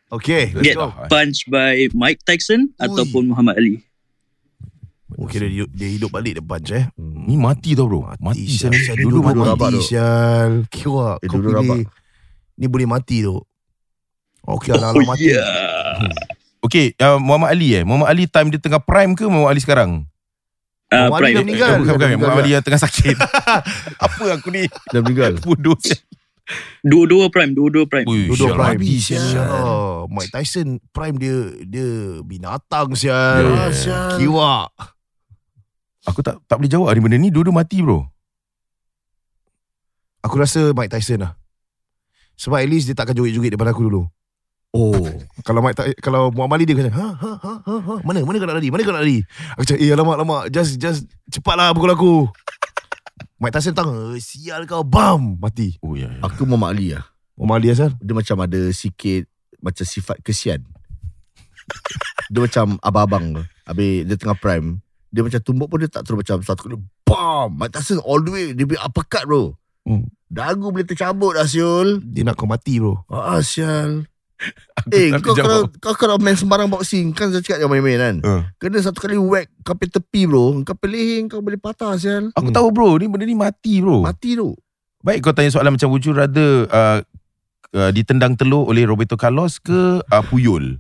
Okay, 0.09 0.51
let's 0.51 0.63
get 0.63 0.75
go. 0.75 0.87
punched 1.07 1.47
by 1.47 1.91
Mike 1.91 2.23
Tyson 2.23 2.71
ataupun 2.75 3.27
Muhammad 3.27 3.55
Ali? 3.55 3.83
Okay, 5.09 5.37
dia, 5.37 5.49
hidup- 5.49 5.73
dia 5.73 5.89
hidup 5.89 6.09
balik 6.09 6.33
depan 6.37 6.59
je 6.59 6.77
eh. 6.77 6.85
Ni 6.97 7.35
mati 7.35 7.73
tau 7.73 7.85
bro. 7.85 8.07
Mati, 8.17 8.43
sial. 8.45 8.69
sana. 8.69 8.75
Sial, 8.77 8.95
dia 8.95 9.03
Dulu 9.03 9.19
duduk 9.25 9.55
mati. 9.57 9.79
sial. 9.81 10.51
Kira 10.67 11.17
Eh, 11.17 11.27
kau 11.27 11.37
duduk 11.37 11.51
rabak. 11.53 11.75
pilih. 11.77 11.87
Ni 12.55 12.65
boleh 12.65 12.85
mati 12.85 13.17
tu. 13.21 13.35
Okay, 14.41 14.71
Oh, 14.71 14.77
alang-alang 14.77 15.07
mati. 15.09 15.27
yeah. 15.27 16.07
Okay, 16.59 16.95
uh, 16.97 17.17
Muhammad 17.17 17.51
Ali 17.51 17.69
eh. 17.73 17.83
Muhammad 17.83 18.07
Ali 18.09 18.23
time 18.25 18.47
dia 18.47 18.59
tengah 18.59 18.79
prime 18.79 19.11
ke 19.11 19.23
Muhammad 19.23 19.51
Ali 19.51 19.59
sekarang? 19.59 19.91
Uh, 20.87 21.07
Muhammad 21.09 21.19
Ali 21.21 21.33
dah 21.33 21.43
meninggal. 21.43 21.67
Eh, 21.69 21.77
bukan, 21.77 21.93
bukan. 21.93 22.09
Muhammad. 22.17 22.41
Ali 22.41 22.51
yang 22.53 22.63
tengah 22.63 22.79
sakit. 22.79 23.15
Apa 24.05 24.23
aku 24.33 24.47
ni? 24.49 24.63
Dah 24.87 25.01
meninggal. 25.01 25.31
Bodoh. 25.43 25.75
Dua-dua 26.79 27.27
prime, 27.27 27.51
dua-dua 27.51 27.83
prime. 27.83 28.07
Ui, 28.07 28.31
Duduk 28.31 28.47
sial, 28.47 28.55
prime. 28.55 28.79
habis, 28.79 28.99
sial. 29.03 29.19
Sial. 29.19 30.07
Mike 30.07 30.31
Tyson 30.31 30.67
prime 30.95 31.17
dia 31.19 31.35
dia 31.67 31.89
binatang 32.23 32.95
sial. 32.95 33.43
Ya, 33.43 33.51
ya, 33.51 33.65
ya. 33.67 33.75
Sial. 33.75 34.09
Kiwak. 34.23 34.71
Aku 36.07 36.23
tak 36.23 36.39
tak 36.47 36.55
boleh 36.55 36.71
jawab 36.71 36.95
ni 36.95 37.01
benda 37.03 37.17
ni. 37.19 37.27
Dua-dua 37.27 37.51
mati 37.51 37.83
bro. 37.83 38.07
Aku 40.23 40.39
rasa 40.39 40.71
Mike 40.71 40.91
Tyson 40.91 41.23
lah. 41.23 41.35
Sebab 42.37 42.61
at 42.61 42.69
least 42.69 42.87
dia 42.87 42.95
takkan 42.95 43.17
joget-joget 43.17 43.53
depan 43.53 43.67
aku 43.67 43.87
dulu. 43.87 44.01
Oh. 44.75 44.93
Kalau 45.47 45.63
Mike 45.63 45.79
Ty- 45.79 45.97
kalau 45.99 46.29
Muhammad 46.29 46.59
Ali 46.61 46.65
dia 46.67 46.75
kata, 46.75 46.91
ha, 46.91 47.07
ha, 47.15 47.31
ha, 47.39 47.53
ha, 47.63 47.75
ha, 47.81 47.93
mana, 48.03 48.19
mana 48.21 48.35
kau 48.35 48.45
nak 48.45 48.59
lari, 48.59 48.67
mana 48.67 48.83
kau 48.83 48.91
nak 48.91 48.99
lari. 49.01 49.23
Aku 49.55 49.63
cakap, 49.63 49.79
eh 49.79 49.95
alamak, 49.95 50.15
alamak, 50.19 50.41
just, 50.51 50.75
just, 50.75 51.07
cepatlah 51.31 51.71
pukul 51.71 51.91
aku. 51.95 52.13
Mike 53.37 53.53
Tyson 53.53 53.77
datang, 53.77 54.17
eh, 54.17 54.17
sial 54.17 54.65
kau, 54.65 54.81
bam, 54.81 55.37
mati. 55.37 55.77
Oh 55.85 55.93
ya. 55.93 56.09
ya. 56.09 56.25
Aku 56.25 56.49
Muhammad 56.49 56.73
Ali 56.73 56.97
lah. 56.97 57.05
Muhammad 57.37 57.61
Ali 57.61 57.67
asal? 57.69 57.93
Dia 58.01 58.17
macam 58.17 58.41
ada 58.41 58.59
sikit 58.73 59.29
macam 59.61 59.85
sifat 59.85 60.17
kesian. 60.25 60.65
dia 62.33 62.39
macam 62.41 62.81
abang-abang. 62.81 63.45
Habis 63.69 64.09
dia 64.09 64.17
tengah 64.17 64.37
prime. 64.41 64.81
Dia 65.13 65.21
macam 65.21 65.37
tumbuk 65.45 65.69
pun 65.69 65.85
dia 65.85 65.89
tak 65.89 66.09
terus 66.09 66.17
macam 66.25 66.41
satu 66.41 66.61
kali. 66.65 66.77
Bam! 67.05 67.61
Mike 67.61 67.77
Tyson 67.77 68.01
all 68.01 68.25
the 68.25 68.33
way. 68.33 68.47
Dia 68.57 68.65
punya 68.65 68.81
uppercut 68.81 69.23
bro. 69.29 69.53
Hmm. 69.85 70.09
Dagu 70.27 70.73
boleh 70.73 70.83
tercabut 70.83 71.37
dah 71.37 71.45
siul. 71.45 72.01
Dia 72.01 72.25
nak 72.25 72.41
kau 72.41 72.49
mati 72.49 72.81
bro. 72.81 73.05
Ah, 73.05 73.39
sial. 73.45 74.09
Aku 74.77 74.93
Eh, 74.93 75.09
tak 75.09 75.19
kau 75.19 75.33
kalau, 75.33 75.59
kau 75.81 75.95
kalau 75.97 76.15
main 76.17 76.37
sembarang 76.37 76.69
boxing, 76.69 77.09
kan 77.11 77.33
saya 77.33 77.41
cakap 77.41 77.57
jangan 77.59 77.73
main-main 77.73 77.97
kan. 77.97 78.15
Uh. 78.21 78.41
Kena 78.57 78.79
satu 78.79 79.01
kali 79.01 79.17
whack 79.17 79.49
kau 79.61 79.73
pergi 79.73 79.97
tepi 79.97 80.29
bro. 80.29 80.61
Kau 80.61 80.77
pelih 80.77 81.25
kau 81.25 81.41
boleh 81.41 81.57
patah 81.57 81.97
sial. 81.97 82.29
Aku 82.31 82.53
tahu 82.53 82.69
bro, 82.69 82.95
ni 82.95 83.09
benda 83.09 83.25
ni 83.25 83.33
mati 83.33 83.81
bro. 83.81 84.05
Mati 84.05 84.37
tu. 84.37 84.53
Baik 85.01 85.25
kau 85.25 85.33
tanya 85.33 85.49
soalan 85.49 85.73
macam 85.73 85.89
would 85.89 86.03
you 86.03 86.13
rather 86.13 86.65
uh, 86.69 86.99
uh, 87.73 87.89
ditendang 87.89 88.37
telur 88.37 88.65
oleh 88.65 88.85
Roberto 88.85 89.17
Carlos 89.17 89.57
ke 89.57 89.99
uh, 89.99 90.23
Puyol? 90.23 90.77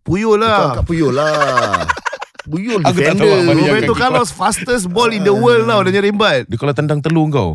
Puyol 0.00 0.38
Kau 0.38 0.42
lah. 0.42 0.78
kat 0.78 0.84
Puyol 0.86 1.12
lah. 1.12 1.84
Puyol 2.50 2.80
Aku 2.82 2.96
tak 2.96 3.14
defender. 3.14 3.28
tahu 3.28 3.36
apa 3.36 3.52
dia 3.52 3.64
Roberto 3.68 3.94
Carlos 3.94 4.30
fastest 4.30 4.88
ball 4.88 5.12
in 5.12 5.22
the 5.22 5.30
world 5.30 5.66
tau, 5.66 5.84
dia 5.84 5.92
nyerembat. 5.92 6.48
Dia 6.48 6.56
kalau 6.56 6.72
tendang 6.72 7.04
telur 7.04 7.28
kau. 7.28 7.50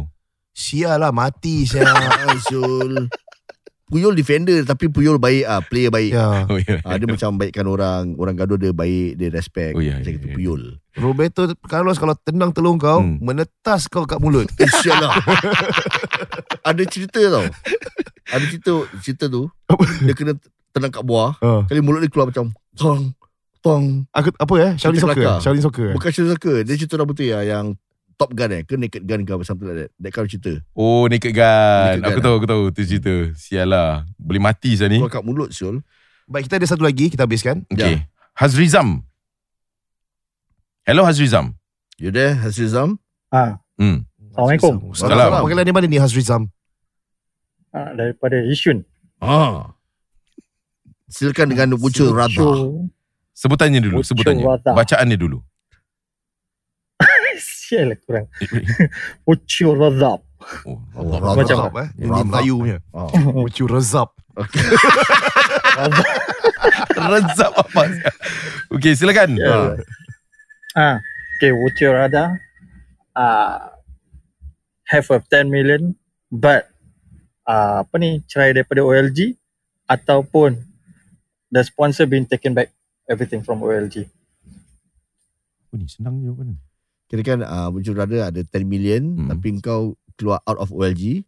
Sial 0.53 1.01
lah, 1.01 1.11
mati 1.11 1.65
sial. 1.65 1.89
Syul. 2.45 3.09
Puyol 3.85 4.17
defender 4.17 4.65
tapi 4.65 4.89
Puyol 4.89 5.15
baik 5.15 5.45
ah, 5.45 5.61
player 5.61 5.89
baik. 5.89 6.11
ya. 6.11 6.49
Oh 6.49 6.57
ya. 6.57 6.81
Ah, 6.81 6.97
dia 6.97 7.05
macam 7.05 7.37
baikkan 7.37 7.63
orang, 7.63 8.17
orang 8.17 8.33
gaduh 8.33 8.57
dia 8.57 8.73
baik, 8.73 9.13
dia 9.15 9.29
respect. 9.29 9.73
Oh, 9.73 9.81
ya, 9.81 10.01
macam 10.01 10.09
ya, 10.09 10.17
itu 10.17 10.27
ya. 10.27 10.33
Puyol. 10.33 10.61
Roberto 10.95 11.41
Carlos 11.63 11.95
kalau 11.95 12.17
tendang 12.17 12.49
telung 12.49 12.75
kau, 12.75 12.97
Hmm. 12.97 13.21
menetas 13.21 13.85
kau 13.85 14.03
kat 14.03 14.17
mulut. 14.17 14.49
Eh, 14.57 14.69
sial 14.75 14.97
lah. 14.97 15.13
Ada 16.61 16.83
cerita 16.85 17.21
tau. 17.29 17.45
Ada 18.25 18.45
cerita 18.47 18.71
cerita 18.99 19.25
tu. 19.27 19.45
Dia 20.01 20.13
kena 20.13 20.33
tenang 20.73 20.89
kat 20.89 21.05
buah. 21.05 21.37
Ha. 21.37 21.69
Kali 21.69 21.79
mulut 21.79 22.01
dia 22.01 22.09
keluar 22.09 22.27
macam 22.27 22.49
tong 22.73 23.13
tong. 23.61 24.05
Aku 24.11 24.29
apa 24.31 24.53
eh? 24.57 24.71
Shaolin 24.77 24.97
Soccer. 24.99 25.13
kelakar. 25.15 25.37
Shaolin 25.41 25.61
Soccer. 25.61 25.89
Bukan 25.93 26.09
cerita 26.09 26.35
ke. 26.37 26.53
Dia 26.61 26.73
cerita 26.75 26.97
orang 26.97 27.09
putih 27.09 27.33
lah 27.33 27.43
yang 27.43 27.65
Top 28.15 28.31
Gun 28.31 28.51
eh 28.51 28.63
ke 28.63 28.79
Naked 28.79 29.03
Gun 29.03 29.21
ke 29.23 29.31
apa 29.31 29.43
something 29.43 29.67
like 29.67 29.79
that. 29.85 29.91
That 29.99 30.11
kind 30.11 30.23
of 30.23 30.31
cerita. 30.31 30.53
Oh 30.71 31.03
Naked 31.05 31.35
Gun. 31.35 31.99
Naked 31.99 32.03
aku 32.03 32.11
Gun, 32.15 32.23
tahu, 32.23 32.35
aku 32.39 32.47
tahu. 32.47 32.63
Tu 32.71 32.81
cerita. 32.87 33.13
Sial 33.35 33.67
lah. 33.67 34.07
Boleh 34.15 34.39
mati 34.39 34.71
saya 34.73 34.87
ni. 34.87 35.03
Kat 35.03 35.21
mulut 35.21 35.51
siul. 35.51 35.83
Baik, 36.25 36.47
kita 36.47 36.57
ada 36.57 36.65
satu 36.65 36.81
lagi. 36.81 37.07
Kita 37.07 37.27
habiskan. 37.27 37.67
Okay. 37.67 38.07
Hazrizam. 38.33 39.03
Hello 40.83 41.03
Hazrizam. 41.03 41.53
You 41.97 42.11
there 42.11 42.35
Hasrizam? 42.35 42.97
Ah, 43.29 43.59
Hmm. 43.75 44.03
Assalamualaikum. 44.31 44.95
Salam. 44.95 45.31
Panggilan 45.43 45.63
di 45.63 45.73
mana 45.73 45.85
ni 45.85 45.99
Hazrizam? 45.99 46.47
ah, 47.71 47.91
daripada 47.91 48.39
Yishun. 48.39 48.83
Ah. 49.19 49.75
Silakan 51.11 51.51
dengan 51.51 51.75
Wucul 51.75 52.11
Radha. 52.11 52.31
Wucul- 52.39 52.87
Sebutannya 53.35 53.83
dulu, 53.83 53.99
Wucul 53.99 54.07
sebutannya. 54.07 54.43
Radha. 54.47 54.71
Bacaannya 54.71 55.17
dulu. 55.19 55.43
Sial 57.65 57.89
lah 57.89 57.97
kurang. 57.97 58.29
Ucur 59.31 59.73
Razab. 59.73 60.21
Oh, 60.69 60.77
Oh, 60.93 61.01
Allah. 61.01 61.17
Radha. 61.17 61.37
Macam 61.41 61.57
Razab 61.57 61.75
eh. 61.81 61.89
Razab. 62.05 62.25
Melayu 62.29 62.53
punya. 62.61 62.77
Ah. 62.93 63.09
Wucu 63.41 63.65
Razab. 63.65 64.09
Rezap 66.95 67.53
apa? 67.57 67.81
Okay, 68.69 68.93
silakan. 68.93 69.33
Ya. 69.33 69.73
Ah, 70.77 71.01
okay, 71.37 71.49
Ucur 71.49 71.97
Radha. 71.97 72.37
Ah, 73.15 73.73
have 74.91 75.07
a 75.09 75.17
10 75.17 75.49
million 75.49 75.95
but 76.29 76.67
ah, 77.47 77.81
apa 77.81 77.95
ni 77.97 78.21
cerai 78.29 78.53
daripada 78.53 78.83
OLG 78.83 79.33
ataupun 79.87 80.59
the 81.49 81.61
sponsor 81.63 82.05
being 82.05 82.27
taken 82.27 82.53
back 82.53 82.69
everything 83.09 83.41
from 83.41 83.63
OLG. 83.63 84.05
Oh, 85.71 85.79
ni 85.79 85.87
senang 85.89 86.21
jawapan. 86.21 86.59
Kira 87.05 87.21
kan 87.21 87.39
uh, 87.39 87.69
Wucul 87.69 87.93
Radha 87.93 88.27
ada 88.27 88.41
10 88.41 88.65
million 88.65 89.01
Hmm. 89.05 89.29
tapi 89.29 89.57
kau 89.59 89.93
keluar 90.13 90.41
out 90.43 90.57
of 90.57 90.69
OLG 90.69 91.21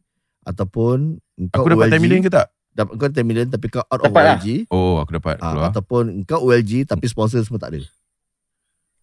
ataupun 0.44 1.20
kau 1.48 1.62
Aku 1.62 1.70
dapat 1.70 1.88
OLG, 1.88 1.94
10 1.94 2.02
million 2.02 2.22
ke 2.22 2.30
tak? 2.30 2.48
Dapat 2.72 2.94
kau 2.94 3.08
10 3.08 3.22
million 3.24 3.46
tapi 3.46 3.66
kau 3.68 3.84
out 3.84 4.00
of 4.00 4.08
Dapat 4.08 4.24
lah. 4.24 4.36
OLG. 4.36 4.48
Oh, 4.70 4.98
aku 4.98 5.12
dapat 5.14 5.38
Ah, 5.38 5.52
keluar. 5.52 5.66
ataupun 5.70 6.04
kau 6.24 6.40
OLG 6.44 6.86
tapi 6.86 7.06
sponsor 7.06 7.42
semua 7.42 7.60
tak 7.60 7.74
ada. 7.74 7.82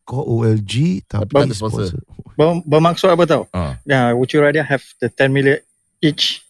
Kau 0.04 0.20
OLG 0.20 1.00
tapi, 1.02 1.24
Tapi 1.24 1.32
tak 1.32 1.46
ada 1.46 1.56
sponsor. 1.56 1.86
Ber- 2.34 2.60
bermaksud 2.62 3.08
apa 3.08 3.24
tau? 3.24 3.42
Ah. 3.50 3.80
Ya, 3.82 4.12
Ucur 4.12 4.42
Radha 4.42 4.60
have 4.60 4.84
the 4.98 5.08
10 5.08 5.30
million 5.30 5.56
each 5.98 6.44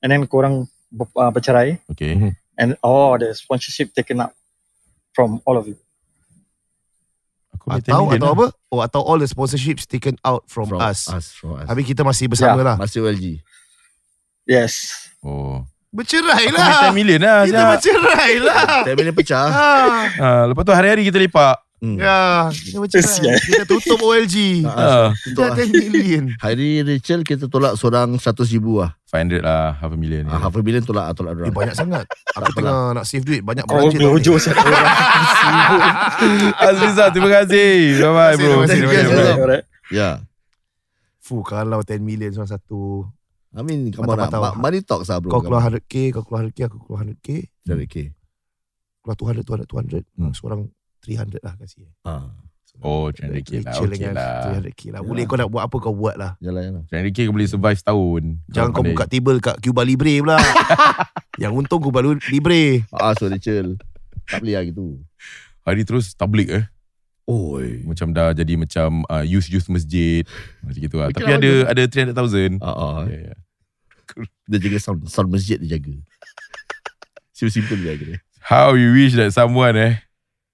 and 0.00 0.08
then 0.08 0.24
korang 0.24 0.66
ber, 0.88 1.06
uh, 1.14 1.28
bercerai 1.28 1.78
Okay. 1.86 2.34
and 2.54 2.74
oh 2.80 3.14
the 3.14 3.30
sponsorship 3.30 3.92
taken 3.92 4.18
up 4.18 4.32
from 5.12 5.38
all 5.44 5.54
of 5.54 5.64
you. 5.64 5.76
Aku 7.66 7.74
boleh 7.74 7.82
10 7.82 7.90
Atau 7.90 8.02
atau 8.06 8.22
lah. 8.22 8.32
apa? 8.32 8.46
Oh, 8.70 8.80
atau 8.80 9.00
all 9.02 9.18
the 9.18 9.26
sponsorships 9.26 9.84
taken 9.84 10.14
out 10.22 10.46
from, 10.46 10.70
us. 10.72 11.10
us 11.10 11.34
from 11.34 11.58
us. 11.58 11.66
Habis 11.66 11.84
kita 11.84 12.00
masih 12.00 12.30
bersama 12.30 12.62
Ya. 12.62 12.64
lah. 12.64 12.76
Masih 12.78 13.02
OLG. 13.02 13.42
Yes. 14.46 14.94
Oh. 15.18 15.66
Bercerai 15.90 16.46
lah. 16.54 16.86
boleh 16.86 16.94
10 16.94 16.94
million 16.94 17.18
lah. 17.18 17.42
Kita 17.42 17.62
bercerai 17.68 18.32
lah. 18.38 18.86
10 18.86 18.94
million 18.94 19.14
pecah. 19.16 19.46
Ah, 19.48 20.06
Ah, 20.14 20.42
lepas 20.46 20.62
tu 20.62 20.70
hari-hari 20.70 21.02
kita 21.02 21.18
lepak. 21.18 21.65
Hmm. 21.76 22.00
ya, 22.00 22.18
kita 22.56 22.78
bercerai. 22.78 23.04
Kesian. 23.04 23.36
Kita 23.36 23.64
tutup 23.64 24.00
OLG. 24.00 24.64
Ah, 24.64 24.72
Ah, 24.72 25.08
Kita 25.12 25.52
10 25.52 25.92
million. 25.92 26.24
Hari 26.44 26.80
Rachel 26.82 27.20
kita 27.20 27.46
tolak 27.46 27.76
seorang 27.76 28.16
100 28.16 28.32
ribu 28.50 28.80
lah. 28.80 28.96
500 29.06 29.38
lah, 29.38 29.76
half 29.76 29.92
a 29.92 29.96
million. 29.96 30.24
Ah, 30.24 30.40
half 30.40 30.50
a 30.50 30.60
million 30.60 30.80
tolak 30.80 31.12
tolak 31.12 31.36
Eh, 31.36 31.38
orang. 31.38 31.52
banyak 31.52 31.74
sangat. 31.74 32.08
Aku 32.32 32.48
tengah 32.54 32.92
nak 32.92 33.04
save 33.04 33.22
duit. 33.22 33.40
Banyak 33.40 33.62
Kau 33.62 33.76
belanja 33.76 33.92
ni. 33.92 34.02
berojo 34.02 34.34
siap 34.36 34.56
orang. 34.56 34.86
Aziza, 36.58 37.04
terima 37.10 37.30
kasih. 37.34 37.72
Bye-bye 37.98 38.34
bro. 38.34 38.52
Terima 38.64 38.92
kasih. 38.92 39.62
Ya. 39.88 40.10
Fuh, 41.18 41.42
kalau 41.42 41.80
10 41.80 42.00
million 42.00 42.30
seorang 42.30 42.50
satu. 42.50 43.04
I 43.52 43.60
mean, 43.60 43.88
lah. 43.88 44.00
Patah-patah. 44.00 44.38
Ma- 44.54 44.56
Money 44.58 44.80
talks 44.80 45.08
lah 45.08 45.18
bro. 45.18 45.28
Kau 45.30 45.40
keluar 45.42 45.60
100k, 45.62 45.92
kau 46.10 46.22
keluar 46.22 46.44
100k, 46.44 46.60
aku 46.66 46.78
keluar 46.82 47.00
100k. 47.02 47.28
Dari 47.62 47.84
K. 47.84 47.94
Keluar 49.00 49.16
200, 49.16 49.44
200, 49.44 49.66
200. 49.66 50.02
Hmm. 50.14 50.32
Seorang 50.32 50.60
300 51.04 51.44
lah 51.44 51.54
kasih. 51.60 51.86
Ah. 52.02 52.30
Oh, 52.84 53.08
300k 53.08 53.64
lah. 53.64 53.74
Chill 53.76 53.92
Okay 53.92 54.12
lah. 54.12 54.60
300k 54.60 54.80
lah. 54.92 55.00
Boleh 55.00 55.24
kau 55.24 55.36
nak 55.40 55.48
buat 55.48 55.64
apa 55.64 55.76
kau 55.80 55.94
buat 55.96 56.16
lah. 56.20 56.36
Yalah, 56.44 56.62
yalah. 56.68 56.82
300k 56.92 57.18
kau 57.28 57.34
boleh 57.36 57.48
survive 57.48 57.78
setahun. 57.80 58.22
Jangan 58.52 58.70
kau 58.72 58.84
pandai. 58.84 58.92
buka 58.92 59.04
table 59.08 59.38
kat 59.40 59.56
Cuba 59.64 59.82
Libre 59.86 60.12
pula. 60.20 60.36
Yang 61.42 61.52
untung 61.56 61.80
Cuba 61.80 62.04
Libre. 62.04 62.84
Ah, 62.92 63.16
so 63.16 63.28
Rachel. 63.32 63.80
Tak 64.28 64.42
boleh 64.44 64.54
lah 64.58 64.64
gitu. 64.68 65.00
Hari 65.64 65.82
terus 65.88 66.12
tablik 66.12 66.48
eh. 66.52 66.64
Oi. 67.26 67.82
Macam 67.82 68.14
dah 68.14 68.30
jadi 68.36 68.54
macam 68.54 69.02
uh, 69.08 69.24
youth-youth 69.24 69.66
masjid. 69.72 70.22
Macam 70.62 70.80
gitu 70.80 70.96
lah. 71.00 71.08
Tapi 71.10 71.32
lah, 71.32 71.40
ada 71.40 71.52
ada 71.72 71.82
300,000. 71.88 72.60
Ah, 72.60 72.70
ah. 72.70 72.98
Yeah, 73.08 73.32
yeah. 73.32 73.38
Dia 74.46 74.58
jaga 74.62 74.78
sound, 74.78 75.00
sound 75.10 75.28
masjid 75.32 75.58
dia 75.58 75.80
jaga. 75.80 75.96
Simple-simple 77.36 77.82
dia 77.82 77.96
jaga 77.96 78.04
dia. 78.14 78.18
How 78.46 78.78
you 78.78 78.94
wish 78.94 79.18
that 79.18 79.34
someone 79.34 79.74
eh 79.74 80.05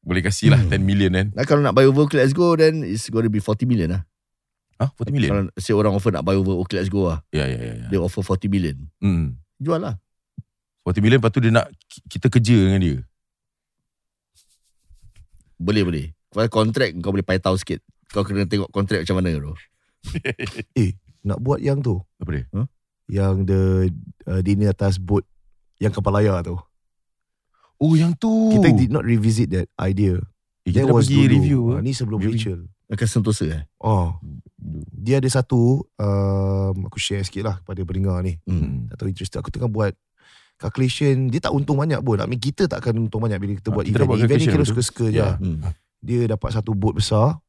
boleh 0.02 0.20
kasih 0.20 0.50
lah 0.50 0.58
Hmm. 0.58 0.70
10 0.74 0.82
million 0.82 1.10
kan. 1.10 1.26
Nah, 1.30 1.44
kalau 1.44 1.60
nak 1.60 1.72
buy 1.72 1.84
over 1.84 2.04
Okay 2.04 2.18
Let's 2.18 2.32
Go 2.32 2.52
Then 2.52 2.82
it's 2.82 3.06
going 3.06 3.22
to 3.22 3.30
be 3.30 3.38
40 3.38 3.64
million 3.64 3.90
lah 3.90 4.02
Ah, 4.76 4.90
40 4.92 5.08
million. 5.08 5.30
Kalau 5.30 5.42
si 5.56 5.70
orang 5.70 5.94
offer 5.94 6.10
nak 6.10 6.22
buy 6.22 6.34
over 6.34 6.58
Okay 6.60 6.76
Let's 6.76 6.88
Go 6.88 7.06
lah 7.06 7.22
Ya, 7.30 7.44
ya, 7.44 7.54
ya. 7.54 7.72
ya. 7.76 7.86
Dia 7.88 7.98
offer 7.98 8.18
40 8.20 8.46
million 8.48 8.76
Hmm. 8.98 9.38
Jual 9.56 9.78
lah 9.78 9.94
40 10.82 10.98
million 10.98 11.16
lepas 11.16 11.30
tu 11.30 11.38
dia 11.38 11.50
nak 11.50 11.70
ki- 11.86 12.02
kita 12.08 12.26
kerja 12.28 12.56
dengan 12.60 12.80
dia. 12.80 12.96
Boleh 15.56 15.82
boleh 15.82 16.06
Kalau 16.28 16.50
kontrak 16.50 16.90
kau 16.98 17.10
boleh 17.10 17.22
paitau 17.22 17.54
sikit 17.54 17.78
Kau 18.08 18.22
kena 18.22 18.42
tengok 18.44 18.68
kontrak 18.68 19.02
macam 19.02 19.16
mana 19.16 19.30
bro 19.32 19.54
Nak 21.22 21.38
buat 21.38 21.62
yang 21.62 21.78
tu. 21.78 22.02
Apa 22.18 22.30
dia? 22.32 22.44
Yang 23.06 23.34
the 23.46 23.60
uh, 24.26 24.40
dinner 24.40 24.68
atas 24.68 24.98
boat. 24.98 25.22
Yang 25.78 25.94
kapal 25.94 26.18
layar 26.18 26.42
tu. 26.42 26.58
Oh, 27.82 27.92
yang 27.92 28.14
tu. 28.14 28.30
Kita 28.52 28.70
did 28.70 28.88
not 28.88 29.02
revisit 29.02 29.50
that 29.50 29.66
idea. 29.76 30.22
eh, 30.62 30.70
kita 30.70 30.86
That 30.86 30.94
was 30.94 31.04
pergi 31.04 31.18
dulu. 31.18 31.34
review. 31.34 31.60
Ah, 31.72 31.80
ni 31.80 31.90
sebelum 31.90 32.18
Review. 32.18 32.38
Rachel. 32.38 32.60
Akan 32.86 33.08
sentosa 33.08 33.48
eh 33.48 33.64
Oh, 33.78 34.20
dia 34.92 35.16
ada 35.16 35.26
satu 35.26 35.80
um, 35.96 36.76
aku 36.84 36.96
share 36.96 37.18
sikit 37.20 37.42
lah 37.42 37.56
kepada 37.58 37.82
pendengar 37.82 38.20
ni. 38.20 38.38
hmm. 38.42 38.86
Tak 38.86 38.96
tahu 38.96 39.08
interested. 39.08 39.38
Aku 39.38 39.48
tengah 39.48 39.66
buat 39.66 39.96
calculation. 40.54 41.26
Dia 41.26 41.40
tak 41.40 41.50
untung 41.50 41.74
banyak 41.76 41.98
pun. 41.98 42.16
I 42.16 42.26
mean, 42.26 42.38
kita 42.38 42.68
tak 42.68 42.78
akan 42.80 43.02
untung 43.02 43.18
banyak 43.18 43.36
bila 43.36 43.52
kita 43.56 43.66
Ah, 43.66 43.74
buat 43.74 43.84
kita 43.84 43.96
event. 43.96 44.08
buat 44.08 44.18
Event 44.20 44.38
ni 44.38 44.46
kira 44.46 44.62
suka-suka 44.62 45.06
je. 45.08 45.16
Ya. 45.16 45.24
lah. 45.24 45.34
Hmm. 45.36 45.58
Dia 45.98 46.20
dapat 46.28 46.52
satu 46.52 46.70
boat 46.72 46.94
besar. 46.94 47.40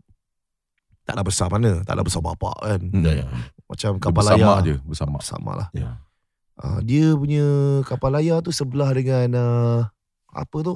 Taklah 1.03 1.21
besar 1.21 1.47
mana. 1.51 1.83
Taklah 1.83 2.01
besar 2.01 2.21
bapak 2.23 2.55
kan. 2.57 2.81
Hmm. 2.81 3.03
Ya, 3.03 3.11
ya. 3.13 3.25
Macam 3.67 3.91
kapal 3.99 4.23
bersama 4.23 4.39
layar. 4.39 4.57
je, 4.63 4.75
bersama. 4.81 5.17
Sama 5.19 5.51
lah. 5.53 5.67
Ya. 5.71 5.99
Uh, 6.55 6.79
dia 6.81 7.11
punya 7.11 7.45
kapal 7.83 8.09
layar 8.09 8.39
tu 8.39 8.49
sebelah 8.49 8.89
dengan 8.89 9.27
uh, 9.35 9.79
apa 10.35 10.57
tu? 10.59 10.75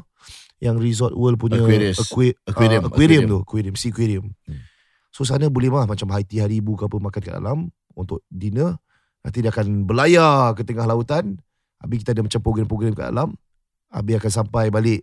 Yang 0.58 0.76
Resort 0.80 1.14
World 1.14 1.38
punya 1.38 1.60
Aquarius. 1.60 1.98
aqua- 2.00 2.38
Aquarium, 2.44 2.82
uh, 2.82 2.88
aquarium, 2.88 3.22
aquarium. 3.22 3.24
tu, 3.28 3.38
aquarium, 3.42 3.76
sea 3.76 3.90
aquarium. 3.90 4.26
Hmm. 4.44 4.62
So 5.10 5.22
sana 5.22 5.46
boleh 5.48 5.68
mah 5.68 5.86
macam 5.86 6.10
high 6.10 6.24
tea 6.24 6.40
haribu 6.40 6.74
ke 6.74 6.86
apa 6.86 6.96
makan 6.96 7.20
kat 7.20 7.34
dalam 7.34 7.58
untuk 7.92 8.22
dinner. 8.28 8.78
Nanti 9.22 9.42
dia 9.42 9.50
akan 9.50 9.84
berlayar 9.84 10.54
ke 10.54 10.62
tengah 10.62 10.86
lautan. 10.86 11.38
Habis 11.78 12.02
kita 12.02 12.14
ada 12.14 12.22
macam 12.22 12.40
program-program 12.40 12.94
kat 12.94 13.06
dalam. 13.08 13.34
Habis 13.88 14.14
akan 14.16 14.32
sampai 14.34 14.70
balik 14.70 15.02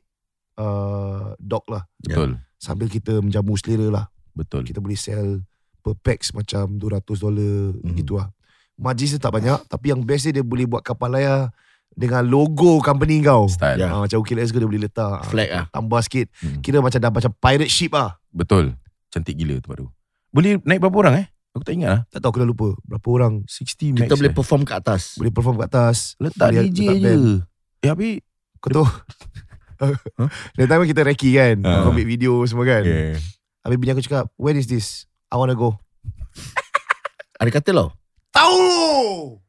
uh, 0.55 1.35
dock 1.37 1.67
lah. 1.69 1.83
Betul. 1.99 2.39
Sambil 2.57 2.89
kita 2.89 3.19
menjamu 3.19 3.55
selera 3.55 3.89
lah. 3.93 4.07
Betul. 4.33 4.65
Kita 4.65 4.79
boleh 4.79 4.97
sell 4.97 5.43
per 5.79 5.95
pax 5.97 6.33
macam 6.33 6.75
200 6.75 7.21
dolar 7.21 7.77
Mhm. 7.77 7.95
gitu 7.95 8.17
lah. 8.17 8.31
Margin 8.75 9.07
dia 9.07 9.21
tak 9.21 9.31
banyak 9.31 9.61
tapi 9.69 9.91
yang 9.91 10.03
best 10.03 10.27
dia 10.27 10.35
dia 10.35 10.43
boleh 10.43 10.67
buat 10.67 10.83
kapal 10.83 11.13
layar 11.13 11.55
dengan 11.95 12.27
logo 12.27 12.83
company 12.83 13.23
kau. 13.23 13.47
Style. 13.47 13.81
Ya. 13.81 13.91
Ah, 13.91 14.03
macam 14.03 14.19
okay 14.21 14.35
let's 14.35 14.51
go 14.51 14.59
dia 14.63 14.69
boleh 14.69 14.83
letak. 14.87 15.23
Ah, 15.23 15.27
Flag 15.27 15.51
ah. 15.51 15.65
Tambah 15.71 16.01
sikit. 16.03 16.27
Hmm. 16.43 16.61
Kira 16.61 16.79
macam 16.83 16.99
dah 16.99 17.11
macam 17.11 17.33
pirate 17.39 17.71
ship 17.71 17.95
ah. 17.95 18.19
Betul. 18.35 18.75
Cantik 19.11 19.39
gila 19.39 19.63
tempat 19.63 19.83
tu. 19.83 19.89
Boleh 20.35 20.59
naik 20.67 20.83
berapa 20.83 20.97
orang 20.99 21.15
eh? 21.23 21.27
Aku 21.55 21.63
tak 21.63 21.79
ingat 21.79 21.91
lah. 21.91 22.01
Tak 22.11 22.19
tahu 22.19 22.31
aku 22.35 22.39
dah 22.43 22.49
lupa 22.51 22.69
berapa 22.83 23.09
orang 23.15 23.33
60 23.47 23.95
max. 23.95 24.11
Kita 24.11 24.15
boleh 24.19 24.33
eh. 24.35 24.37
perform 24.37 24.63
kat 24.67 24.77
atas 24.83 25.03
boleh 25.15 25.31
perform 25.31 25.57
kat 25.63 25.69
atas. 25.71 26.19
letak 26.19 26.51
boleh 26.51 26.67
DJ 26.67 26.79
letak 26.83 26.99
je. 26.99 27.15
Eh, 27.87 27.91
habis 27.91 28.15
Kau 28.59 28.71
tahu. 28.81 28.87
That 30.57 30.67
time 30.73 30.89
kita 30.89 31.05
recce 31.05 31.31
kan. 31.37 31.57
Ah. 31.63 31.87
Kau 31.87 31.93
ambil 31.93 32.09
video 32.09 32.41
semua 32.49 32.65
kan. 32.67 32.83
Yeah. 32.83 33.21
Habis 33.65 33.77
bini 33.81 33.93
aku 33.93 34.05
cakap, 34.05 34.29
when 34.37 34.57
is 34.57 34.69
this? 34.69 35.09
I 35.29 35.37
wanna 35.37 35.57
go. 35.57 35.77
Ada 37.41 37.51
kata 37.51 37.71
tau 37.77 37.91
Tahu! 38.35 39.44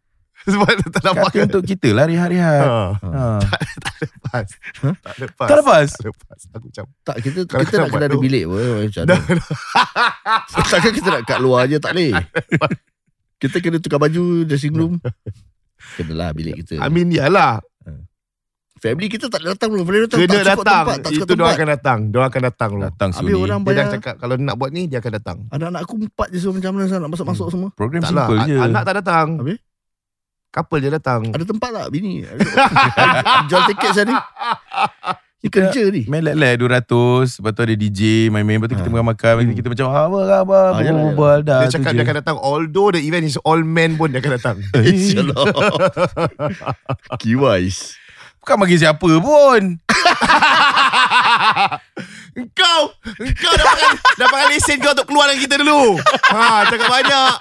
Sebab 0.52 0.70
dia 0.70 0.88
tak 0.90 1.04
dapat. 1.04 1.30
Kata 1.32 1.46
untuk 1.48 1.64
kita 1.66 1.90
lah 1.92 2.06
rehat-rehat. 2.06 2.66
Ha. 2.66 2.80
Ha. 3.02 3.24
Tak 3.86 3.96
lepas. 4.02 4.46
Tak 5.00 5.16
lepas. 5.18 5.48
Tak 5.48 5.58
lepas? 5.58 5.88
Tak 5.90 6.06
lepas. 6.06 6.40
Aku 6.52 6.66
macam, 6.68 6.86
Tak 7.02 7.16
kita 7.22 7.40
Kalau 7.46 7.64
kita 7.64 7.78
nak 7.78 7.90
kena 7.90 8.06
ada 8.06 8.18
bilik 8.18 8.44
pun 8.44 8.60
Macam 8.60 9.04
mana 9.08 9.42
Takkan 10.68 10.92
kita 10.92 11.10
nak 11.10 11.24
kat 11.24 11.40
luar 11.40 11.62
je 11.66 11.78
Tak 11.78 11.96
boleh 11.96 12.12
Kita 13.38 13.56
kena 13.64 13.78
tukar 13.80 14.00
baju 14.02 14.44
Dressing 14.44 14.76
room 14.76 15.00
Kenalah 15.96 16.36
bilik 16.36 16.60
kita 16.60 16.82
I 16.82 16.90
mean, 16.90 17.08
yalah. 17.10 17.64
Family 18.76 19.08
kita 19.08 19.32
tak 19.32 19.40
datang 19.40 19.72
belum. 19.72 19.86
Family 19.88 20.02
datang 20.04 20.20
Kena 20.20 20.36
tak 20.36 20.46
datang. 20.46 20.84
tempat, 20.84 20.98
tak 21.00 21.12
Itu 21.16 21.34
dia 21.34 21.48
akan 21.48 21.68
datang. 21.72 22.00
Dia 22.06 22.20
akan 22.22 22.42
datang 22.44 22.70
dulu. 22.70 22.84
Datang 22.84 23.10
Habis 23.16 23.32
Sony. 23.32 23.40
orang 23.40 23.60
Dia 23.64 23.74
dah 23.74 23.88
cakap 23.88 24.16
kalau 24.20 24.36
nak 24.36 24.56
buat 24.60 24.70
ni 24.70 24.82
dia 24.86 24.98
akan 25.00 25.12
datang. 25.16 25.38
Anak-anak 25.48 25.82
aku 25.82 25.94
empat 26.04 26.28
je 26.30 26.38
so 26.38 26.52
macam 26.52 26.72
mana 26.76 26.86
saya 26.86 27.00
nak 27.00 27.12
masuk-masuk 27.16 27.48
semua. 27.50 27.70
Program 27.72 28.04
Tak 28.04 28.12
lah, 28.12 28.28
simple 28.28 28.38
a- 28.38 28.46
je. 28.46 28.58
anak 28.60 28.84
tak 28.84 28.96
datang. 29.00 29.28
Habis? 29.40 29.58
Couple 30.56 30.80
je 30.80 30.88
datang. 30.90 31.28
Ada 31.28 31.44
tempat 31.44 31.68
tak 31.70 31.92
bini? 31.92 32.24
Jual 33.52 33.62
tiket 33.68 33.92
saya 33.92 34.06
ni. 34.08 34.16
Ni 35.44 35.52
kerja 35.52 35.84
ni. 35.92 36.08
Main 36.08 36.24
lek-lek 36.24 36.58
200 36.58 36.90
Lepas 37.38 37.52
tu 37.52 37.62
ada 37.62 37.76
DJ 37.76 38.02
Main-main 38.34 38.58
Lepas 38.58 38.66
tu 38.66 38.76
kita 38.76 38.88
Ha. 38.88 38.94
makan-makan 38.96 39.32
Lepas 39.36 39.46
tu 39.46 39.54
Kita 39.54 39.68
macam 39.70 39.86
Apa 39.92 40.20
khabar 40.26 40.68
Ah, 40.72 40.82
yalah, 40.82 41.02
Berbual 41.06 41.40
dah 41.46 41.60
Dia 41.62 41.70
cakap 41.70 41.92
dia 41.92 42.02
akan 42.02 42.18
datang 42.18 42.38
Although 42.42 42.90
the 42.90 43.02
event 43.04 43.30
is 43.30 43.38
all 43.44 43.62
men 43.62 43.94
pun 43.94 44.10
dia 44.10 44.26
akan 44.26 44.34
datang 44.34 44.58
InsyaAllah. 44.74 45.46
Kiwais. 47.22 47.94
Bukan 48.42 48.56
bagi 48.58 48.78
siapa 48.78 49.10
pun 49.20 49.62
Engkau! 52.36 52.80
Engkau 53.16 53.52
dapatkan 53.56 53.92
Dapatkan 54.20 54.48
lesen 54.52 54.78
kau 54.78 54.92
Untuk 54.92 55.08
keluar 55.08 55.32
dengan 55.32 55.42
kita 55.42 55.56
dulu. 55.64 55.96
Ha, 56.30 56.68
Cakap 56.68 56.90
banyak. 56.92 57.32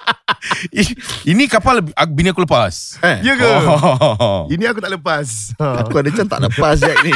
Ini 1.27 1.43
kapal 1.47 1.83
Bini 2.11 2.31
aku 2.31 2.47
lepas. 2.47 2.95
Eh, 3.03 3.19
Ya 3.23 3.35
ke? 3.35 3.43
Oh. 3.45 4.47
Ini 4.47 4.71
aku 4.71 4.79
tak 4.79 4.95
lepas. 4.95 5.51
Ha, 5.59 5.83
aku 5.83 5.99
ada 5.99 6.07
macam 6.09 6.27
tak 6.27 6.41
lepas 6.47 6.75
Jack 6.79 6.97
ni. 7.03 7.11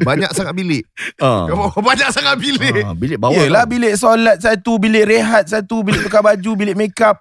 Banyak 0.00 0.30
sangat 0.32 0.52
bilik. 0.52 0.84
Ah. 1.20 1.48
Banyak 1.88 2.08
sangat 2.12 2.36
bilik. 2.36 2.84
Ah, 2.84 2.94
bilik 2.96 3.16
bawah. 3.20 3.36
Yelah 3.36 3.64
tau. 3.64 3.72
bilik 3.72 3.94
solat 3.96 4.36
satu 4.40 4.76
Bilik 4.80 5.04
rehat 5.04 5.44
satu 5.48 5.84
Bilik 5.84 6.04
tukar 6.04 6.24
baju 6.24 6.50
Bilik 6.56 6.72
make 6.72 6.96
up 7.04 7.20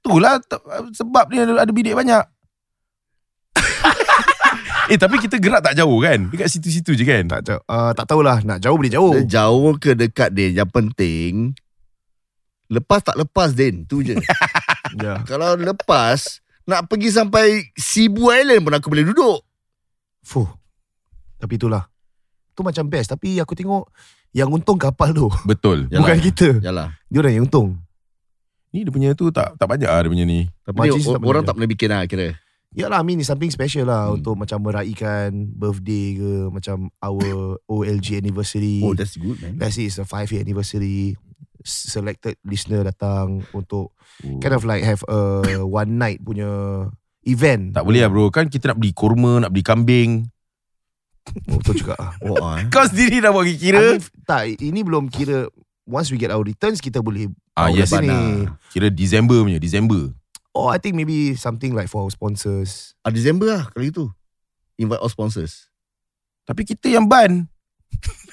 Itulah 0.00 0.40
Sebab 0.96 1.24
dia 1.28 1.44
ada 1.44 1.72
bilik 1.72 1.92
banyak 1.92 2.24
Eh 4.92 5.00
tapi 5.00 5.16
kita 5.16 5.40
gerak 5.40 5.64
tak 5.64 5.74
jauh 5.80 5.96
kan? 5.96 6.28
Dekat 6.28 6.48
situ-situ 6.52 6.92
je 6.92 7.04
kan? 7.08 7.24
Tak 7.24 7.40
tahu 7.46 7.60
uh, 7.64 7.92
Tak 7.96 8.04
tahulah. 8.04 8.38
Nak 8.44 8.58
jauh 8.60 8.76
boleh 8.76 8.92
jauh. 8.92 9.12
Dia 9.16 9.40
jauh 9.40 9.72
ke 9.80 9.96
dekat 9.96 10.36
Din? 10.36 10.52
Yang 10.52 10.70
penting 10.72 11.32
Lepas 12.68 13.00
tak 13.00 13.16
lepas 13.16 13.56
Din? 13.56 13.88
Tu 13.88 14.04
je. 14.04 14.14
Ya. 14.94 15.18
Kalau 15.26 15.58
lepas 15.58 16.44
Nak 16.68 16.86
pergi 16.86 17.10
sampai 17.10 17.72
Cebu 17.74 18.30
Island 18.30 18.62
pun 18.62 18.74
aku 18.76 18.92
boleh 18.92 19.08
duduk. 19.08 19.42
Fuh. 20.22 20.46
Tapi 21.40 21.56
itulah. 21.56 21.88
Tu 22.52 22.60
macam 22.60 22.84
best. 22.86 23.10
Tapi 23.10 23.40
aku 23.40 23.56
tengok 23.56 23.88
Yang 24.36 24.60
untung 24.60 24.76
kapal 24.76 25.16
tu. 25.16 25.32
Betul. 25.48 25.86
Yalah. 25.90 26.00
Bukan 26.04 26.18
kita. 26.20 26.48
Yalah. 26.60 26.88
Dia 27.08 27.18
orang 27.24 27.32
yang 27.40 27.44
untung. 27.48 27.80
Ni 28.74 28.82
dia 28.82 28.90
punya 28.90 29.14
tu 29.14 29.30
tak 29.30 29.54
tak 29.54 29.70
banyak 29.70 29.86
lah 29.86 30.02
dia 30.02 30.10
punya 30.10 30.26
ni. 30.26 30.50
Tapi 30.66 30.76
Majlis 30.82 31.06
tak 31.06 31.22
orang 31.22 31.46
tak 31.46 31.54
pernah 31.54 31.70
bikin 31.70 31.88
lah 31.94 32.02
kira 32.10 32.34
Yalah 32.74 33.00
I 33.00 33.04
mean 33.06 33.22
it's 33.22 33.30
something 33.30 33.50
special 33.54 33.86
lah 33.86 34.10
Hmm. 34.10 34.18
Untuk 34.18 34.34
macam 34.34 34.58
meraihkan 34.66 35.30
Birthday 35.54 36.18
ke 36.18 36.32
Macam 36.50 36.90
our 36.98 37.56
OLG 37.72 38.18
anniversary 38.18 38.82
Oh 38.82 38.98
that's 38.98 39.14
good 39.14 39.38
man 39.38 39.62
Let's 39.62 39.78
say 39.78 39.86
it's 39.86 40.02
a 40.02 40.06
5 40.06 40.34
year 40.34 40.42
anniversary 40.42 41.14
Selected 41.62 42.36
listener 42.42 42.82
datang 42.82 43.46
Untuk 43.54 43.94
oh. 43.94 44.38
Kind 44.42 44.54
of 44.58 44.66
like 44.66 44.82
have 44.82 45.06
a 45.06 45.46
One 45.62 45.96
night 46.02 46.18
punya 46.20 46.50
Event 47.24 47.78
Tak 47.78 47.86
boleh 47.86 48.02
lah 48.02 48.10
bro 48.10 48.28
Kan 48.34 48.50
kita 48.50 48.74
nak 48.74 48.82
beli 48.82 48.90
kurma 48.90 49.46
Nak 49.46 49.54
beli 49.54 49.64
kambing 49.64 50.10
oh, 51.48 51.56
Betul 51.62 51.78
juga 51.78 51.94
ah. 51.96 52.10
Oh 52.26 52.36
ah, 52.42 52.58
eh. 52.58 52.66
Kau 52.74 52.84
sendiri 52.84 53.22
dah 53.22 53.30
buat 53.30 53.46
I 53.46 53.54
kira 53.54 53.96
mean, 53.96 54.02
Tak 54.26 54.42
ini 54.58 54.82
belum 54.82 55.08
kira 55.08 55.46
Once 55.86 56.10
we 56.10 56.18
get 56.18 56.34
our 56.34 56.42
returns 56.42 56.82
Kita 56.82 56.98
boleh 56.98 57.30
Ah 57.54 57.70
yes 57.70 57.94
sini. 57.94 58.50
Kira 58.74 58.90
Disember 58.90 59.38
punya 59.46 59.62
Disember 59.62 60.10
Or 60.54 60.70
I 60.70 60.78
think 60.78 60.94
maybe 60.94 61.34
Something 61.34 61.74
like 61.74 61.86
for 61.86 62.00
our 62.00 62.10
sponsors. 62.10 62.94
Ah, 63.02 63.10
December 63.10 63.50
lah 63.50 63.64
Kali 63.68 63.90
tu 63.90 64.06
Invite 64.74 64.98
all 64.98 65.10
sponsors. 65.10 65.66
Tapi 66.42 66.62
kita 66.62 66.86
yang 66.88 67.04
ban. 67.04 67.46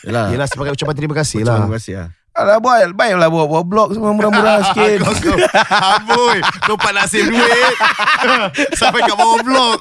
Yalah. 0.02 0.30
Yelah 0.30 0.46
sebagai 0.46 0.74
ucapan 0.74 0.96
terima 0.96 1.14
kasih 1.14 1.42
Terima 1.42 1.66
lah. 1.66 1.72
kasih 1.72 1.94
lah 1.96 2.10
Alah 2.32 2.58
buat 2.58 2.94
Baik 2.94 3.14
lah 3.16 3.28
buat, 3.28 3.46
buat 3.46 3.62
blog 3.64 3.90
Semua 3.92 4.10
murah-murah 4.12 4.64
sikit. 4.68 5.04
kau, 5.04 5.14
kau, 5.14 5.38
Amboi 5.70 6.40
Kau 6.64 6.76
pak 6.76 6.92
nak 6.92 7.06
save 7.06 7.28
duit. 7.28 7.76
Sampai 8.80 9.04
kat 9.04 9.14
bawah 9.14 9.42
blok. 9.42 9.80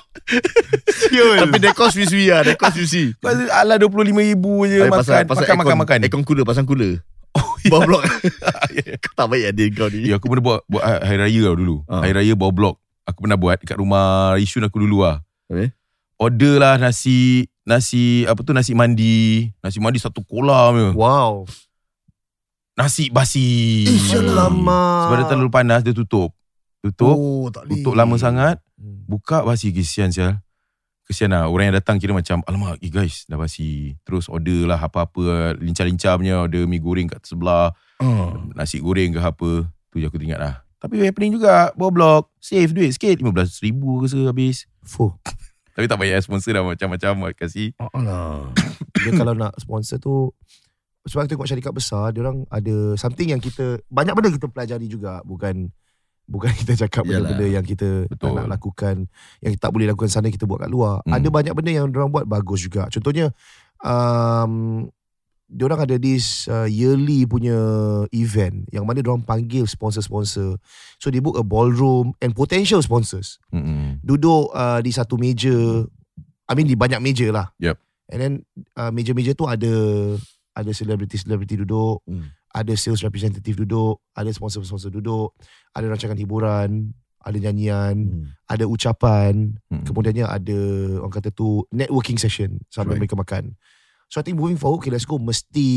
Siul. 0.91 1.38
Tapi 1.41 1.57
dia 1.59 1.72
cost 1.72 1.95
sui-sui 1.95 2.28
lah 2.28 2.43
sui-sui. 2.70 3.14
Kau 3.22 3.30
Alah 3.30 3.78
RM25,000 3.78 4.45
je 4.66 4.76
Eh, 4.76 4.80
Makan. 4.84 5.01
pasal, 5.01 5.20
pasal 5.24 5.45
Makan 5.47 5.57
makan 5.57 5.76
makan. 5.78 5.99
Aircon 6.05 6.22
cooler 6.22 6.45
Pasang 6.45 6.66
cooler 6.66 7.01
Oh 7.37 7.51
Bawah 7.70 7.87
blok. 7.87 8.03
Kau 9.05 9.12
tak 9.14 9.26
baik 9.31 9.45
ada 9.55 9.64
kau 9.76 9.89
ni. 9.93 10.11
Ya 10.11 10.18
aku 10.18 10.26
pernah 10.26 10.45
buat 10.45 10.61
Buat 10.66 10.83
hari 10.83 11.18
raya 11.20 11.41
tau 11.47 11.57
dulu. 11.57 11.76
Ah. 11.87 12.03
Hari 12.03 12.12
raya 12.16 12.33
bawa 12.35 12.51
blog 12.51 12.74
Aku 13.07 13.22
pernah 13.22 13.39
buat 13.39 13.59
Dekat 13.61 13.78
rumah 13.78 14.35
Isyun 14.41 14.66
aku 14.66 14.83
dulu 14.83 15.07
lah 15.07 15.22
Habis? 15.47 15.70
Order 16.20 16.55
lah 16.59 16.74
nasi 16.81 17.47
Nasi 17.62 18.26
Apa 18.26 18.41
tu 18.43 18.51
nasi 18.51 18.74
mandi. 18.74 19.47
Nasi 19.62 19.78
mandi 19.78 20.03
satu 20.03 20.26
kolam 20.26 20.74
je. 20.74 20.89
Wow. 20.99 21.47
Nasi 22.74 23.12
basi. 23.12 23.87
Alamak 24.16 25.07
Sebab 25.07 25.16
dia 25.20 25.26
terlalu 25.31 25.51
panas 25.53 25.81
Dia 25.87 25.95
tutup. 25.95 26.35
Tutup. 26.83 27.14
Oh 27.14 27.47
tak 27.53 27.70
Tutup 27.70 27.95
lama 27.95 28.18
sangat. 28.18 28.59
Hmm. 28.74 29.07
Buka 29.07 29.47
basi 29.47 29.70
Kesian 29.70 30.11
sial 30.11 30.43
Kesian 31.11 31.35
lah. 31.35 31.51
Orang 31.51 31.67
yang 31.67 31.77
datang 31.77 31.99
kira 31.99 32.15
macam 32.15 32.39
Alamak 32.47 32.79
eh 32.79 32.87
guys 32.87 33.27
Dah 33.27 33.35
basi. 33.35 33.99
Terus 34.07 34.31
order 34.31 34.71
lah 34.71 34.79
Apa-apa 34.79 35.59
Lincah-lincah 35.59 36.15
punya 36.15 36.47
Order 36.47 36.71
mi 36.71 36.79
goreng 36.79 37.11
kat 37.11 37.27
sebelah 37.27 37.75
oh. 37.99 38.39
Nasi 38.55 38.79
goreng 38.79 39.11
ke 39.11 39.19
apa. 39.19 39.67
Tu 39.91 39.99
je 39.99 40.07
aku 40.07 40.23
teringat 40.23 40.39
lah. 40.39 40.63
Tapi 40.79 41.03
happening 41.03 41.35
juga 41.35 41.75
Bawa 41.75 41.91
blog 41.91 42.23
Save 42.39 42.71
duit 42.71 42.95
sikit. 42.95 43.19
RM15,000 43.19 43.75
ke 43.75 44.07
se 44.07 44.19
habis. 44.23 44.59
Fuh. 44.87 45.11
Tapi 45.75 45.91
tak 45.91 45.99
payah 45.99 46.23
sponsor 46.23 46.55
dah 46.55 46.63
Macam-macam 46.63 47.11
buat 47.27 47.35
Alah 47.91 48.55
Dia 49.03 49.11
kalau 49.19 49.35
nak 49.35 49.59
sponsor 49.59 49.99
tu 49.99 50.31
Sebab 51.11 51.27
kita 51.27 51.35
tengok 51.35 51.49
syarikat 51.51 51.73
besar 51.75 52.15
Dia 52.15 52.23
orang 52.23 52.47
ada 52.55 52.95
Something 52.95 53.35
yang 53.35 53.43
kita 53.43 53.83
Banyak 53.91 54.15
benda 54.15 54.31
kita 54.31 54.47
pelajari 54.47 54.87
juga. 54.87 55.27
Bukan 55.27 55.75
Bukan 56.31 56.55
kita 56.55 56.78
cakap 56.78 57.03
Yalah. 57.03 57.26
benda-benda 57.26 57.47
yang 57.51 57.66
kita 57.66 58.07
tak 58.07 58.14
Betul. 58.14 58.39
nak 58.39 58.49
lakukan 58.49 58.97
Yang 59.39 59.51
kita 59.53 59.62
tak 59.62 59.72
boleh 59.74 59.87
lakukan 59.87 60.07
sana 60.09 60.31
Kita 60.31 60.47
buat 60.47 60.62
kat 60.62 60.70
luar 60.70 61.03
Hmm. 61.03 61.12
Ada 61.12 61.26
banyak 61.26 61.53
benda 61.53 61.70
yang 61.72 61.87
orang 61.89 62.09
buat 62.09 62.22
bagus 62.24 62.62
juga 62.62 62.87
Contohnya 62.87 63.35
um, 63.81 64.87
Diorang 65.45 65.83
ada 65.83 65.99
this 65.99 66.47
uh, 66.47 66.62
yearly 66.64 67.26
punya 67.26 67.59
event 68.11 68.70
Yang 68.70 68.85
mana 68.85 68.99
diorang 69.01 69.20
panggil 69.20 69.66
sponsor-sponsor 69.66 70.55
So 70.97 71.11
they 71.11 71.18
book 71.18 71.35
a 71.35 71.43
ballroom 71.43 72.14
And 72.16 72.31
potential 72.31 72.78
sponsors 72.78 73.43
Mm-mm. 73.51 73.99
duduk 74.01 74.49
uh, 74.51 74.78
di 74.78 74.91
satu 74.91 75.14
meja 75.14 75.83
I 76.47 76.55
mean 76.55 76.66
di 76.66 76.74
banyak 76.74 76.99
meja 76.99 77.31
lah 77.31 77.51
Yup. 77.59 77.78
and 78.07 78.18
then 78.18 78.33
uh, 78.74 78.91
meja-meja 78.91 79.35
tu 79.35 79.45
ada 79.45 79.70
ada 80.51 80.70
selebriti-selebriti 80.70 81.59
duduk 81.59 82.03
Hmm. 82.05 82.31
Ada 82.51 82.73
sales 82.75 83.01
representative 83.01 83.55
duduk 83.57 84.03
ada 84.13 84.29
sponsor-sponsor 84.29 84.91
duduk 84.91 85.35
ada 85.71 85.87
rancangan 85.87 86.19
hiburan 86.19 86.91
ada 87.21 87.37
nyanyian 87.37 87.97
Hmm. 88.01 88.25
ada 88.49 88.65
ucapan 88.65 89.55
Mm-mm. 89.69 89.85
kemudiannya 89.85 90.25
ada 90.25 90.59
orang 90.99 91.13
kata 91.13 91.31
tu 91.31 91.63
networking 91.71 92.17
session 92.17 92.59
sambil 92.69 92.97
Right. 92.97 93.07
mereka 93.07 93.15
makan 93.15 93.55
so 94.09 94.19
I 94.19 94.25
think 94.25 94.35
moving 94.35 94.57
forward 94.57 94.81
okay 94.81 94.91
let's 94.91 95.05
go 95.05 95.21
mesti 95.21 95.69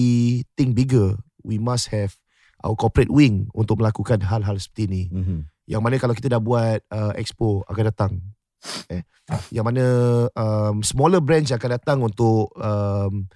think 0.55 0.73
bigger 0.73 1.13
we 1.43 1.59
must 1.59 1.91
have 1.91 2.15
our 2.63 2.73
corporate 2.73 3.11
wing 3.11 3.51
untuk 3.51 3.77
melakukan 3.77 4.23
hal-hal 4.23 4.55
seperti 4.55 4.83
ni 4.87 5.03
Mhm. 5.11 5.45
yang 5.67 5.83
mana 5.83 5.99
kalau 5.99 6.15
kita 6.15 6.27
dah 6.27 6.39
buat 6.39 6.79
uh, 6.89 7.11
expo 7.13 7.61
akan 7.67 7.83
datang 7.85 8.11
eh 8.87 9.03
yang 9.51 9.67
mana 9.67 9.83
um, 10.33 10.79
smaller 10.79 11.19
brands 11.19 11.51
yang 11.51 11.59
akan 11.59 11.75
datang 11.75 11.99
untuk 11.99 12.47
um, 12.55 13.27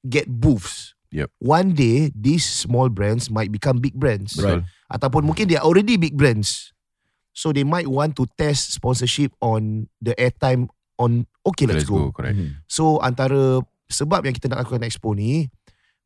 get 0.00 0.30
booths 0.30 0.94
Yep. 1.10 1.26
one 1.42 1.74
day 1.74 2.14
these 2.14 2.46
small 2.46 2.86
brands 2.86 3.26
might 3.28 3.50
become 3.50 3.82
big 3.82 3.98
brands 3.98 4.38
Betul. 4.38 4.62
ataupun 4.86 5.26
mungkin 5.26 5.50
they 5.50 5.58
are 5.58 5.66
already 5.66 5.98
big 5.98 6.14
brands 6.14 6.70
so 7.34 7.50
they 7.50 7.66
might 7.66 7.90
want 7.90 8.14
to 8.14 8.30
test 8.38 8.70
sponsorship 8.70 9.34
on 9.42 9.90
the 9.98 10.14
airtime 10.14 10.70
on 10.98 11.26
okay 11.42 11.66
let's, 11.66 11.82
go. 11.82 12.14
Correct 12.14 12.38
Mhm. 12.38 12.62
so 12.70 13.02
antara 13.02 13.58
sebab 13.90 14.22
yang 14.22 14.34
kita 14.34 14.46
nak 14.46 14.62
lakukan 14.62 14.86
expo 14.86 15.10
ni 15.12 15.50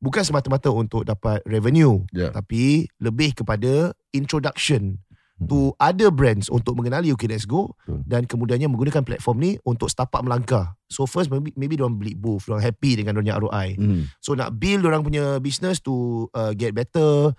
bukan 0.00 0.24
semata-mata 0.24 0.68
untuk 0.68 1.04
dapat 1.04 1.44
revenue 1.44 2.00
Ya. 2.08 2.32
tapi 2.32 2.88
lebih 2.96 3.36
kepada 3.36 3.92
introduction 4.12 4.96
Hmm. 4.96 5.03
To 5.42 5.74
other 5.82 6.14
brands 6.14 6.46
untuk 6.46 6.78
mengenali 6.78 7.10
OK 7.10 7.26
Let's 7.26 7.42
Go 7.42 7.74
Betul. 7.82 8.06
dan 8.06 8.22
kemudiannya 8.24 8.70
menggunakan 8.70 9.02
platform 9.02 9.36
ni 9.42 9.50
untuk 9.66 9.90
up 10.14 10.22
melangkah. 10.22 10.78
So 10.86 11.10
first 11.10 11.26
maybe 11.26 11.50
maybe 11.58 11.74
diorang 11.74 11.98
beli 11.98 12.14
booth, 12.14 12.46
diorang 12.46 12.62
happy 12.62 13.02
dengan 13.02 13.18
diorang 13.18 13.50
ROI. 13.50 13.74
Mhm. 13.74 14.02
So 14.22 14.38
nak 14.38 14.54
build 14.62 14.86
orang 14.86 15.02
punya 15.02 15.42
business 15.42 15.82
to 15.82 16.26
uh, 16.38 16.54
get 16.54 16.70
better 16.70 17.34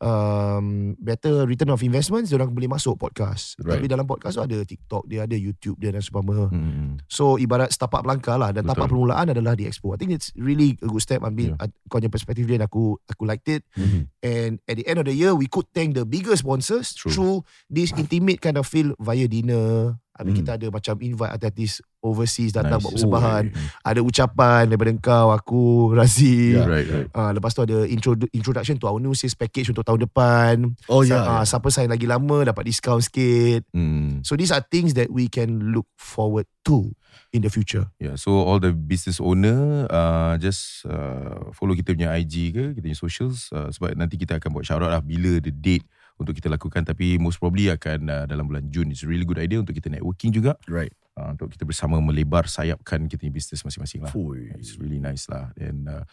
um, 0.00 0.96
better 0.96 1.44
return 1.44 1.70
of 1.70 1.80
investments, 1.84 2.32
diorang 2.32 2.50
boleh 2.50 2.66
masuk 2.66 2.96
podcast. 2.96 3.54
Right. 3.60 3.78
Tapi 3.78 3.86
dalam 3.86 4.08
podcast 4.08 4.40
tu 4.40 4.44
ada 4.44 4.58
TikTok, 4.64 5.06
dia 5.06 5.28
ada 5.28 5.36
YouTube 5.36 5.76
dia 5.76 5.92
dan 5.92 6.00
seumpama. 6.00 6.48
Mm-mm. 6.50 6.98
So 7.06 7.36
ibarat 7.36 7.70
start 7.70 7.92
up 7.94 8.04
langkah 8.08 8.40
lah 8.40 8.50
dan 8.50 8.64
Betul. 8.64 8.74
tapak 8.74 8.86
permulaan 8.90 9.26
adalah 9.30 9.54
di 9.54 9.68
expo. 9.68 9.92
I 9.94 9.98
think 10.00 10.16
it's 10.16 10.32
really 10.34 10.74
a 10.80 10.88
good 10.88 11.04
step. 11.04 11.20
I 11.22 11.30
mean, 11.30 11.54
yeah. 11.54 11.68
kau 11.86 12.00
punya 12.00 12.10
perspektif 12.10 12.48
dia 12.48 12.58
dan 12.58 12.66
aku 12.66 12.96
aku 13.06 13.22
liked 13.28 13.46
it. 13.52 13.62
Mhm. 13.76 14.00
And 14.24 14.52
at 14.66 14.80
the 14.80 14.84
end 14.88 14.98
of 14.98 15.06
the 15.06 15.14
year, 15.14 15.36
we 15.36 15.46
could 15.46 15.68
thank 15.76 15.92
the 15.94 16.08
bigger 16.08 16.34
sponsors 16.34 16.96
True. 16.96 17.12
through 17.12 17.36
this 17.68 17.92
intimate 17.94 18.40
kind 18.40 18.56
of 18.56 18.64
feel 18.64 18.96
via 18.98 19.28
dinner. 19.28 20.00
Habis 20.16 20.32
Hmm. 20.36 20.40
kita 20.44 20.50
ada 20.60 20.66
macam 20.68 20.94
invite 21.00 21.32
artis 21.32 21.80
overseas 22.00 22.50
datang 22.50 22.80
Nice. 22.80 22.84
buat 22.84 22.92
persembahan. 22.96 23.44
Oh, 23.48 23.86
Ada 23.86 24.00
ucapan 24.00 24.62
daripada 24.66 24.90
kau, 24.96 25.28
aku, 25.30 25.64
Razi. 25.98 26.56
Ya. 26.56 26.64
Right, 26.64 26.88
right. 26.88 27.08
Uh, 27.12 27.30
lepas 27.32 27.52
tu 27.52 27.62
ada 27.62 27.84
intro, 27.84 28.16
introduction 28.32 28.76
to 28.76 28.88
our 28.88 28.96
new 28.96 29.12
sales 29.12 29.36
package 29.36 29.68
untuk 29.68 29.84
tahun 29.84 30.04
depan. 30.04 30.54
Oh 30.88 31.04
Sa- 31.04 31.14
ya. 31.14 31.20
ah, 31.40 31.44
Siapa 31.44 31.68
sign 31.68 31.88
lagi 31.88 32.04
lama 32.04 32.42
dapat 32.42 32.64
discount 32.64 33.00
sikit. 33.00 33.68
Hmm. 33.70 34.24
So 34.24 34.34
these 34.34 34.50
are 34.50 34.60
things 34.60 34.96
that 34.96 35.08
we 35.08 35.28
can 35.28 35.72
look 35.72 35.86
forward 35.94 36.48
to 36.64 36.88
in 37.30 37.42
the 37.42 37.50
future. 37.50 37.86
Yeah, 37.98 38.14
so 38.14 38.42
all 38.42 38.58
the 38.58 38.72
business 38.72 39.18
owner 39.18 39.86
uh, 39.86 40.34
just 40.36 40.82
uh, 40.86 41.50
follow 41.52 41.74
kita 41.74 41.94
punya 41.94 42.10
IG 42.16 42.50
ke, 42.50 42.64
kita 42.74 42.82
punya 42.82 42.98
socials 42.98 43.50
uh, 43.50 43.70
sebab 43.70 43.94
nanti 43.94 44.18
kita 44.18 44.38
akan 44.38 44.50
buat 44.50 44.64
shout 44.64 44.80
out 44.80 44.90
lah 44.90 45.02
bila 45.02 45.38
the 45.38 45.50
date 45.50 45.86
untuk 46.20 46.36
kita 46.36 46.46
lakukan 46.46 46.84
tapi 46.84 47.16
most 47.16 47.40
probably 47.40 47.72
akan 47.72 48.04
uh, 48.06 48.24
dalam 48.24 48.44
bulan 48.44 48.68
Jun. 48.68 48.92
It's 48.92 49.00
a 49.02 49.08
really 49.08 49.24
good 49.24 49.40
idea 49.40 49.56
untuk 49.56 49.72
kita 49.72 49.88
networking 49.88 50.30
juga 50.30 50.60
Right. 50.68 50.92
uh, 51.16 51.32
untuk 51.32 51.48
kita 51.48 51.64
bersama 51.64 51.96
melebar 51.98 52.44
sayapkan 52.44 53.08
kita 53.08 53.16
punya 53.18 53.32
business 53.32 53.64
masing-masing 53.64 54.04
lah. 54.04 54.12
Fui. 54.12 54.52
It's 54.54 54.76
really 54.76 55.00
nice 55.00 55.24
lah 55.26 55.48
and 55.56 55.88
uh, 55.88 56.04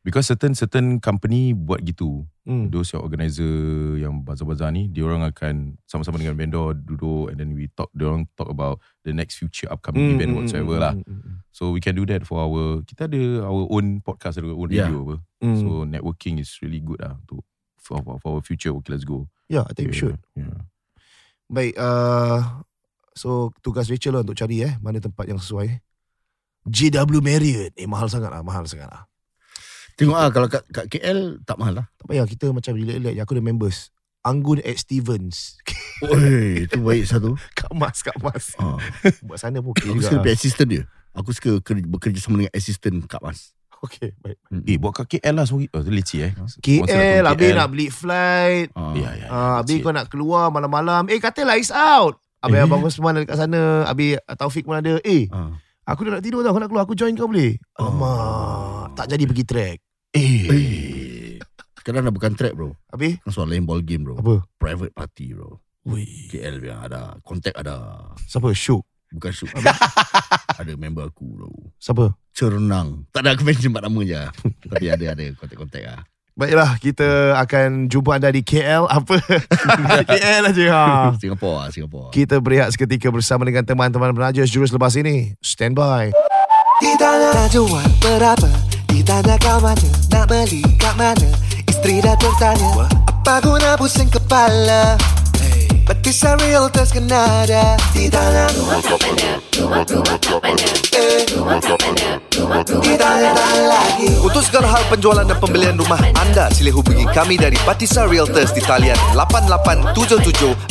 because 0.00 0.24
certain 0.24 0.54
certain 0.54 0.96
company 0.96 1.50
buat 1.52 1.82
gitu. 1.82 2.22
Hmm. 2.46 2.66
Those 2.66 2.90
yang 2.90 3.02
organizer 3.04 3.54
yang 3.98 4.24
bazar-bazar 4.24 4.70
ni, 4.70 4.88
dia 4.88 5.04
orang 5.04 5.22
akan 5.22 5.76
sama-sama 5.84 6.16
dengan 6.16 6.34
vendor 6.34 6.72
duduk 6.72 7.28
and 7.28 7.36
then 7.36 7.52
we 7.52 7.68
talk, 7.68 7.92
dia 7.92 8.08
orang 8.08 8.24
talk 8.32 8.48
about 8.48 8.80
the 9.04 9.12
next 9.12 9.36
future 9.36 9.68
upcoming 9.68 10.02
Hmm, 10.02 10.14
event 10.16 10.30
hmm, 10.30 10.38
whatsoever 10.40 10.74
hmm, 10.74 10.82
lah. 10.82 10.94
hmm, 10.96 11.04
hmm, 11.20 11.36
So 11.50 11.70
we 11.70 11.78
can 11.78 11.92
do 11.92 12.06
that 12.08 12.24
for 12.24 12.40
our 12.40 12.80
kita 12.82 13.06
ada 13.06 13.44
our 13.44 13.68
own 13.68 14.00
podcast 14.00 14.38
ada 14.40 14.48
own 14.48 14.70
Yeah. 14.72 14.88
radio 14.88 14.98
apa. 15.04 15.16
hmm. 15.42 15.58
So 15.58 15.66
networking 15.84 16.38
is 16.38 16.50
really 16.58 16.80
good 16.80 16.98
lah 16.98 17.18
untuk 17.18 17.44
for, 17.80 17.98
for, 18.04 18.20
for 18.20 18.30
our 18.38 18.44
future. 18.44 18.70
Okay, 18.78 18.92
let's 18.92 19.08
go. 19.08 19.26
yeah, 19.48 19.64
I 19.66 19.72
think 19.72 19.90
we 19.90 19.96
should. 19.96 20.20
Yeah. 20.36 20.68
Baik, 21.50 21.74
uh, 21.80 22.62
so 23.16 23.50
tugas 23.64 23.90
Rachel 23.90 24.14
lah 24.14 24.22
untuk 24.22 24.38
cari 24.38 24.62
eh 24.62 24.78
mana 24.78 25.02
tempat 25.02 25.26
yang 25.26 25.40
sesuai. 25.42 25.82
JW 26.68 27.18
Marriott. 27.24 27.72
Eh 27.74 27.88
mahal 27.88 28.06
sangat 28.06 28.30
lah, 28.30 28.44
mahal 28.44 28.68
sangat 28.68 28.86
lah. 28.86 29.08
Tengok 29.98 30.16
ah 30.16 30.30
kalau 30.30 30.46
kat, 30.48 30.62
kat 30.70 30.86
KL 30.86 31.42
tak 31.42 31.56
mahal 31.58 31.82
lah. 31.82 31.86
Tak 31.98 32.06
payah 32.06 32.24
kita 32.24 32.52
macam 32.54 32.72
relax-relax. 32.76 33.16
Aku 33.20 33.32
ada 33.34 33.42
members. 33.42 33.78
Anggun 34.20 34.60
at 34.60 34.76
Stevens. 34.76 35.56
Oi, 36.12 36.68
itu 36.68 36.76
baik 36.80 37.08
satu. 37.08 37.36
Kak 37.56 37.72
Mas, 37.72 38.04
Kak 38.04 38.20
Mas. 38.20 38.52
Ha. 38.60 38.76
Buat 39.24 39.40
sana 39.40 39.64
pun 39.64 39.72
okay 39.72 39.88
Aku 39.88 40.00
juga. 40.00 40.12
suka 40.12 40.28
lah. 40.28 40.36
assistant 40.36 40.68
dia. 40.68 40.82
Aku 41.16 41.32
suka 41.32 41.50
kerja, 41.64 41.84
bekerja 41.88 42.20
sama 42.20 42.44
dengan 42.44 42.52
assistant 42.52 43.00
Kak 43.08 43.24
Mas. 43.24 43.56
Okay, 43.86 44.12
baik. 44.14 44.36
Eh, 44.62 44.76
buat 44.76 44.92
kat 44.92 45.16
KL 45.16 45.34
lah 45.34 45.48
semua. 45.48 45.64
Oh, 45.72 45.80
tu 45.80 45.88
leceh 45.88 46.20
eh. 46.20 46.32
KL, 46.60 47.24
habis 47.24 47.50
nak 47.50 47.68
beli 47.68 47.88
flight. 47.88 48.68
Ha. 48.70 48.92
Ya, 48.92 49.10
ya. 49.16 49.26
Ah, 49.26 49.54
habis 49.56 49.80
kau 49.80 49.88
nak 49.88 50.06
keluar 50.06 50.48
malam-malam. 50.48 51.08
Eh, 51.08 51.16
katalah 51.16 51.56
it's 51.56 51.72
out. 51.72 52.20
Habis 52.40 52.56
Eh? 52.56 52.64
abang 52.64 52.80
Osman 52.82 53.16
ada 53.16 53.24
kat 53.24 53.36
sana. 53.36 53.84
Habis 53.84 54.20
Taufik 54.36 54.64
pun 54.64 54.76
ada. 54.76 55.00
Eh, 55.00 55.28
Ha. 55.28 55.56
aku 55.86 56.04
dah 56.04 56.12
nak 56.12 56.22
tidur 56.22 56.40
tau. 56.40 56.52
Kau 56.52 56.60
nak 56.60 56.68
keluar, 56.68 56.84
aku 56.84 56.92
join 56.92 57.16
kau 57.16 57.24
boleh? 57.24 57.56
Alamak. 57.74 58.92
Tak 58.94 59.06
jadi 59.08 59.24
pergi 59.24 59.44
track. 59.44 59.78
Eh. 60.12 60.44
Eh. 60.44 61.36
Sekarang 61.74 62.04
dah 62.04 62.12
bukan 62.12 62.36
track 62.36 62.52
bro. 62.52 62.76
Habis? 62.90 63.16
Kan 63.24 63.32
soal 63.32 63.48
lain 63.48 63.64
ball 63.64 63.80
game 63.80 64.04
bro. 64.04 64.20
Apa? 64.20 64.44
Private 64.56 64.92
party 64.92 65.32
bro. 65.32 65.56
Wih. 65.88 66.28
KL 66.28 66.60
yang 66.60 66.84
ada. 66.84 67.16
Kontak 67.24 67.56
ada. 67.56 68.12
Siapa? 68.20 68.52
Syuk. 68.52 68.84
Bukan 69.10 69.30
shoot. 69.34 69.50
ada 70.60 70.72
member 70.78 71.10
aku 71.10 71.26
bro. 71.26 71.50
Siapa? 71.82 72.14
Cernang. 72.30 73.10
Tak 73.10 73.26
ada 73.26 73.34
aku 73.34 73.42
mention 73.42 73.74
empat 73.74 73.84
nama 73.90 74.00
je. 74.06 74.22
Tapi 74.70 74.86
ada 74.86 75.04
ada 75.12 75.24
kontak-kontak 75.34 75.82
lah. 75.82 76.02
Baiklah, 76.38 76.78
kita 76.80 77.36
akan 77.36 77.90
jumpa 77.90 78.16
anda 78.16 78.30
di 78.32 78.40
KL. 78.40 78.86
Apa? 78.86 79.18
KL 80.14 80.42
aja. 80.48 80.64
Ha. 80.72 80.82
Singapore 81.18 81.56
lah, 81.58 81.68
Singapore. 81.74 82.14
Kita 82.14 82.38
berehat 82.40 82.72
seketika 82.72 83.10
bersama 83.12 83.44
dengan 83.44 83.66
teman-teman 83.66 84.14
penaja 84.14 84.46
jurus 84.46 84.72
lepas 84.72 84.94
ini. 84.96 85.36
Stand 85.42 85.76
by. 85.76 86.14
Ditanya 86.80 87.36
nak 87.36 87.52
jual 87.52 87.84
berapa 88.00 88.48
Ditanya 88.88 89.36
kat 89.36 89.60
mana 89.60 89.90
Nak 90.16 90.24
beli 90.32 90.64
kat 90.80 90.96
mana 90.96 91.28
Isteri 91.68 92.00
dah 92.00 92.16
tertanya 92.16 92.88
Apa 93.04 93.44
guna 93.44 93.76
pusing 93.76 94.08
kepala 94.08 94.96
Batisa 95.90 96.38
Realtors 96.38 96.94
kena 96.94 97.42
ada 97.42 97.74
Ditanya 97.90 98.46
Rumah 98.54 98.78
kat 98.78 98.94
mana 99.02 99.42
Rumah, 99.58 99.82
rumah 99.90 100.18
kat 100.22 100.38
mana 100.38 100.70
Eh 100.94 101.26
Rumah 101.34 101.58
kat 101.58 101.82
mana 101.82 102.22
Rumah, 102.30 102.62
rumah 102.62 102.86
Ditanya 102.86 103.34
lagi 103.66 104.06
Untuk 104.22 104.38
segala 104.46 104.70
hal 104.70 104.86
penjualan 104.86 105.26
dan 105.26 105.34
pembelian 105.42 105.74
rumah 105.74 105.98
anda, 106.22 106.46
sila 106.54 106.70
hubungi 106.70 107.10
kami 107.10 107.42
dari 107.42 107.58
Batisa 107.66 108.06
Realtors 108.06 108.54
di 108.54 108.62
talian 108.62 108.94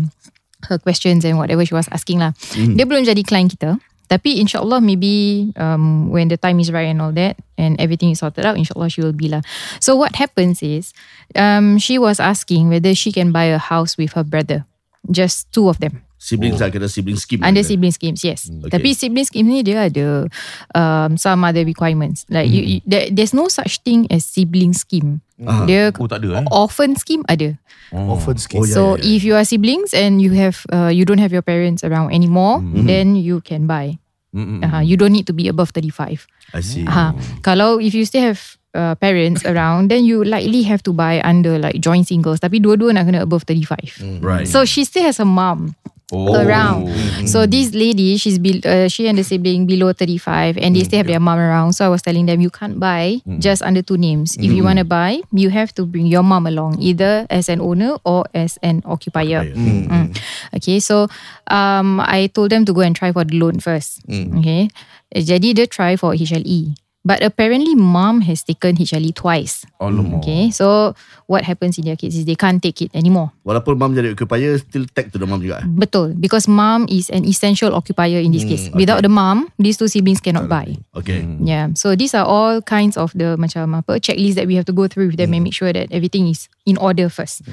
her 0.68 0.78
questions 0.78 1.24
and 1.24 1.36
whatever 1.36 1.64
she 1.64 1.74
was 1.74 1.88
asking 1.92 2.20
lah. 2.20 2.32
Mhm. 2.56 2.76
Dia 2.76 2.84
belum 2.84 3.04
jadi 3.04 3.20
client 3.24 3.52
kita. 3.52 3.76
Tapi 4.04 4.36
insyaAllah 4.36 4.84
maybe 4.84 5.48
um, 5.56 6.12
when 6.12 6.28
the 6.28 6.36
time 6.36 6.60
is 6.60 6.68
right 6.68 6.92
and 6.92 7.00
all 7.00 7.12
that 7.16 7.40
and 7.56 7.80
everything 7.80 8.12
is 8.12 8.20
sorted 8.20 8.44
out, 8.44 8.60
insyaAllah 8.60 8.92
she 8.92 9.00
will 9.00 9.16
be 9.16 9.32
lah. 9.32 9.40
So 9.80 9.96
what 9.96 10.20
happens 10.20 10.60
is 10.60 10.92
um, 11.34 11.80
she 11.80 11.96
was 11.96 12.20
asking 12.20 12.68
whether 12.68 12.92
she 12.92 13.16
can 13.16 13.32
buy 13.32 13.48
a 13.48 13.56
house 13.56 13.96
with 13.96 14.12
her 14.12 14.22
brother. 14.22 14.68
Just 15.08 15.48
two 15.56 15.72
of 15.72 15.80
them. 15.80 16.04
Siblings 16.20 16.56
lah 16.60 16.72
kira 16.72 16.88
sibling 16.88 17.20
scheme. 17.20 17.44
Under 17.44 17.60
lah. 17.60 17.68
sibling 17.68 17.92
schemes, 17.92 18.24
yes. 18.24 18.48
okay. 18.48 18.72
Tapi 18.72 18.96
sibling 18.96 19.28
scheme 19.28 19.44
ni 19.44 19.60
dia 19.60 19.92
ada 19.92 20.24
um, 20.72 21.20
some 21.20 21.44
other 21.44 21.64
requirements. 21.68 22.24
Like 22.32 22.48
you, 22.48 22.64
you, 22.64 22.78
there, 22.88 23.12
there's 23.12 23.36
no 23.36 23.48
such 23.52 23.84
thing 23.84 24.08
as 24.08 24.24
sibling 24.24 24.72
scheme. 24.72 25.23
Ah. 25.42 25.66
Dia 25.66 25.90
Oh 25.98 26.06
tak 26.06 26.22
ada 26.22 26.38
eh 26.38 26.44
orphan 26.54 26.94
scheme 26.94 27.26
ada. 27.26 27.58
Orphan 27.90 28.38
scheme. 28.38 28.62
Oh, 28.62 28.66
yeah, 28.66 28.74
so 28.74 28.82
yeah, 28.94 29.02
yeah. 29.02 29.14
if 29.18 29.20
you 29.26 29.34
are 29.34 29.46
siblings 29.46 29.90
and 29.90 30.22
you 30.22 30.30
have 30.34 30.62
uh, 30.70 30.90
you 30.90 31.02
don't 31.02 31.18
have 31.18 31.34
your 31.34 31.42
parents 31.42 31.82
around 31.82 32.14
anymore, 32.14 32.62
Mm-hmm. 32.62 32.86
then 32.86 33.18
you 33.18 33.42
can 33.42 33.66
buy. 33.66 33.98
Mm-mm. 34.34 34.62
Uh, 34.66 34.82
you 34.82 34.98
don't 34.98 35.14
need 35.14 35.26
to 35.30 35.34
be 35.34 35.46
above 35.46 35.70
35. 35.70 36.26
I 36.54 36.62
see. 36.62 36.82
Uh, 36.86 37.14
kalau 37.46 37.78
if 37.78 37.94
you 37.94 38.02
still 38.02 38.34
have 38.34 38.42
uh, 38.74 38.94
parents 38.98 39.46
around, 39.50 39.94
then 39.94 40.02
you 40.02 40.22
likely 40.26 40.66
have 40.66 40.82
to 40.82 40.90
buy 40.94 41.22
under 41.22 41.54
like 41.58 41.78
joint 41.78 42.06
singles. 42.10 42.42
Tapi 42.42 42.58
dua-dua 42.58 42.94
nak 42.98 43.06
kena 43.06 43.22
above 43.22 43.46
35. 43.46 44.22
Right. 44.22 44.46
So 44.50 44.66
she 44.66 44.82
still 44.82 45.06
has 45.06 45.22
a 45.22 45.26
mom 45.26 45.78
oh. 46.12 46.36
around. 46.36 46.92
So 47.28 47.46
this 47.46 47.72
lady, 47.72 48.16
she's 48.16 48.38
be, 48.38 48.60
uh, 48.64 48.88
she 48.88 49.08
and 49.08 49.16
the 49.16 49.24
sibling 49.24 49.66
below 49.66 49.92
35 49.92 50.58
and 50.58 50.76
they 50.76 50.84
still 50.84 50.98
have 50.98 51.06
their 51.06 51.20
mom 51.20 51.38
around. 51.38 51.72
So 51.72 51.86
I 51.86 51.88
was 51.88 52.02
telling 52.02 52.26
them 52.26 52.40
you 52.40 52.50
can't 52.50 52.78
buy 52.78 53.20
just 53.38 53.62
under 53.62 53.82
two 53.82 53.96
names. 53.96 54.36
If 54.36 54.52
you 54.52 54.64
want 54.64 54.78
to 54.78 54.84
buy, 54.84 55.20
you 55.32 55.50
have 55.50 55.74
to 55.74 55.86
bring 55.86 56.06
your 56.06 56.22
mom 56.22 56.46
along 56.46 56.80
either 56.80 57.26
as 57.30 57.48
an 57.48 57.60
owner 57.60 57.96
or 58.04 58.24
as 58.34 58.58
an 58.62 58.82
occupier. 58.84 59.44
Mm. 59.44 60.16
Okay, 60.56 60.80
so 60.80 61.08
um, 61.48 62.00
I 62.00 62.30
told 62.32 62.50
them 62.50 62.64
to 62.64 62.72
go 62.72 62.80
and 62.82 62.94
try 62.94 63.12
for 63.12 63.24
the 63.24 63.38
loan 63.38 63.60
first. 63.60 64.02
Okay, 64.08 64.68
jadi 65.14 65.54
dia 65.54 65.66
try 65.66 65.96
for 65.96 66.12
HLE. 66.14 66.83
But 67.04 67.20
apparently 67.20 67.76
mom 67.76 68.24
has 68.24 68.40
taken 68.40 68.80
HLE 68.80 69.12
twice. 69.12 69.68
Alamak. 69.76 70.24
Okay, 70.24 70.48
so 70.48 70.96
what 71.28 71.44
happens 71.44 71.76
in 71.76 71.84
their 71.84 72.00
case 72.00 72.16
is 72.16 72.24
they 72.24 72.32
can't 72.34 72.64
take 72.64 72.80
it 72.80 72.88
anymore. 72.96 73.28
Walaupun 73.44 73.76
mom 73.76 73.92
jadi 73.92 74.16
occupier 74.16 74.56
Still 74.56 74.88
tag 74.88 75.12
to 75.12 75.20
the 75.20 75.28
mom 75.28 75.44
juga? 75.44 75.60
Betul, 75.68 76.16
because 76.16 76.48
mom 76.48 76.88
is 76.88 77.12
an 77.12 77.28
essential 77.28 77.76
occupier 77.76 78.24
in 78.24 78.32
this 78.32 78.48
Hmm, 78.48 78.56
case. 78.56 78.64
Without 78.72 79.04
the 79.04 79.12
mom, 79.12 79.52
these 79.60 79.76
two 79.76 79.84
siblings 79.84 80.24
cannot 80.24 80.48
buy. 80.48 80.80
Okay 80.96 81.28
Yeah, 81.44 81.76
so 81.76 81.92
these 81.92 82.16
are 82.16 82.24
all 82.24 82.64
kinds 82.64 82.96
of 82.96 83.12
the 83.12 83.36
macam 83.36 83.76
apa 83.76 84.00
checklist 84.00 84.40
that 84.40 84.48
we 84.48 84.56
have 84.56 84.64
to 84.64 84.72
go 84.72 84.88
through 84.88 85.12
with 85.12 85.20
them 85.20 85.36
and 85.36 85.44
make 85.44 85.52
sure 85.52 85.76
that 85.76 85.92
everything 85.92 86.24
is 86.24 86.48
in 86.64 86.80
order 86.80 87.12
first. 87.12 87.44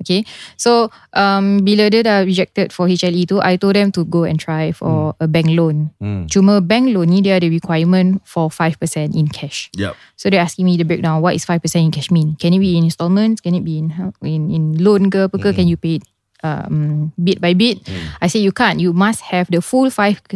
Okay, 0.00 0.24
so 0.56 0.88
um 1.12 1.60
bila 1.60 1.92
dia 1.92 2.00
dah 2.00 2.24
rejected 2.24 2.72
for 2.72 2.88
HLE 2.88 3.28
tu, 3.28 3.36
I 3.44 3.60
told 3.60 3.76
them 3.76 3.92
to 3.92 4.08
go 4.08 4.24
and 4.24 4.40
try 4.40 4.72
for 4.72 5.12
a 5.20 5.28
bank 5.28 5.52
loan. 5.52 5.92
Hmm. 6.00 6.24
Cuma 6.32 6.64
bank 6.64 6.88
loan 6.96 7.12
ni 7.12 7.20
dia 7.20 7.36
ada 7.36 7.52
requirement 7.52 8.24
for 8.24 8.48
5% 8.48 8.80
in 8.96 9.26
cash. 9.28 9.70
Yep 9.74 9.94
So 10.14 10.30
they're 10.30 10.42
asking 10.44 10.64
me 10.64 10.78
the 10.78 10.84
breakdown. 10.86 11.20
What 11.20 11.34
is 11.34 11.44
5% 11.44 11.60
in 11.82 11.90
cash 11.90 12.10
mean? 12.10 12.36
Can 12.38 12.54
it 12.54 12.60
be 12.62 12.78
in 12.78 12.84
installments? 12.84 13.40
Can 13.42 13.54
it 13.54 13.64
be 13.66 13.78
in 13.82 13.90
in, 14.22 14.50
in 14.50 14.78
loan 14.78 15.10
ke 15.10 15.26
apa 15.28 15.36
ke? 15.36 15.50
Can 15.54 15.66
you 15.68 15.76
pay 15.76 16.00
it 16.00 16.04
um, 16.44 17.12
bit 17.16 17.40
by 17.40 17.56
bit? 17.56 17.80
I 18.20 18.28
say 18.28 18.38
you 18.38 18.52
can't. 18.52 18.76
You 18.78 18.92
must 18.92 19.32
have 19.32 19.48
the 19.48 19.64
full 19.64 19.88
5% 19.88 20.28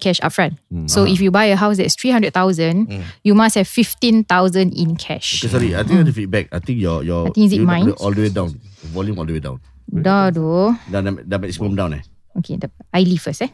cash 0.00 0.22
upfront. 0.22 0.56
So 0.86 1.02
if 1.04 1.18
you 1.20 1.30
buy 1.34 1.50
a 1.50 1.58
house 1.58 1.76
that's 1.76 1.98
300,000, 1.98 2.86
you 3.26 3.34
must 3.34 3.58
have 3.58 3.66
15,000 3.66 4.26
in 4.72 4.94
cash. 4.94 5.42
Okay 5.42 5.50
sorry 5.50 5.70
I 5.74 5.82
think 5.82 6.06
ada 6.06 6.12
feedback 6.14 6.46
I 6.54 6.62
think 6.62 6.78
your 6.78 7.02
your 7.02 7.28
I 7.28 7.34
think 7.34 7.50
is 7.50 7.54
it 7.58 7.62
mine? 7.66 7.90
All 7.98 8.14
the 8.14 8.26
way 8.26 8.32
down 8.32 8.54
Volume 8.94 9.18
all 9.18 9.26
the 9.26 9.34
way 9.36 9.42
down 9.42 9.58
Dah 9.90 10.30
tu. 10.30 10.70
Dah, 10.86 11.02
dah, 11.02 11.12
dah 11.26 11.38
maximum 11.38 11.74
down 11.74 11.98
eh 11.98 12.02
Okay, 12.38 12.54
the, 12.54 12.70
I 12.94 13.02
leave 13.02 13.20
first 13.20 13.42
eh. 13.42 13.50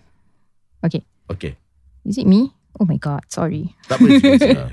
Okay. 0.84 1.01
Okay 1.32 1.57
Is 2.05 2.20
it 2.20 2.28
me? 2.28 2.53
Oh 2.81 2.85
my 2.85 2.97
god, 2.97 3.24
sorry. 3.29 3.72
Tak 3.89 4.01
apa 4.01 4.05
it's- 4.11 4.43
it's- 4.43 4.72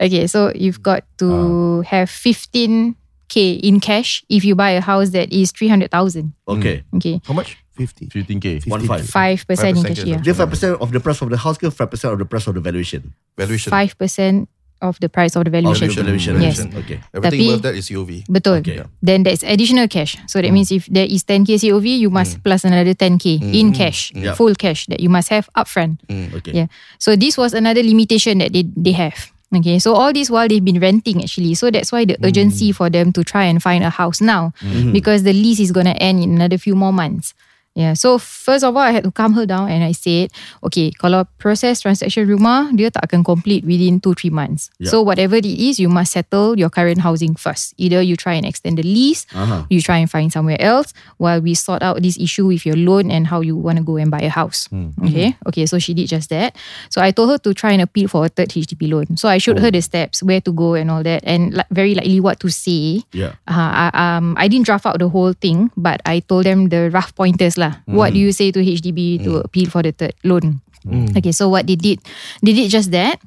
Okay, 0.00 0.24
so 0.26 0.52
you've 0.56 0.80
got 0.80 1.04
to 1.20 1.28
uh. 1.28 1.88
have 1.88 2.08
15k 2.08 3.60
in 3.60 3.80
cash 3.80 4.24
if 4.32 4.44
you 4.44 4.56
buy 4.56 4.72
a 4.72 4.80
house 4.80 5.12
that 5.12 5.28
is 5.32 5.52
300,000. 5.52 6.32
Okay 6.48 6.84
mm. 6.88 6.96
Okay. 6.96 7.20
How 7.24 7.34
much? 7.36 7.56
50. 7.76 8.08
15k. 8.12 8.68
One 8.68 8.84
five 8.84 9.08
5% 9.08 9.48
in 9.48 9.84
cash, 9.84 10.04
yeah. 10.04 10.20
5% 10.20 10.80
of 10.80 10.88
the 10.92 11.00
price 11.00 11.20
of 11.24 11.30
the 11.32 11.40
house 11.40 11.56
ke 11.56 11.72
5% 11.72 12.12
of 12.12 12.18
the 12.20 12.28
price 12.28 12.44
of 12.44 12.52
the 12.52 12.60
valuation 12.60 13.14
Valuation. 13.40 13.72
5% 13.72 14.48
of 14.80 14.98
the 15.00 15.08
price 15.08 15.36
of 15.36 15.44
the 15.44 15.50
valuation. 15.50 15.88
Of 15.88 15.94
the 15.94 16.02
valuation 16.02 16.40
Yes. 16.40 16.60
Okay 16.60 17.00
Everything 17.14 17.40
Tapi- 17.40 17.48
above 17.48 17.62
that 17.62 17.74
is 17.74 17.88
COV. 17.88 18.24
Betul. 18.28 18.64
Okay. 18.64 18.82
Then 19.02 19.22
there's 19.22 19.42
additional 19.42 19.88
cash. 19.88 20.16
So 20.26 20.40
that 20.40 20.48
hmm. 20.48 20.54
means 20.54 20.72
if 20.72 20.86
there 20.86 21.06
is 21.06 21.24
10k 21.24 21.60
COV, 21.60 21.86
you 21.86 22.10
must 22.10 22.36
hmm. 22.36 22.42
plus 22.42 22.64
another 22.64 22.94
10k 22.94 23.40
hmm. 23.40 23.54
in 23.54 23.72
cash, 23.72 24.12
Yup. 24.14 24.36
full 24.36 24.54
cash 24.54 24.86
that 24.86 25.00
you 25.00 25.08
must 25.08 25.28
have 25.28 25.48
upfront. 25.56 26.00
Okay 26.10 26.52
Yeah. 26.52 26.66
So 26.98 27.16
this 27.16 27.36
was 27.36 27.54
another 27.54 27.82
limitation 27.82 28.38
that 28.38 28.52
they, 28.52 28.64
they 28.76 28.92
have. 28.92 29.32
Okay. 29.54 29.78
So 29.78 29.94
all 29.94 30.12
this 30.12 30.30
while 30.30 30.46
they've 30.46 30.64
been 30.64 30.80
renting 30.80 31.22
actually. 31.22 31.54
So 31.54 31.70
that's 31.70 31.90
why 31.90 32.04
the 32.04 32.16
urgency 32.22 32.72
for 32.72 32.88
them 32.88 33.12
to 33.12 33.24
try 33.24 33.44
and 33.44 33.62
find 33.62 33.82
a 33.82 33.90
house 33.90 34.20
now 34.20 34.52
because 34.92 35.24
the 35.24 35.32
lease 35.32 35.60
is 35.60 35.72
gonna 35.72 35.98
end 35.98 36.22
in 36.22 36.34
another 36.34 36.58
few 36.58 36.74
more 36.74 36.92
months. 36.92 37.34
Yeah. 37.74 37.94
So 37.94 38.18
first 38.18 38.64
of 38.66 38.74
all, 38.76 38.82
I 38.82 38.90
had 38.90 39.04
to 39.04 39.12
calm 39.14 39.32
her 39.34 39.46
down 39.46 39.70
and 39.70 39.84
I 39.86 39.92
said, 39.92 40.34
okay, 40.66 40.90
kalau 40.90 41.24
proses 41.38 41.78
transaction 41.80 42.26
rumah, 42.26 42.66
dia 42.74 42.90
tak 42.90 43.06
akan 43.06 43.22
complete 43.22 43.62
within 43.62 44.02
2-3 44.02 44.28
months. 44.34 44.74
Yeah. 44.82 44.90
So 44.90 45.02
whatever 45.06 45.38
it 45.38 45.46
is, 45.46 45.78
you 45.78 45.86
must 45.88 46.12
settle 46.12 46.58
your 46.58 46.68
current 46.68 46.98
housing 46.98 47.38
first. 47.38 47.72
Either 47.78 48.02
you 48.02 48.18
try 48.18 48.34
and 48.34 48.44
extend 48.44 48.82
the 48.82 48.86
lease, 48.86 49.22
Aha. 49.32 49.70
you 49.70 49.78
try 49.80 50.02
and 50.02 50.10
find 50.10 50.34
somewhere 50.34 50.58
else 50.58 50.90
while 51.22 51.38
we 51.38 51.54
sort 51.54 51.80
out 51.86 52.02
this 52.02 52.18
issue 52.18 52.50
with 52.50 52.66
your 52.66 52.74
loan 52.76 53.06
and 53.08 53.30
how 53.30 53.38
you 53.40 53.54
want 53.54 53.78
to 53.78 53.84
go 53.86 53.96
and 54.02 54.10
buy 54.10 54.20
a 54.20 54.28
house. 54.34 54.66
Okay. 55.06 55.38
Okay. 55.46 55.64
So 55.64 55.78
she 55.78 55.94
did 55.94 56.10
just 56.10 56.28
that. 56.34 56.58
So 56.90 56.98
I 57.00 57.14
told 57.14 57.30
her 57.30 57.38
to 57.38 57.54
try 57.54 57.70
and 57.70 57.80
appeal 57.80 58.10
for 58.10 58.26
a 58.26 58.28
third 58.28 58.50
HDB 58.50 58.90
loan. 58.90 59.14
So 59.16 59.30
I 59.30 59.38
showed 59.38 59.62
her 59.62 59.70
the 59.70 59.80
steps, 59.80 60.22
where 60.26 60.42
to 60.42 60.50
go 60.50 60.74
and 60.74 60.90
all 60.90 61.06
that, 61.06 61.22
and 61.22 61.54
li- 61.54 61.70
very 61.70 61.94
likely 61.94 62.18
what 62.18 62.42
to 62.42 62.50
say. 62.50 63.06
Yeah 63.14 63.38
Uh, 63.46 63.90
I, 63.90 64.16
um, 64.16 64.34
I 64.38 64.48
didn't 64.50 64.66
draft 64.66 64.86
out 64.86 64.98
the 64.98 65.08
whole 65.08 65.32
thing, 65.38 65.70
but 65.78 66.02
I 66.04 66.18
told 66.20 66.44
them 66.50 66.68
the 66.68 66.90
rough 66.90 67.14
pointers 67.14 67.59
lah. 67.60 67.84
What 67.84 68.16
do 68.16 68.18
you 68.18 68.32
say 68.32 68.48
to 68.50 68.60
HDB 68.64 69.20
to 69.28 69.44
appeal 69.44 69.68
for 69.68 69.84
the 69.84 69.92
third 69.92 70.16
loan? 70.24 70.64
Okay, 71.12 71.30
so 71.30 71.52
what 71.52 71.68
they 71.68 71.76
did, 71.76 72.00
they 72.40 72.56
did 72.56 72.72
just 72.72 72.88
that. 72.96 73.20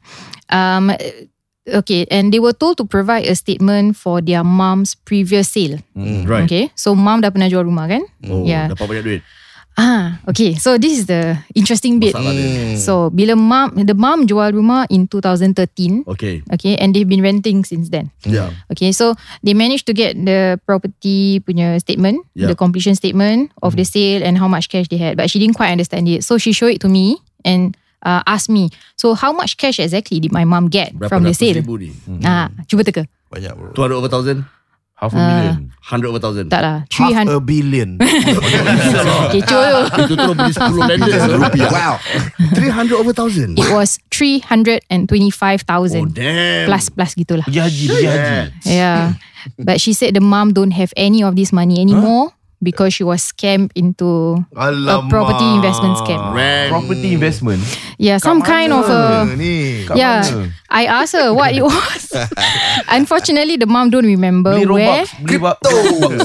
Um, 0.50 0.90
okay, 1.70 2.10
and 2.10 2.34
they 2.34 2.42
were 2.42 2.54
told 2.58 2.82
to 2.82 2.86
provide 2.86 3.30
a 3.30 3.38
statement 3.38 3.94
for 3.96 4.26
their 4.26 4.42
mom's 4.42 4.98
previous 4.98 5.54
sale. 5.54 5.78
Right 5.94 6.50
Okay, 6.50 6.74
so 6.74 6.98
mom 6.98 7.22
dah 7.22 7.30
pernah 7.30 7.54
jual 7.54 7.70
rumah 7.70 7.86
kan? 7.86 8.04
Oh 8.26 8.42
yeah. 8.42 8.74
Dapat 8.74 8.86
banyak 8.90 9.06
duit 9.06 9.22
Ah, 9.74 10.22
okay. 10.30 10.54
So 10.54 10.78
this 10.78 11.02
is 11.02 11.10
the 11.10 11.34
interesting 11.58 11.98
bit. 11.98 12.14
Dia. 12.14 12.78
So 12.78 13.10
bila 13.10 13.34
mom, 13.34 13.74
the 13.74 13.98
mom 13.98 14.30
jual 14.30 14.54
rumah 14.54 14.86
in 14.94 15.10
2013. 15.10 16.06
Okay 16.06 16.46
Okay, 16.54 16.78
and 16.78 16.94
they've 16.94 17.10
been 17.10 17.26
renting 17.26 17.66
since 17.66 17.90
then. 17.90 18.14
Yeah 18.22 18.54
Okay, 18.70 18.94
so 18.94 19.18
they 19.42 19.58
managed 19.58 19.90
to 19.90 19.94
get 19.98 20.14
the 20.14 20.62
property 20.70 21.42
punya 21.42 21.82
statement, 21.82 22.22
Yeah. 22.38 22.54
the 22.54 22.56
completion 22.56 22.94
statement 22.94 23.50
of 23.66 23.74
the 23.74 23.82
sale 23.82 24.22
and 24.22 24.38
how 24.38 24.46
much 24.46 24.70
cash 24.70 24.94
they 24.94 25.02
had, 25.02 25.18
but 25.18 25.34
she 25.34 25.42
didn't 25.42 25.58
quite 25.58 25.74
understand 25.74 26.06
it. 26.06 26.22
So 26.22 26.38
she 26.38 26.54
showed 26.54 26.78
it 26.78 26.82
to 26.86 26.90
me 26.90 27.18
and 27.42 27.74
uh, 28.06 28.22
asked 28.30 28.54
me, 28.54 28.70
so 28.94 29.18
how 29.18 29.34
much 29.34 29.58
cash 29.58 29.82
exactly 29.82 30.22
did 30.22 30.30
my 30.30 30.46
mom 30.46 30.70
get 30.70 30.94
Berapa 30.94 31.10
from 31.10 31.24
the 31.26 31.34
ratus 31.34 31.42
sale? 31.42 31.58
ribu 31.66 31.82
ni 31.82 31.90
Ah, 32.22 32.54
cuba 32.70 32.86
teka. 32.86 33.10
Banyak 33.34 33.58
bro. 33.58 33.74
200 33.74 33.98
over 33.98 34.10
thousand 34.14 34.46
Half 35.04 35.12
a 35.12 35.20
million. 35.20 35.56
100 35.84 36.08
over 36.08 36.20
thousand 36.24 36.48
Tak 36.48 36.62
lah, 36.64 36.78
Half 36.88 37.28
300. 37.28 37.36
a 37.36 37.40
billion. 37.44 37.90
Kecoh 39.36 39.62
tu. 39.68 39.80
Itu 40.08 40.14
terus 40.16 40.32
beli 40.32 40.54
10 40.56 40.80
landed 40.80 41.12
Rupiah. 41.36 41.70
wow. 41.76 41.96
300 42.56 42.96
over 42.96 43.12
thousand 43.12 43.60
It 43.60 43.68
was 43.68 44.00
325,000 44.08 46.00
Oh 46.00 46.08
damn 46.08 46.66
plus 46.72 46.88
plus 46.88 47.12
gitulah. 47.20 47.44
Pergi 47.44 47.60
haji, 47.60 47.86
pergi 47.92 48.08
haji. 48.08 48.36
Yeah. 48.64 49.20
But 49.60 49.84
she 49.84 49.92
said 49.92 50.16
the 50.16 50.24
mom 50.24 50.56
don't 50.56 50.72
have 50.72 50.96
any 50.96 51.20
of 51.20 51.36
this 51.36 51.52
money 51.52 51.84
anymore 51.84 52.32
because 52.64 52.96
she 52.96 53.04
was 53.04 53.20
scammed 53.20 53.76
into 53.76 54.40
Alamak. 54.56 55.04
a 55.04 55.10
property 55.12 55.44
investment 55.52 56.00
scam. 56.00 56.32
Man. 56.32 56.72
Property 56.72 57.12
investment. 57.12 57.60
Yeah, 58.00 58.24
some 58.24 58.40
kind 58.40 58.72
of 58.72 58.88
a 58.88 59.28
Ni. 59.36 59.63
Kat 59.94 59.98
yeah. 59.98 60.22
mana? 60.26 60.52
I 60.70 60.86
asked 60.90 61.14
her 61.14 61.34
what 61.34 61.54
it 61.54 61.62
was. 61.62 62.04
Unfortunately, 62.90 63.58
the 63.58 63.66
mom 63.66 63.90
don't 63.90 64.06
remember 64.06 64.58
Beli 64.58 64.66
where 64.66 65.06
Robux. 65.06 65.26
Beli 65.26 65.38
ba- 65.38 65.58
Robux. 65.62 66.18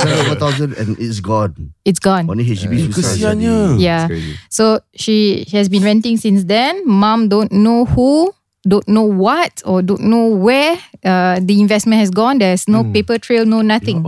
7 0.00 0.26
over 0.26 0.36
thousand 0.40 0.70
and 0.80 0.96
it's 0.98 1.20
gone 1.20 1.74
it's 1.84 2.00
gone. 2.00 2.28
Only 2.28 2.44
HDB 2.44 2.88
susah 2.88 3.36
Kesiannya. 3.36 3.80
Yeah. 3.80 4.08
So 4.48 4.80
she 4.96 5.44
has 5.52 5.68
been 5.68 5.84
renting 5.84 6.16
since 6.16 6.44
then. 6.44 6.82
Mom 6.88 7.28
don't 7.28 7.52
know 7.52 7.84
who, 7.84 8.32
don't 8.64 8.88
know 8.88 9.04
what, 9.04 9.60
or 9.68 9.82
don't 9.82 10.08
know 10.08 10.28
where 10.32 10.80
uh, 11.04 11.40
the 11.40 11.60
investment 11.60 12.00
has 12.00 12.10
gone. 12.10 12.38
There's 12.38 12.68
no 12.68 12.84
paper 12.84 13.18
trail, 13.18 13.44
no 13.44 13.60
nothing. 13.60 14.00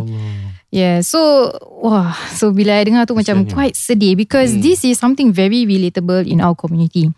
Yeah, 0.75 1.01
so 1.01 1.55
wah, 1.63 2.11
so 2.35 2.51
bila 2.51 2.83
I 2.83 2.85
dengar 2.85 3.07
tu 3.07 3.15
macam 3.15 3.47
quite 3.47 3.79
sedih 3.79 4.19
because 4.19 4.51
this 4.59 4.83
is 4.83 4.99
something 4.99 5.31
very 5.31 5.63
relatable 5.63 6.27
in 6.27 6.43
our 6.43 6.59
community. 6.59 7.09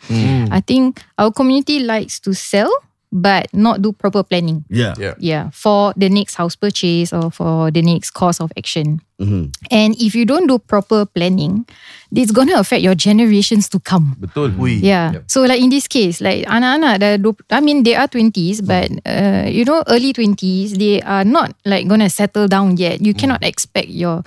I 0.53 0.61
think 0.61 1.01
our 1.16 1.32
community 1.32 1.80
likes 1.80 2.20
to 2.28 2.36
sell 2.36 2.70
but 3.12 3.48
not 3.56 3.80
do 3.80 3.92
proper 3.92 4.22
planning. 4.22 4.64
Yeah 4.68 4.94
Yeah. 5.00 5.14
Yeah, 5.18 5.44
for 5.52 5.92
the 5.96 6.09
next 6.12 6.36
house 6.36 6.56
purchase 6.56 7.12
or 7.12 7.30
for 7.32 7.70
the 7.72 7.80
next 7.80 8.12
course 8.12 8.36
of 8.40 8.52
action. 8.56 9.00
Mhm. 9.18 9.50
And 9.72 9.98
if 9.98 10.14
you 10.14 10.22
don't 10.28 10.46
do 10.46 10.61
proper 10.62 11.02
planning, 11.09 11.66
it's 12.14 12.30
gonna 12.30 12.54
affect 12.61 12.84
your 12.86 12.94
generations 12.94 13.66
to 13.74 13.80
come. 13.82 14.14
Betul. 14.20 14.54
Yeah. 14.78 15.24
So 15.26 15.42
like 15.42 15.59
in 15.59 15.72
this 15.74 15.88
case, 15.90 16.20
like 16.22 16.46
anak-anak 16.46 16.94
dah, 17.02 17.16
dua- 17.18 17.42
I 17.50 17.59
mean 17.59 17.82
they 17.82 17.98
are 17.98 18.06
20s 18.06 18.62
but 18.62 18.86
uh, 19.09 19.48
you 19.50 19.64
know 19.66 19.82
early 19.90 20.14
20s 20.14 20.78
they 20.78 21.02
are 21.02 21.24
not 21.26 21.56
like 21.66 21.88
gonna 21.90 22.06
settle 22.12 22.46
down 22.46 22.78
yet. 22.78 23.02
You 23.02 23.11
cannot 23.16 23.42
expect 23.42 23.90
your 23.90 24.22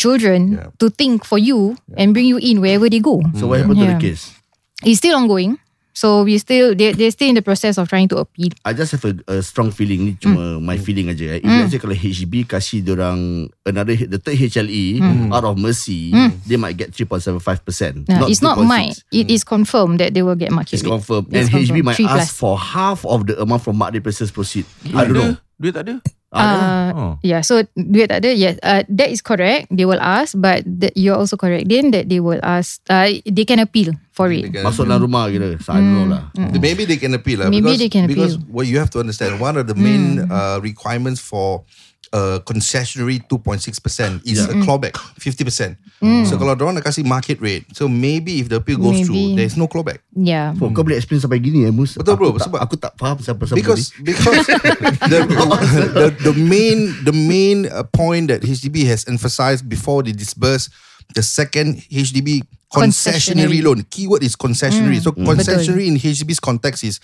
children 0.00 0.56
Yeah. 0.56 0.72
to 0.80 0.88
think 0.88 1.28
for 1.28 1.36
you 1.36 1.76
and 2.00 2.16
bring 2.16 2.24
you 2.24 2.40
in 2.40 2.64
wherever 2.64 2.88
they 2.88 3.04
go. 3.04 3.20
So 3.36 3.52
what 3.52 3.60
happened 3.60 3.84
to 3.84 3.88
the 3.92 4.00
case 4.00 4.32
It's 4.80 5.04
still 5.04 5.12
ongoing. 5.20 5.60
So 6.00 6.24
we 6.24 6.40
still 6.40 6.72
they 6.72 6.96
they're 6.96 7.12
still 7.12 7.28
in 7.28 7.36
the 7.36 7.44
process 7.44 7.76
of 7.76 7.84
trying 7.92 8.08
to 8.08 8.24
appeal. 8.24 8.56
I 8.64 8.72
just 8.72 8.96
have 8.96 9.04
a, 9.04 9.12
a 9.28 9.36
strong 9.44 9.68
feeling 9.68 10.08
ni 10.08 10.12
cuma 10.16 10.56
my 10.56 10.80
feeling 10.80 11.12
aja. 11.12 11.36
Eh. 11.36 11.44
If 11.44 11.76
say 11.76 11.76
kalau 11.76 11.92
HB 11.92 12.48
kasih 12.48 12.80
orang 12.96 13.52
another 13.68 13.92
the 14.08 14.16
third 14.16 14.40
HLE 14.40 14.96
out 15.28 15.44
of 15.44 15.60
mercy, 15.60 16.08
they 16.48 16.56
might 16.56 16.80
get 16.80 16.96
3.75%. 16.96 18.08
Yeah, 18.08 18.24
it's 18.32 18.40
not 18.40 18.56
2.6. 18.56 18.64
mine. 18.64 18.96
It 19.12 19.28
is 19.28 19.44
confirmed 19.44 20.00
that 20.00 20.16
they 20.16 20.24
will 20.24 20.40
get 20.40 20.56
market 20.56 20.80
It's 20.80 20.84
rate. 20.88 20.96
confirmed. 20.96 21.28
It's 21.36 21.52
and 21.52 21.68
HB 21.68 21.68
confirmed. 21.68 21.84
might 21.84 21.96
Three 22.00 22.08
ask 22.08 22.32
plus. 22.32 22.40
for 22.40 22.56
half 22.56 23.04
of 23.04 23.28
the 23.28 23.36
amount 23.36 23.60
from 23.60 23.76
Mak 23.76 23.92
Depressors 23.92 24.32
proceed. 24.32 24.64
I 24.96 25.04
don't 25.04 25.20
know. 25.20 25.36
Duit 25.60 25.76
tak 25.76 25.84
ada? 25.84 26.00
Uh, 26.30 26.78
Oh. 26.90 27.12
Yeah, 27.22 27.40
so 27.42 27.62
duit 27.74 28.10
tak 28.10 28.22
ada. 28.22 28.30
Yes, 28.34 28.58
uh, 28.62 28.82
that 28.90 29.10
is 29.10 29.22
correct. 29.22 29.70
They 29.70 29.86
will 29.86 30.02
ask, 30.02 30.34
but 30.34 30.62
that 30.82 30.94
you're 30.98 31.14
also 31.14 31.38
correct. 31.38 31.70
Then 31.70 31.90
that 31.94 32.10
they 32.10 32.18
will 32.18 32.42
ask, 32.42 32.82
uh, 32.90 33.06
they 33.22 33.46
can 33.46 33.62
appeal 33.62 33.94
for 34.10 34.26
it. 34.30 34.50
Masuk 34.50 34.90
dalam 34.90 35.06
rumah 35.06 35.30
kira. 35.30 35.54
I 35.70 35.78
don't 35.78 35.94
know 35.94 36.06
lah. 36.10 36.22
Maybe 36.58 36.86
they 36.86 36.98
can 36.98 37.14
appeal. 37.14 37.42
lah, 37.42 37.48
Maybe 37.50 37.74
because, 37.74 37.78
they 37.78 37.90
can 37.90 38.04
Because 38.10 38.34
appeal. 38.38 38.50
what 38.50 38.66
you 38.66 38.78
have 38.82 38.90
to 38.94 38.98
understand, 38.98 39.38
one 39.38 39.54
of 39.54 39.70
the 39.70 39.78
main 39.78 40.26
uh, 40.26 40.58
requirements 40.62 41.22
for 41.22 41.62
uh, 42.12 42.42
concessionary 42.42 43.22
2.6% 43.30 44.26
is 44.26 44.42
a 44.42 44.50
Mm. 44.50 44.66
clawback 44.66 44.98
50%. 45.14 45.78
Mm. 46.02 46.26
So 46.26 46.34
kalau 46.36 46.58
orang 46.58 46.74
nak 46.74 46.84
kasih 46.84 47.06
market 47.06 47.38
rate, 47.38 47.64
so 47.70 47.86
maybe 47.86 48.42
if 48.42 48.50
the 48.50 48.58
appeal 48.58 48.82
goes 48.82 48.98
Maybe. 48.98 49.06
through, 49.06 49.26
there's 49.38 49.54
no 49.54 49.70
clawback. 49.70 50.02
Yeah. 50.16 50.58
Oh, 50.58 50.74
kau 50.74 50.82
boleh 50.82 50.98
explain 50.98 51.22
sampai 51.22 51.38
gini 51.38 51.64
ya 51.64 51.70
Mus 51.70 51.94
Betul 51.94 52.18
bro, 52.18 52.34
aku 52.34 52.40
tak, 52.42 52.46
sebab 52.50 52.60
aku 52.60 52.74
tak 52.80 52.92
faham 52.98 53.16
sampai 53.22 53.44
sampai 53.46 53.58
because 53.62 53.94
because 54.02 54.42
the, 55.12 55.18
the 55.94 56.06
the 56.30 56.34
main 56.34 56.92
the 57.06 57.14
main 57.14 57.70
uh, 57.70 57.86
point 57.86 58.26
that 58.32 58.42
HDB 58.42 58.82
has 58.90 59.06
emphasized 59.06 59.68
before 59.70 60.02
they 60.02 60.10
disburse 60.10 60.66
the 61.14 61.22
second 61.22 61.78
HDB 61.90 62.42
concessionary 62.70 63.58
Concessionary. 63.58 63.60
loan. 63.62 63.78
Keyword 63.90 64.22
is 64.22 64.34
concessionary. 64.34 64.98
Mm, 64.98 65.04
So 65.04 65.10
mm. 65.10 65.26
concessionary 65.26 65.86
in 65.90 65.98
HDB's 65.98 66.38
context 66.38 66.82
is 66.86 66.98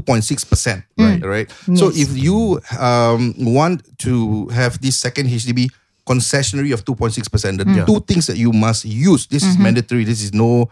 2.6%. 0.00 0.84
Right. 0.98 1.24
Right. 1.24 1.50
So 1.76 1.90
Yes. 1.90 2.08
if 2.08 2.16
you 2.16 2.60
um, 2.80 3.34
want 3.38 3.82
to 3.98 4.48
have 4.48 4.80
this 4.80 4.96
second 4.96 5.26
HDB 5.28 5.70
concessionary 6.02 6.72
of 6.74 6.82
2.6%, 6.84 7.58
the 7.58 7.64
Mm. 7.64 7.86
two 7.86 8.00
things 8.02 8.26
that 8.26 8.36
you 8.36 8.50
must 8.50 8.84
use, 8.84 9.26
this 9.30 9.42
is 9.42 9.54
Mhm. 9.56 9.62
mandatory, 9.62 10.02
this 10.04 10.22
is 10.22 10.34
no 10.34 10.66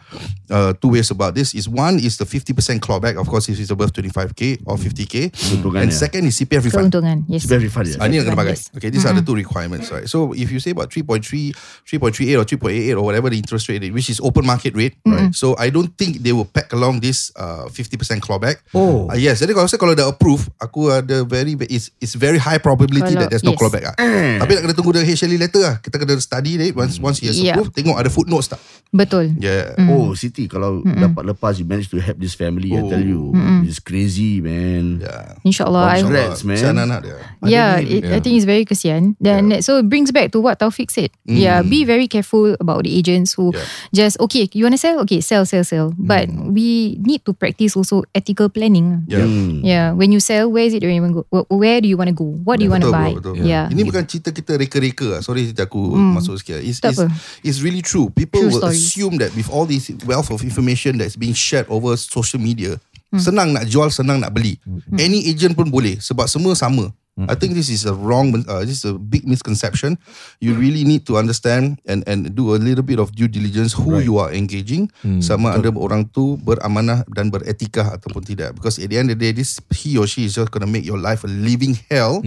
uh, 0.51 0.75
two 0.83 0.91
ways 0.91 1.11
about 1.15 1.35
this, 1.39 1.55
is 1.55 1.71
one 1.71 2.03
is 2.03 2.19
the 2.19 2.27
50% 2.27 2.83
clawback, 2.83 3.15
of 3.15 3.31
course, 3.31 3.47
if 3.49 3.55
it's 3.55 3.71
above 3.71 3.95
25K 3.95 4.59
or 4.67 4.75
50K. 4.75 5.31
Keuntungan 5.31 5.87
And 5.87 5.95
ya. 5.95 5.97
second 5.97 6.27
is 6.27 6.35
CPF 6.35 6.67
refund. 6.67 6.91
Keuntungan. 6.91 7.23
Yes. 7.31 7.47
CPF 7.47 7.63
refund 7.71 7.87
ya. 7.95 7.97
Ah, 8.03 8.11
ni 8.11 8.19
yang 8.19 8.27
kena 8.27 8.35
pakai. 8.35 8.59
Yes. 8.59 8.75
Okay, 8.75 8.91
these 8.91 9.07
are 9.07 9.15
the 9.15 9.23
two 9.23 9.39
requirements, 9.39 9.95
right? 9.95 10.11
So 10.11 10.35
if 10.35 10.51
you 10.51 10.59
say 10.59 10.75
about 10.75 10.91
3.3, 10.91 11.55
3.38 11.87 12.35
or 12.35 12.43
3.88 12.43 12.99
or 12.99 13.07
whatever 13.07 13.31
the 13.31 13.39
interest 13.39 13.71
rate, 13.71 13.87
is, 13.87 13.95
which 13.95 14.11
is 14.11 14.19
open 14.19 14.43
market 14.43 14.75
rate, 14.75 14.99
right? 15.07 15.31
So 15.31 15.55
I 15.55 15.71
don't 15.71 15.95
think 15.95 16.27
they 16.27 16.35
will 16.35 16.51
pack 16.51 16.75
along 16.75 16.99
this 17.07 17.31
uh, 17.39 17.71
50% 17.71 18.19
clawback. 18.19 18.59
Oh. 18.75 19.07
Uh, 19.07 19.15
yes, 19.15 19.39
jadi 19.39 19.55
kalau 19.55 19.71
saya 19.71 19.79
kalau 19.79 19.95
dah 19.95 20.11
approve, 20.11 20.51
aku 20.59 20.91
ada 20.91 21.23
very 21.23 21.55
it's 21.71 21.95
it's 22.03 22.19
very 22.19 22.43
high 22.43 22.59
probability 22.59 23.15
Kalau- 23.15 23.23
that 23.23 23.31
there's 23.31 23.47
no 23.47 23.55
yes. 23.55 23.61
clawback. 23.63 23.87
Ah. 23.87 23.95
Eh. 24.03 24.43
Tapi 24.43 24.51
nak 24.59 24.63
kena 24.67 24.75
tunggu 24.75 24.99
the 24.99 25.07
HLE 25.21 25.37
letter 25.37 25.61
lah. 25.61 25.75
Kita 25.79 26.01
kena 26.01 26.17
study 26.17 26.57
it 26.57 26.73
once 26.73 26.97
once 26.97 27.21
he 27.21 27.29
has 27.29 27.37
Yeah. 27.37 27.53
approved, 27.53 27.77
tengok 27.77 28.01
ada 28.01 28.09
footnotes 28.09 28.49
tak. 28.49 28.61
Betul. 28.91 29.37
Yeah. 29.39 29.79
Mm. 29.79 29.87
Oh 29.87 30.19
Siti 30.19 30.51
Kalau 30.51 30.83
dapat 30.83 31.23
lepas 31.23 31.55
You 31.55 31.63
manage 31.63 31.95
to 31.95 32.03
help 32.03 32.19
this 32.19 32.35
family 32.35 32.75
I 32.75 32.83
tell 32.83 32.99
you 32.99 33.31
Mm-mm. 33.31 33.63
It's 33.63 33.79
crazy 33.79 34.43
man 34.43 34.99
Yeah. 34.99 35.39
InsyaAllah. 35.47 35.85
I 35.87 36.03
hope. 36.03 36.11
Congrats 36.11 36.43
man 36.43 36.59
Kesian 36.59 36.75
anak 36.75 36.99
dia. 37.07 37.17
Yeah, 37.47 37.79
it, 37.79 38.03
I 38.11 38.19
think 38.19 38.35
it's 38.35 38.51
very 38.51 38.67
kesian. 38.67 39.15
Then 39.23 39.63
so 39.63 39.79
it 39.79 39.87
brings 39.87 40.11
back 40.11 40.35
to 40.35 40.43
what 40.43 40.59
Taufik 40.59 40.91
said. 40.91 41.15
Yeah, 41.23 41.63
be 41.63 41.87
very 41.87 42.11
careful 42.11 42.59
about 42.59 42.83
the 42.83 42.91
agents 42.91 43.39
who 43.39 43.55
Yeah. 43.55 43.63
just 43.95 44.19
okay, 44.27 44.51
you 44.51 44.67
want 44.67 44.75
to 44.75 44.83
sell? 44.83 44.99
Okay, 45.07 45.23
sell, 45.23 45.47
sell, 45.47 45.63
sell. 45.63 45.95
But 45.95 46.27
we 46.51 46.99
need 46.99 47.23
to 47.27 47.33
practice 47.33 47.79
also 47.79 48.03
ethical 48.11 48.51
planning. 48.51 49.07
Yeah. 49.07 49.23
Hmm. 49.23 49.63
Yeah, 49.63 49.87
when 49.95 50.11
you 50.11 50.19
sell, 50.19 50.51
where 50.51 50.67
is 50.67 50.75
it 50.75 50.83
you 50.83 50.91
to 50.91 51.15
go? 51.15 51.23
Wh- 51.31 51.47
Where 51.47 51.79
do 51.79 51.87
you 51.87 51.95
want 51.95 52.11
to 52.11 52.17
go? 52.17 52.27
What 52.43 52.59
do 52.59 52.67
you 52.67 52.73
want 52.75 52.83
to 52.83 52.91
buy? 52.91 53.15
bro, 53.15 53.35
betul. 53.35 53.47
Yeah. 53.47 53.71
Ini 53.71 53.87
bukan 53.87 54.03
cerita 54.07 54.31
kita 54.31 54.59
reka-reka. 54.59 55.10
Lah. 55.11 55.21
Sorry 55.21 55.51
aku 55.51 55.79
Hmm. 55.93 56.15
masuk 56.15 56.39
sikit. 56.39 56.63
It's, 56.63 56.79
Tak 56.79 56.95
it's, 56.95 57.03
apa. 57.03 57.11
it's 57.43 57.61
really 57.61 57.83
true. 57.83 58.09
People 58.11 58.47
True 58.47 58.55
will 58.55 58.63
stories. 58.71 58.79
assume 58.81 59.19
that 59.19 59.35
with 59.35 59.51
all 59.51 59.67
this 59.67 59.91
wealth 60.07 60.31
of 60.31 60.41
information 60.41 60.97
that's 60.97 61.19
being 61.19 61.35
shared 61.35 61.67
over 61.67 61.95
social 61.95 62.39
media, 62.39 62.79
Hmm. 63.11 63.19
senang 63.19 63.49
nak 63.51 63.67
jual, 63.67 63.91
senang 63.91 64.23
nak 64.23 64.31
beli. 64.31 64.55
Any 64.95 65.27
agent 65.27 65.59
pun 65.59 65.67
boleh 65.69 65.99
sebab 65.99 66.31
semua 66.31 66.55
sama. 66.55 66.95
I 67.21 67.37
think 67.37 67.53
this 67.53 67.69
is 67.69 67.85
a 67.85 67.93
wrong, 67.93 68.33
uh, 68.49 68.65
this 68.65 68.81
is 68.81 68.87
a 68.89 68.97
big 68.97 69.29
misconception. 69.29 70.01
You 70.41 70.57
really 70.57 70.89
need 70.89 71.05
to 71.05 71.21
understand 71.21 71.77
and 71.85 72.01
and 72.09 72.33
do 72.33 72.57
a 72.57 72.59
little 72.59 72.81
bit 72.81 72.97
of 72.97 73.13
due 73.13 73.29
diligence 73.29 73.77
who 73.77 74.01
you 74.01 74.17
are 74.17 74.33
engaging. 74.33 74.89
Sama 75.21 75.53
ada 75.53 75.69
orang 75.77 76.09
tu 76.09 76.41
beramanah 76.41 77.05
dan 77.13 77.29
beretika 77.29 77.93
ataupun 77.93 78.25
tidak. 78.25 78.57
Because 78.57 78.81
at 78.81 78.89
the 78.89 78.97
end 78.97 79.13
of 79.13 79.21
the 79.21 79.29
day, 79.29 79.33
this 79.37 79.61
he 79.69 80.01
or 80.01 80.09
she 80.09 80.25
is 80.25 80.33
just 80.33 80.49
gonna 80.49 80.65
make 80.65 80.89
your 80.89 80.97
life 80.97 81.21
a 81.21 81.29
living 81.29 81.77
hell 81.93 82.25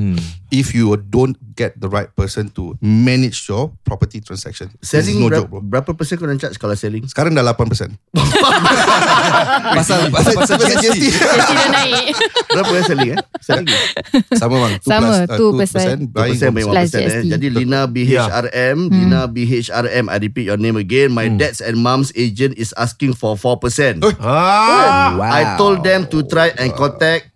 if 0.53 0.77
you 0.77 0.93
don't 1.09 1.33
get 1.57 1.73
the 1.81 1.89
right 1.89 2.13
person 2.13 2.53
to 2.53 2.77
manage 2.77 3.49
your 3.49 3.73
property 3.81 4.21
transaction. 4.21 4.69
Selling 4.85 5.17
no 5.17 5.33
joke, 5.33 5.49
bro. 5.49 5.61
Berapa 5.65 5.97
persen 5.97 6.21
kau 6.21 6.29
nak 6.29 6.37
charge 6.37 6.61
Kalau 6.61 6.77
selling 6.77 7.09
Sekarang 7.09 7.33
dah 7.33 7.41
8%. 7.41 7.57
Pasal 9.73 10.13
pasal 10.13 10.33
pasal 10.37 10.57
GST. 10.61 11.03
Jadi 11.09 11.53
dah 11.57 11.69
naik. 11.73 12.13
Berapa 12.53 12.71
yang 12.77 12.85
selling 12.85 13.09
eh 13.17 13.19
Selling 13.41 13.67
Sama 14.41 14.55
bang. 14.61 14.73
Two 14.77 14.89
Sama, 14.93 15.09
plus, 15.25 15.33
uh, 15.33 16.05
2%. 16.05 16.13
2% 16.13 16.13
buying 16.13 16.37
2% 16.37 16.53
by 16.53 16.61
1% 16.61 16.69
Plus 16.69 16.89
eh. 16.93 17.01
GST. 17.01 17.25
Jadi 17.33 17.47
Lina 17.49 17.81
BHRM 17.89 18.77
Lina 18.93 19.21
BHRM 19.25 20.05
I 20.13 20.17
repeat 20.21 20.45
your 20.45 20.61
name 20.61 20.77
again 20.77 21.09
My 21.09 21.25
dad's 21.33 21.65
and 21.65 21.81
mom's 21.81 22.13
agent 22.13 22.53
Is 22.61 22.77
asking 22.77 23.17
for 23.17 23.33
4% 23.33 24.05
Ah. 24.21 25.17
I 25.17 25.57
told 25.57 25.81
them 25.81 26.05
to 26.13 26.21
try 26.29 26.53
and 26.61 26.69
contact 26.77 27.32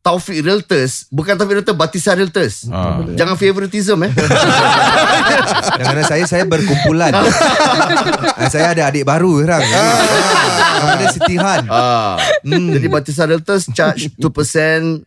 Taufik 0.00 0.40
Realtors 0.40 1.04
Bukan 1.08 1.34
Taufik 1.34 1.54
Realtors 1.54 1.76
Batisa 1.76 2.12
Realtors 2.12 2.64
Ah. 2.66 3.04
Jangan 3.12 3.36
favoritism 3.36 4.00
eh 4.00 4.12
Jangan 5.80 6.04
saya 6.04 6.24
saya 6.24 6.44
berkumpulan. 6.44 7.12
Ah, 7.12 7.24
saya 8.52 8.72
ada 8.72 8.82
adik 8.86 9.02
baru 9.02 9.40
sekarang. 9.40 9.62
Ah. 9.62 10.94
Ada 10.96 11.04
Siti 11.10 11.34
Han. 11.36 11.64
Ah, 11.66 12.16
Jadi 12.42 12.86
Batisa 12.86 13.24
Realtors 13.24 13.68
charge 13.68 14.08
2% 14.14 14.24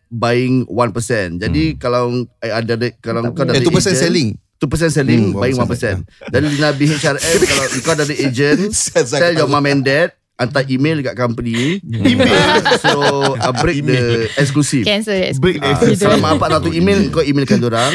buying 0.08 0.64
1%. 0.66 1.38
Jadi 1.38 1.76
kalau 1.76 2.10
eh, 2.38 2.52
ada 2.52 2.74
ada- 2.74 2.94
kalau 2.98 3.30
kau 3.30 3.42
ada 3.42 3.54
Eh, 3.54 3.62
2% 3.62 3.70
agent, 3.70 3.96
selling. 3.96 4.28
2% 4.56 4.70
selling 4.90 5.22
Hmm, 5.30 5.36
buying 5.36 5.56
1%. 5.56 6.02
Dari 6.26 6.46
Lina 6.48 6.70
BHRM 6.70 7.38
kalau 7.42 7.64
kau 7.82 7.92
ada 7.92 8.04
agent 8.08 8.70
tell 9.20 9.34
your 9.34 9.46
mom 9.46 9.66
and 9.66 9.82
dad 9.82 10.14
hantar 10.34 10.66
email 10.66 10.98
dekat 10.98 11.14
company 11.14 11.78
email 12.10 12.48
so 12.76 12.90
uh, 13.34 13.54
break 13.56 13.80
the 13.80 14.26
exclusive 14.34 14.82
Cancel 14.82 15.14
that. 15.14 15.38
Break 15.38 15.56
the 15.56 15.64
Ah, 15.64 15.72
exclusive. 15.72 16.02
Selama 16.02 16.34
apa 16.34 16.44
nak 16.48 16.60
tu 16.60 16.70
email 16.70 17.06
Kau 17.08 17.20
emailkan 17.20 17.58
dorang 17.58 17.94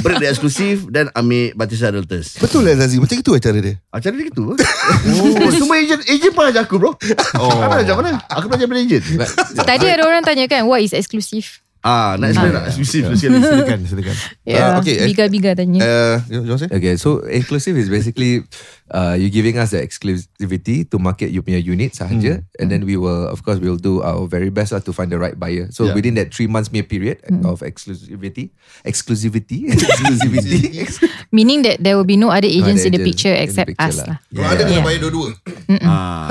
Break 0.00 0.18
the 0.18 0.28
exclusive 0.28 0.86
Dan 0.86 1.10
ambil 1.12 1.50
Batisa 1.52 1.90
Realtors 1.90 2.38
Betul 2.38 2.62
lah 2.64 2.78
Zazi. 2.78 2.96
Macam 2.96 3.16
itu 3.16 3.26
lah 3.28 3.40
cara 3.40 3.58
dia. 3.58 3.74
Ah, 3.88 3.98
cara 3.98 4.14
dia 4.14 4.26
gitu 4.26 4.42
oh. 4.46 4.56
Semua 5.50 5.74
agent 5.76 6.02
Agent 6.04 6.32
pun 6.32 6.46
ajar 6.46 6.62
aku 6.62 6.78
bro 6.78 6.94
oh. 7.34 7.50
Aku 7.50 7.70
belajar 7.72 7.94
mana 7.96 8.10
Aku 8.30 8.46
belajar 8.46 8.66
dari 8.66 8.80
agent 8.84 9.04
Tadi 9.56 9.86
ada 9.88 10.02
orang 10.04 10.22
tanya 10.22 10.46
kan, 10.46 10.62
what 10.64 10.78
is 10.78 10.94
exclusive? 10.94 11.63
Ah, 11.84 12.16
nak 12.16 12.32
explain 12.32 12.56
tak? 12.56 12.64
Exclusive 12.72 13.04
sekali. 13.12 13.44
Silakan, 13.44 13.78
silakan. 13.84 14.16
Yeah, 14.48 14.80
okay, 14.80 15.04
eh. 15.04 15.08
biga-biga 15.12 15.52
tanya. 15.52 15.80
Uh, 15.84 16.16
you, 16.32 16.40
you 16.40 16.52
want 16.52 16.64
to 16.64 16.68
say? 16.68 16.72
Okay, 16.72 16.96
so 16.96 17.20
exclusive 17.28 17.76
is 17.76 17.92
basically 17.92 18.40
uh, 18.88 19.12
you 19.12 19.28
giving 19.28 19.60
us 19.60 19.76
the 19.76 19.80
exclusivity 19.80 20.88
to 20.88 20.96
market 20.96 21.28
you 21.28 21.44
punya 21.44 21.60
unit 21.60 21.92
sahaja, 21.92 22.40
and 22.56 22.72
then 22.72 22.88
we 22.88 22.96
will, 22.96 23.28
of 23.28 23.44
course, 23.44 23.60
we 23.60 23.68
will 23.68 23.80
do 23.80 24.00
our 24.00 24.24
very 24.24 24.48
best 24.48 24.72
lah 24.72 24.80
to 24.80 24.96
find 24.96 25.12
the 25.12 25.20
right 25.20 25.36
buyer. 25.36 25.68
So 25.68 25.84
Yeah. 25.84 25.92
within 25.92 26.16
that 26.16 26.32
three 26.32 26.48
months 26.48 26.72
mere 26.72 26.88
period 26.88 27.20
of 27.44 27.60
exclusivity, 27.60 28.48
exclusivity, 28.80 29.68
exclusivity, 29.76 30.88
Meaning 31.36 31.68
that 31.68 31.84
there 31.84 32.00
will 32.00 32.08
be 32.08 32.16
no 32.16 32.32
other 32.32 32.48
agents 32.48 32.84
other 32.84 32.88
in 32.88 32.96
the 32.96 33.02
picture 33.04 33.28
in 33.28 33.44
the 33.44 33.44
except 33.44 33.68
picture 33.76 33.84
us 33.84 34.00
lah. 34.00 34.16
lah. 34.16 34.18
Kalau 34.32 34.48
ada 34.48 34.62
kena 34.64 34.72
Yeah. 34.80 34.84
bayar 34.88 34.98
dua-dua. 35.04 35.28
Ah. 35.84 36.24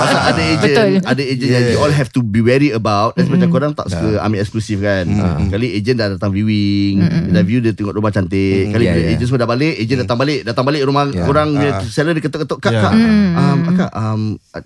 Pasal 0.00 0.20
ada 0.32 0.42
agent, 0.42 0.64
Betul. 0.64 0.92
ada 1.04 1.22
agent 1.22 1.50
yang 1.50 1.64
you 1.68 1.78
all 1.78 1.92
have 1.92 2.08
to 2.08 2.24
be 2.24 2.40
wary 2.40 2.72
about. 2.72 3.12
That's 3.20 3.28
macam 3.28 3.52
korang 3.52 3.72
tak 3.76 3.92
suka 3.92 4.22
ambil 4.22 4.45
eksklusif 4.46 4.78
kan. 4.78 5.04
Kali 5.50 5.74
agent 5.74 5.96
dah 5.98 6.08
datang 6.14 6.30
viewing, 6.30 7.02
dia 7.02 7.34
dah 7.34 7.42
view 7.42 7.58
dia 7.58 7.74
tengok 7.74 7.92
rumah 7.92 8.08
cantik. 8.08 8.70
Kali 8.70 8.84
Yeah, 8.86 8.94
bila 8.94 9.02
yeah. 9.02 9.12
agent 9.12 9.26
semua 9.26 9.42
dah 9.42 9.50
balik, 9.50 9.74
agent 9.76 9.98
datang 10.06 10.18
balik, 10.18 10.40
datang 10.46 10.64
balik 10.64 10.82
rumah 10.86 11.04
Yeah. 11.10 11.26
korang 11.26 11.50
dia 11.52 11.70
Ah. 11.74 11.82
seller 11.82 12.14
dia 12.14 12.22
ketuk-ketuk 12.22 12.58
kak 12.58 12.70
Yeah. 12.70 12.82
kak. 12.82 12.94
Um, 13.34 13.58
kak 13.74 13.92
um, 13.92 14.20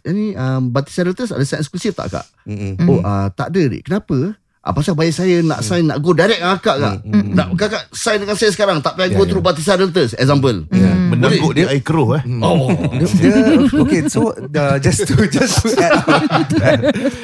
ni 0.07 0.27
um, 0.35 0.63
Batis 0.69 1.01
Realtors 1.01 1.33
ada 1.33 1.43
sign 1.43 1.59
eksklusif 1.59 1.97
tak 1.97 2.13
kak? 2.13 2.25
Mm-mm. 2.45 2.77
Oh 2.85 3.01
uh, 3.01 3.33
tak 3.33 3.51
ada 3.51 3.63
dek. 3.67 3.83
Kenapa? 3.83 4.37
Ah, 4.61 4.77
pasal 4.77 4.93
bayar 4.93 5.17
saya 5.17 5.41
nak 5.41 5.65
sign 5.65 5.89
nak 5.89 6.05
go 6.05 6.13
direct 6.13 6.37
dengan 6.37 6.53
akak 6.53 6.77
kak. 6.77 6.97
Nak 7.09 7.47
kakak 7.57 7.89
sign 7.91 8.21
dengan 8.21 8.37
saya 8.37 8.53
sekarang 8.53 8.85
tak 8.85 8.93
payah 8.93 9.09
go 9.11 9.25
through 9.25 9.41
Batisa 9.41 9.73
Realtors 9.73 10.13
example. 10.13 10.69
Menangguk 11.21 11.53
dia 11.53 11.69
air 11.69 11.83
keruh 11.85 12.17
eh. 12.17 12.23
Oh. 12.41 12.73
dia, 12.97 13.07
dia- 13.07 13.69
okay, 13.77 14.01
so 14.09 14.33
uh, 14.33 14.77
just 14.81 15.05
to 15.05 15.15
just 15.29 15.61
to 15.61 15.69
add 15.77 16.01
on 16.03 16.23
to 16.49 16.55
that, 16.57 16.79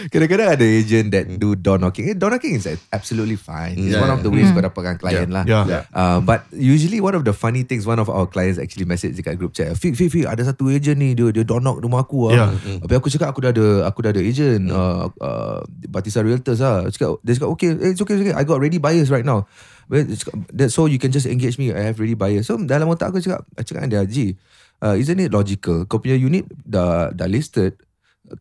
kadang-kadang 0.08 0.48
ada 0.52 0.64
agent 0.64 1.08
that 1.10 1.24
do 1.36 1.56
door 1.56 1.80
knocking. 1.80 2.12
Eh, 2.12 2.14
door 2.14 2.30
knocking 2.30 2.56
is 2.56 2.68
absolutely 2.92 3.34
fine. 3.34 3.74
It's 3.74 3.96
Yeah, 3.96 4.04
one 4.04 4.12
of 4.12 4.20
the 4.20 4.28
ways 4.28 4.52
kau 4.52 4.60
dapatkan 4.60 5.00
client 5.00 5.32
lah. 5.32 5.44
Yeah. 5.44 5.64
Yeah. 5.64 5.82
Uh, 5.90 6.20
but 6.20 6.44
usually 6.52 7.00
one 7.00 7.16
of 7.16 7.24
the 7.24 7.32
funny 7.32 7.64
things, 7.64 7.82
one 7.82 7.96
of 7.96 8.06
our 8.06 8.28
clients 8.28 8.60
actually 8.60 8.84
message 8.84 9.16
dekat 9.16 9.40
group 9.40 9.50
chat, 9.50 9.72
Fik, 9.72 9.96
Fik, 9.96 10.12
Fik, 10.12 10.26
ada 10.26 10.44
satu 10.44 10.68
agent 10.68 10.98
ni, 10.98 11.16
dia 11.16 11.32
dia 11.32 11.42
door 11.42 11.58
knock 11.58 11.80
rumah 11.80 12.04
aku 12.04 12.28
Yeah. 12.28 12.50
lah. 12.52 12.82
Tapi 12.84 12.92
aku 12.92 13.08
cakap 13.08 13.32
aku 13.32 13.40
dah 13.40 13.50
ada 13.50 13.66
aku 13.86 13.98
dah 14.02 14.10
ada 14.10 14.20
agent, 14.20 14.68
uh, 14.68 15.08
uh, 15.16 15.58
Batista 15.86 16.20
Realtors 16.20 16.58
lah. 16.58 16.84
Cakap, 16.88 17.22
dia 17.22 17.32
cakap, 17.34 17.48
okay, 17.50 17.70
eh, 17.72 17.90
it's 17.90 18.02
okay, 18.02 18.14
it's 18.14 18.22
okay. 18.22 18.34
I 18.34 18.42
got 18.42 18.58
ready 18.58 18.76
buyers 18.76 19.08
right 19.08 19.24
now. 19.24 19.46
That, 19.86 20.74
so 20.74 20.90
you 20.90 20.98
can 20.98 21.14
just 21.14 21.30
engage 21.30 21.62
me. 21.62 21.70
I 21.70 21.94
have 21.94 22.02
ready 22.02 22.18
buyers. 22.18 22.50
So 22.50 22.58
dalam 22.58 22.90
otak 22.90 23.14
aku 23.14 23.22
cakap, 23.22 23.46
cakap 23.62 23.86
dengan 23.86 23.90
dia, 23.94 24.00
Haji, 24.02 24.26
uh, 24.82 24.98
isn't 24.98 25.22
it 25.22 25.30
logical? 25.30 25.86
Kau 25.86 26.02
punya 26.02 26.18
unit 26.18 26.42
dah 26.66 27.14
dah 27.14 27.30
listed, 27.30 27.78